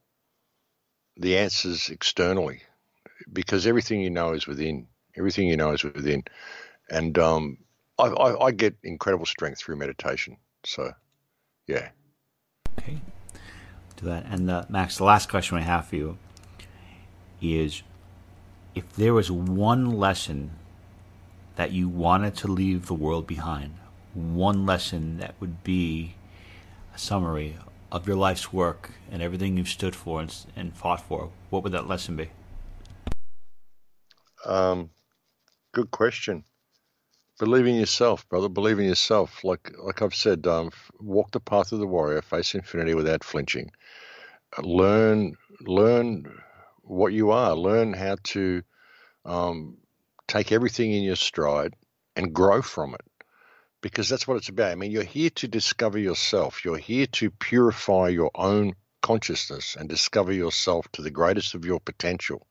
the 1.16 1.38
answers 1.38 1.90
externally, 1.90 2.62
because 3.32 3.68
everything 3.68 4.02
you 4.02 4.10
know 4.10 4.34
is 4.34 4.48
within. 4.48 4.88
Everything 5.16 5.48
you 5.48 5.58
know 5.58 5.72
is 5.72 5.84
within, 5.84 6.24
and 6.92 7.18
um, 7.18 7.58
I, 7.98 8.06
I, 8.06 8.46
I 8.46 8.52
get 8.52 8.76
incredible 8.84 9.26
strength 9.26 9.60
through 9.60 9.78
meditation. 9.78 10.38
So, 10.64 10.92
yeah. 11.68 11.90
Okay. 12.80 13.02
Do 13.96 14.06
that. 14.06 14.26
And 14.26 14.50
uh, 14.50 14.66
Max, 14.70 14.98
the 14.98 15.04
last 15.04 15.30
question 15.30 15.58
I 15.58 15.62
have 15.62 15.88
for 15.88 15.96
you 15.96 16.18
is 17.42 17.84
if 18.76 18.94
there 18.94 19.14
was 19.14 19.32
one 19.32 19.92
lesson 19.92 20.52
that 21.56 21.72
you 21.72 21.90
wanted 21.90 22.36
to 22.36 22.48
leave 22.48 22.86
the 22.86 22.94
world 22.94 23.26
behind, 23.26 23.76
one 24.14 24.66
lesson 24.66 25.18
that 25.18 25.36
would 25.40 25.64
be 25.64 26.16
a 26.94 26.98
summary 26.98 27.58
of 27.92 28.08
your 28.08 28.18
life's 28.18 28.52
work 28.52 28.92
and 29.12 29.22
everything 29.22 29.58
you've 29.58 29.68
stood 29.68 29.96
for 29.96 30.22
and, 30.22 30.36
and 30.56 30.76
fought 30.76 31.02
for, 31.02 31.32
what 31.50 31.64
would 31.64 31.72
that 31.72 31.88
lesson 31.88 32.16
be? 32.16 32.30
Um, 34.46 34.92
good 35.74 35.92
question. 35.92 36.44
Believe 37.40 37.68
in 37.68 37.76
yourself, 37.76 38.28
brother. 38.30 38.50
Believe 38.50 38.80
in 38.80 38.86
yourself. 38.86 39.44
Like 39.44 39.72
like 39.78 40.02
I've 40.02 40.16
said, 40.16 40.48
um, 40.48 40.72
walk 41.00 41.32
the 41.32 41.40
path 41.40 41.72
of 41.72 41.80
the 41.80 41.86
warrior, 41.88 42.22
face 42.24 42.56
infinity 42.56 42.96
without 42.96 43.24
flinching. 43.24 43.70
Learn 44.60 45.36
learn 45.62 46.42
what 46.82 47.14
you 47.14 47.32
are. 47.32 47.56
Learn 47.56 47.94
how 47.94 48.18
to 48.24 48.64
um, 49.26 49.78
take 50.28 50.52
everything 50.52 50.94
in 50.94 51.04
your 51.04 51.16
stride 51.16 51.76
and 52.16 52.34
grow 52.34 52.64
from 52.64 52.96
it, 52.96 53.06
because 53.82 54.10
that's 54.10 54.28
what 54.28 54.38
it's 54.38 54.50
about. 54.50 54.72
I 54.72 54.76
mean, 54.76 54.92
you're 54.92 55.04
here 55.04 55.30
to 55.32 55.48
discover 55.48 56.00
yourself. 56.00 56.66
You're 56.66 56.78
here 56.78 57.06
to 57.08 57.30
purify 57.30 58.08
your 58.08 58.32
own 58.34 58.74
consciousness 59.04 59.76
and 59.80 59.88
discover 59.88 60.34
yourself 60.34 60.92
to 60.94 61.04
the 61.04 61.12
greatest 61.12 61.54
of 61.54 61.66
your 61.66 61.80
potential 61.80 62.47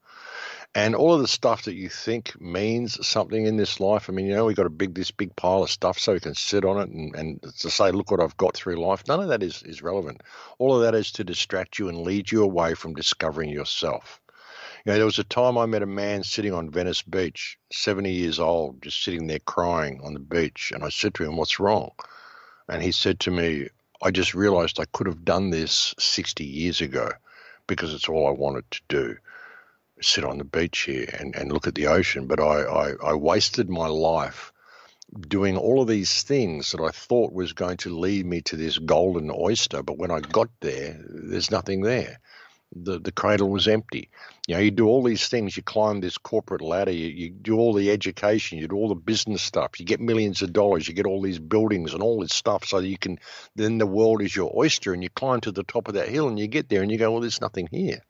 and 0.76 0.94
all 0.94 1.14
of 1.14 1.22
the 1.22 1.26
stuff 1.26 1.62
that 1.62 1.74
you 1.74 1.88
think 1.88 2.38
means 2.38 3.04
something 3.04 3.46
in 3.46 3.56
this 3.56 3.80
life. 3.80 4.10
I 4.10 4.12
mean, 4.12 4.26
you 4.26 4.34
know, 4.34 4.44
we 4.44 4.52
got 4.52 4.66
a 4.66 4.70
big 4.70 4.94
this 4.94 5.10
big 5.10 5.34
pile 5.34 5.62
of 5.62 5.70
stuff 5.70 5.98
so 5.98 6.12
we 6.12 6.20
can 6.20 6.34
sit 6.34 6.66
on 6.66 6.78
it 6.78 6.90
and, 6.90 7.14
and 7.16 7.42
to 7.60 7.70
say, 7.70 7.90
look 7.90 8.10
what 8.10 8.20
I've 8.20 8.36
got 8.36 8.54
through 8.54 8.76
life. 8.76 9.02
None 9.08 9.20
of 9.20 9.28
that 9.28 9.42
is, 9.42 9.62
is 9.62 9.80
relevant. 9.80 10.22
All 10.58 10.76
of 10.76 10.82
that 10.82 10.94
is 10.94 11.10
to 11.12 11.24
distract 11.24 11.78
you 11.78 11.88
and 11.88 12.02
lead 12.02 12.30
you 12.30 12.42
away 12.42 12.74
from 12.74 12.92
discovering 12.92 13.48
yourself. 13.48 14.20
You 14.84 14.92
know, 14.92 14.96
there 14.96 15.06
was 15.06 15.18
a 15.18 15.24
time 15.24 15.56
I 15.56 15.64
met 15.64 15.82
a 15.82 15.86
man 15.86 16.22
sitting 16.22 16.52
on 16.52 16.70
Venice 16.70 17.00
Beach, 17.00 17.58
70 17.72 18.12
years 18.12 18.38
old, 18.38 18.82
just 18.82 19.02
sitting 19.02 19.28
there 19.28 19.38
crying 19.38 20.02
on 20.04 20.12
the 20.12 20.20
beach. 20.20 20.72
And 20.74 20.84
I 20.84 20.90
said 20.90 21.14
to 21.14 21.24
him, 21.24 21.38
What's 21.38 21.58
wrong? 21.58 21.92
And 22.68 22.82
he 22.82 22.92
said 22.92 23.18
to 23.20 23.30
me, 23.30 23.70
I 24.02 24.10
just 24.10 24.34
realized 24.34 24.78
I 24.78 24.84
could 24.92 25.06
have 25.06 25.24
done 25.24 25.48
this 25.48 25.94
60 25.98 26.44
years 26.44 26.82
ago 26.82 27.08
because 27.66 27.94
it's 27.94 28.10
all 28.10 28.26
I 28.26 28.32
wanted 28.32 28.70
to 28.72 28.80
do 28.88 29.16
sit 30.00 30.24
on 30.24 30.38
the 30.38 30.44
beach 30.44 30.80
here 30.80 31.08
and, 31.18 31.34
and 31.34 31.52
look 31.52 31.66
at 31.66 31.74
the 31.74 31.86
ocean, 31.86 32.26
but 32.26 32.40
I, 32.40 32.62
I, 32.62 32.92
I 33.04 33.14
wasted 33.14 33.70
my 33.70 33.86
life 33.86 34.52
doing 35.28 35.56
all 35.56 35.80
of 35.80 35.88
these 35.88 36.22
things 36.22 36.72
that 36.72 36.80
I 36.80 36.90
thought 36.90 37.32
was 37.32 37.52
going 37.52 37.76
to 37.78 37.96
lead 37.96 38.26
me 38.26 38.40
to 38.42 38.56
this 38.56 38.78
golden 38.78 39.30
oyster. 39.30 39.82
But 39.82 39.98
when 39.98 40.10
I 40.10 40.20
got 40.20 40.48
there, 40.60 40.98
there's 41.08 41.50
nothing 41.50 41.82
there. 41.82 42.20
The, 42.74 42.98
the 42.98 43.12
cradle 43.12 43.48
was 43.48 43.68
empty. 43.68 44.10
You 44.48 44.56
know, 44.56 44.60
you 44.60 44.70
do 44.72 44.86
all 44.86 45.02
these 45.02 45.28
things, 45.28 45.56
you 45.56 45.62
climb 45.62 46.00
this 46.00 46.18
corporate 46.18 46.60
ladder, 46.60 46.90
you, 46.90 47.06
you 47.06 47.30
do 47.30 47.56
all 47.56 47.72
the 47.72 47.90
education, 47.90 48.58
you 48.58 48.66
do 48.66 48.74
all 48.74 48.88
the 48.88 48.96
business 48.96 49.40
stuff, 49.40 49.78
you 49.78 49.86
get 49.86 50.00
millions 50.00 50.42
of 50.42 50.52
dollars, 50.52 50.86
you 50.86 50.92
get 50.92 51.06
all 51.06 51.22
these 51.22 51.38
buildings 51.38 51.94
and 51.94 52.02
all 52.02 52.20
this 52.20 52.34
stuff 52.34 52.64
so 52.64 52.80
you 52.80 52.98
can, 52.98 53.18
then 53.54 53.78
the 53.78 53.86
world 53.86 54.20
is 54.20 54.34
your 54.34 54.52
oyster 54.54 54.92
and 54.92 55.02
you 55.02 55.08
climb 55.10 55.40
to 55.40 55.52
the 55.52 55.62
top 55.62 55.86
of 55.88 55.94
that 55.94 56.08
hill 56.08 56.28
and 56.28 56.38
you 56.38 56.48
get 56.48 56.68
there 56.68 56.82
and 56.82 56.90
you 56.90 56.98
go, 56.98 57.12
well, 57.12 57.20
there's 57.20 57.40
nothing 57.40 57.68
here 57.70 58.02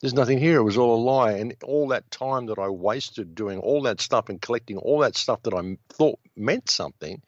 there's 0.00 0.14
nothing 0.14 0.38
here. 0.38 0.58
It 0.58 0.64
was 0.64 0.76
all 0.76 0.96
a 0.96 1.02
lie. 1.02 1.32
And 1.32 1.54
all 1.64 1.88
that 1.88 2.10
time 2.10 2.46
that 2.46 2.58
I 2.58 2.68
wasted 2.68 3.34
doing 3.34 3.58
all 3.58 3.82
that 3.82 4.00
stuff 4.00 4.28
and 4.28 4.40
collecting 4.40 4.78
all 4.78 5.00
that 5.00 5.16
stuff 5.16 5.42
that 5.42 5.54
I 5.54 5.76
thought 5.90 6.18
meant 6.36 6.70
something, 6.70 7.22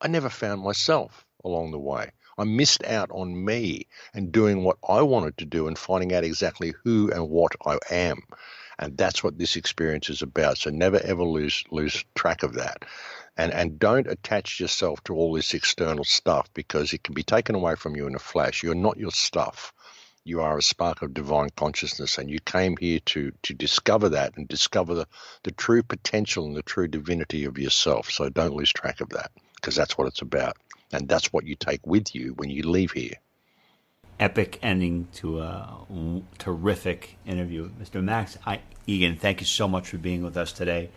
I 0.00 0.08
never 0.08 0.28
found 0.28 0.62
myself 0.62 1.24
along 1.44 1.72
the 1.72 1.78
way. 1.78 2.10
I 2.38 2.44
missed 2.44 2.84
out 2.84 3.10
on 3.10 3.44
me 3.44 3.86
and 4.12 4.30
doing 4.30 4.62
what 4.62 4.76
I 4.86 5.02
wanted 5.02 5.38
to 5.38 5.46
do 5.46 5.68
and 5.68 5.78
finding 5.78 6.14
out 6.14 6.24
exactly 6.24 6.74
who 6.84 7.10
and 7.10 7.30
what 7.30 7.56
I 7.64 7.78
am. 7.90 8.22
And 8.78 8.96
that's 8.96 9.24
what 9.24 9.38
this 9.38 9.56
experience 9.56 10.10
is 10.10 10.20
about. 10.20 10.58
So 10.58 10.70
never 10.70 11.00
ever 11.00 11.24
lose 11.24 11.64
lose 11.70 12.04
track 12.14 12.42
of 12.42 12.54
that. 12.54 12.84
And 13.38 13.52
and 13.52 13.78
don't 13.78 14.06
attach 14.06 14.60
yourself 14.60 15.02
to 15.04 15.14
all 15.14 15.32
this 15.32 15.54
external 15.54 16.04
stuff 16.04 16.48
because 16.52 16.92
it 16.92 17.02
can 17.02 17.14
be 17.14 17.22
taken 17.22 17.54
away 17.54 17.74
from 17.74 17.96
you 17.96 18.06
in 18.06 18.14
a 18.14 18.18
flash. 18.18 18.62
You're 18.62 18.74
not 18.74 18.98
your 18.98 19.12
stuff. 19.12 19.72
You 20.26 20.40
are 20.40 20.58
a 20.58 20.62
spark 20.62 21.02
of 21.02 21.14
divine 21.14 21.50
consciousness, 21.54 22.18
and 22.18 22.28
you 22.28 22.40
came 22.40 22.76
here 22.76 22.98
to 23.06 23.32
to 23.42 23.54
discover 23.54 24.08
that 24.08 24.36
and 24.36 24.48
discover 24.48 24.94
the, 24.94 25.06
the 25.44 25.52
true 25.52 25.84
potential 25.84 26.46
and 26.46 26.56
the 26.56 26.62
true 26.62 26.88
divinity 26.88 27.44
of 27.44 27.58
yourself. 27.58 28.10
So 28.10 28.28
don't 28.28 28.54
lose 28.54 28.72
track 28.72 29.00
of 29.00 29.10
that 29.10 29.30
because 29.54 29.76
that's 29.76 29.96
what 29.96 30.08
it's 30.08 30.22
about. 30.22 30.56
And 30.92 31.08
that's 31.08 31.32
what 31.32 31.46
you 31.46 31.54
take 31.54 31.86
with 31.86 32.12
you 32.14 32.34
when 32.34 32.50
you 32.50 32.68
leave 32.68 32.90
here 32.90 33.14
epic 34.18 34.58
ending 34.62 35.08
to 35.14 35.40
a 35.40 35.84
terrific 36.38 37.18
interview. 37.26 37.70
Mr. 37.80 38.02
Max 38.02 38.38
I, 38.46 38.60
Igan, 38.88 39.18
thank 39.18 39.40
you 39.40 39.46
so 39.46 39.68
much 39.68 39.88
for 39.88 39.98
being 39.98 40.22
with 40.22 40.36
us 40.36 40.52
today. 40.52 40.90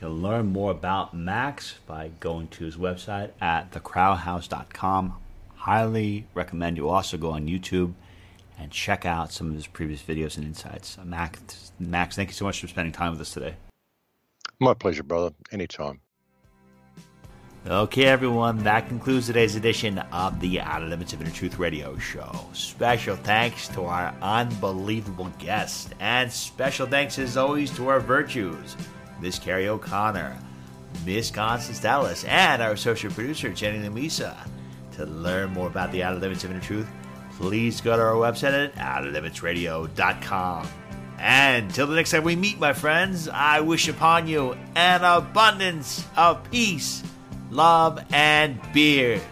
You 0.00 0.08
can 0.08 0.22
learn 0.22 0.46
more 0.46 0.70
about 0.70 1.14
Max 1.14 1.74
by 1.86 2.10
going 2.20 2.48
to 2.48 2.64
his 2.64 2.76
website 2.76 3.30
at 3.40 3.70
thecrowhouse.com. 3.72 5.14
Highly 5.56 6.26
recommend 6.34 6.76
you 6.76 6.88
also 6.88 7.16
go 7.16 7.30
on 7.30 7.46
YouTube 7.46 7.94
and 8.58 8.70
check 8.70 9.04
out 9.04 9.32
some 9.32 9.48
of 9.48 9.54
his 9.54 9.66
previous 9.66 10.02
videos 10.02 10.36
and 10.36 10.46
insights. 10.46 10.96
Uh, 10.98 11.04
Max, 11.04 11.72
Max, 11.78 12.16
thank 12.16 12.30
you 12.30 12.34
so 12.34 12.44
much 12.44 12.60
for 12.60 12.68
spending 12.68 12.92
time 12.92 13.12
with 13.12 13.20
us 13.20 13.32
today. 13.32 13.54
My 14.60 14.74
pleasure, 14.74 15.02
brother. 15.02 15.34
Anytime. 15.50 16.00
Okay, 17.66 18.04
everyone, 18.04 18.58
that 18.64 18.88
concludes 18.88 19.26
today's 19.26 19.56
edition 19.56 19.98
of 19.98 20.38
the 20.40 20.60
Outer 20.60 20.84
Limits 20.84 21.14
of 21.14 21.22
Inner 21.22 21.30
Truth 21.30 21.58
Radio 21.58 21.96
Show. 21.96 22.30
Special 22.52 23.16
thanks 23.16 23.68
to 23.68 23.84
our 23.84 24.14
unbelievable 24.20 25.32
guest, 25.38 25.94
and 25.98 26.30
special 26.30 26.86
thanks 26.86 27.18
as 27.18 27.38
always 27.38 27.74
to 27.76 27.88
our 27.88 28.00
virtues, 28.00 28.76
Miss 29.18 29.38
Carrie 29.38 29.68
O'Connor, 29.68 30.36
Miss 31.06 31.30
Constance 31.30 31.80
Dallas, 31.80 32.24
and 32.24 32.60
our 32.60 32.72
associate 32.72 33.14
producer, 33.14 33.48
Jenny 33.48 33.78
Lamisa. 33.78 34.36
To 34.96 35.06
learn 35.06 35.50
more 35.50 35.66
about 35.66 35.90
the 35.90 36.02
Outer 36.02 36.18
Limits 36.18 36.44
of 36.44 36.50
Inner 36.50 36.60
Truth, 36.60 36.86
please 37.38 37.80
go 37.80 37.96
to 37.96 38.02
our 38.02 38.14
website 38.14 38.52
at 38.52 38.74
outerlimitsradio.com. 38.74 40.68
And 41.18 41.72
till 41.72 41.86
the 41.86 41.94
next 41.94 42.10
time 42.10 42.24
we 42.24 42.36
meet, 42.36 42.58
my 42.58 42.72
friends, 42.72 43.28
I 43.28 43.60
wish 43.60 43.88
upon 43.88 44.26
you 44.26 44.56
an 44.74 45.04
abundance 45.04 46.04
of 46.16 46.50
peace 46.50 47.02
love, 47.54 48.04
and 48.12 48.60
beers. 48.72 49.22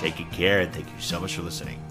Take 0.00 0.16
good 0.16 0.30
care 0.30 0.60
and 0.60 0.72
thank 0.72 0.86
you 0.86 1.00
so 1.00 1.20
much 1.20 1.36
for 1.36 1.42
listening. 1.42 1.85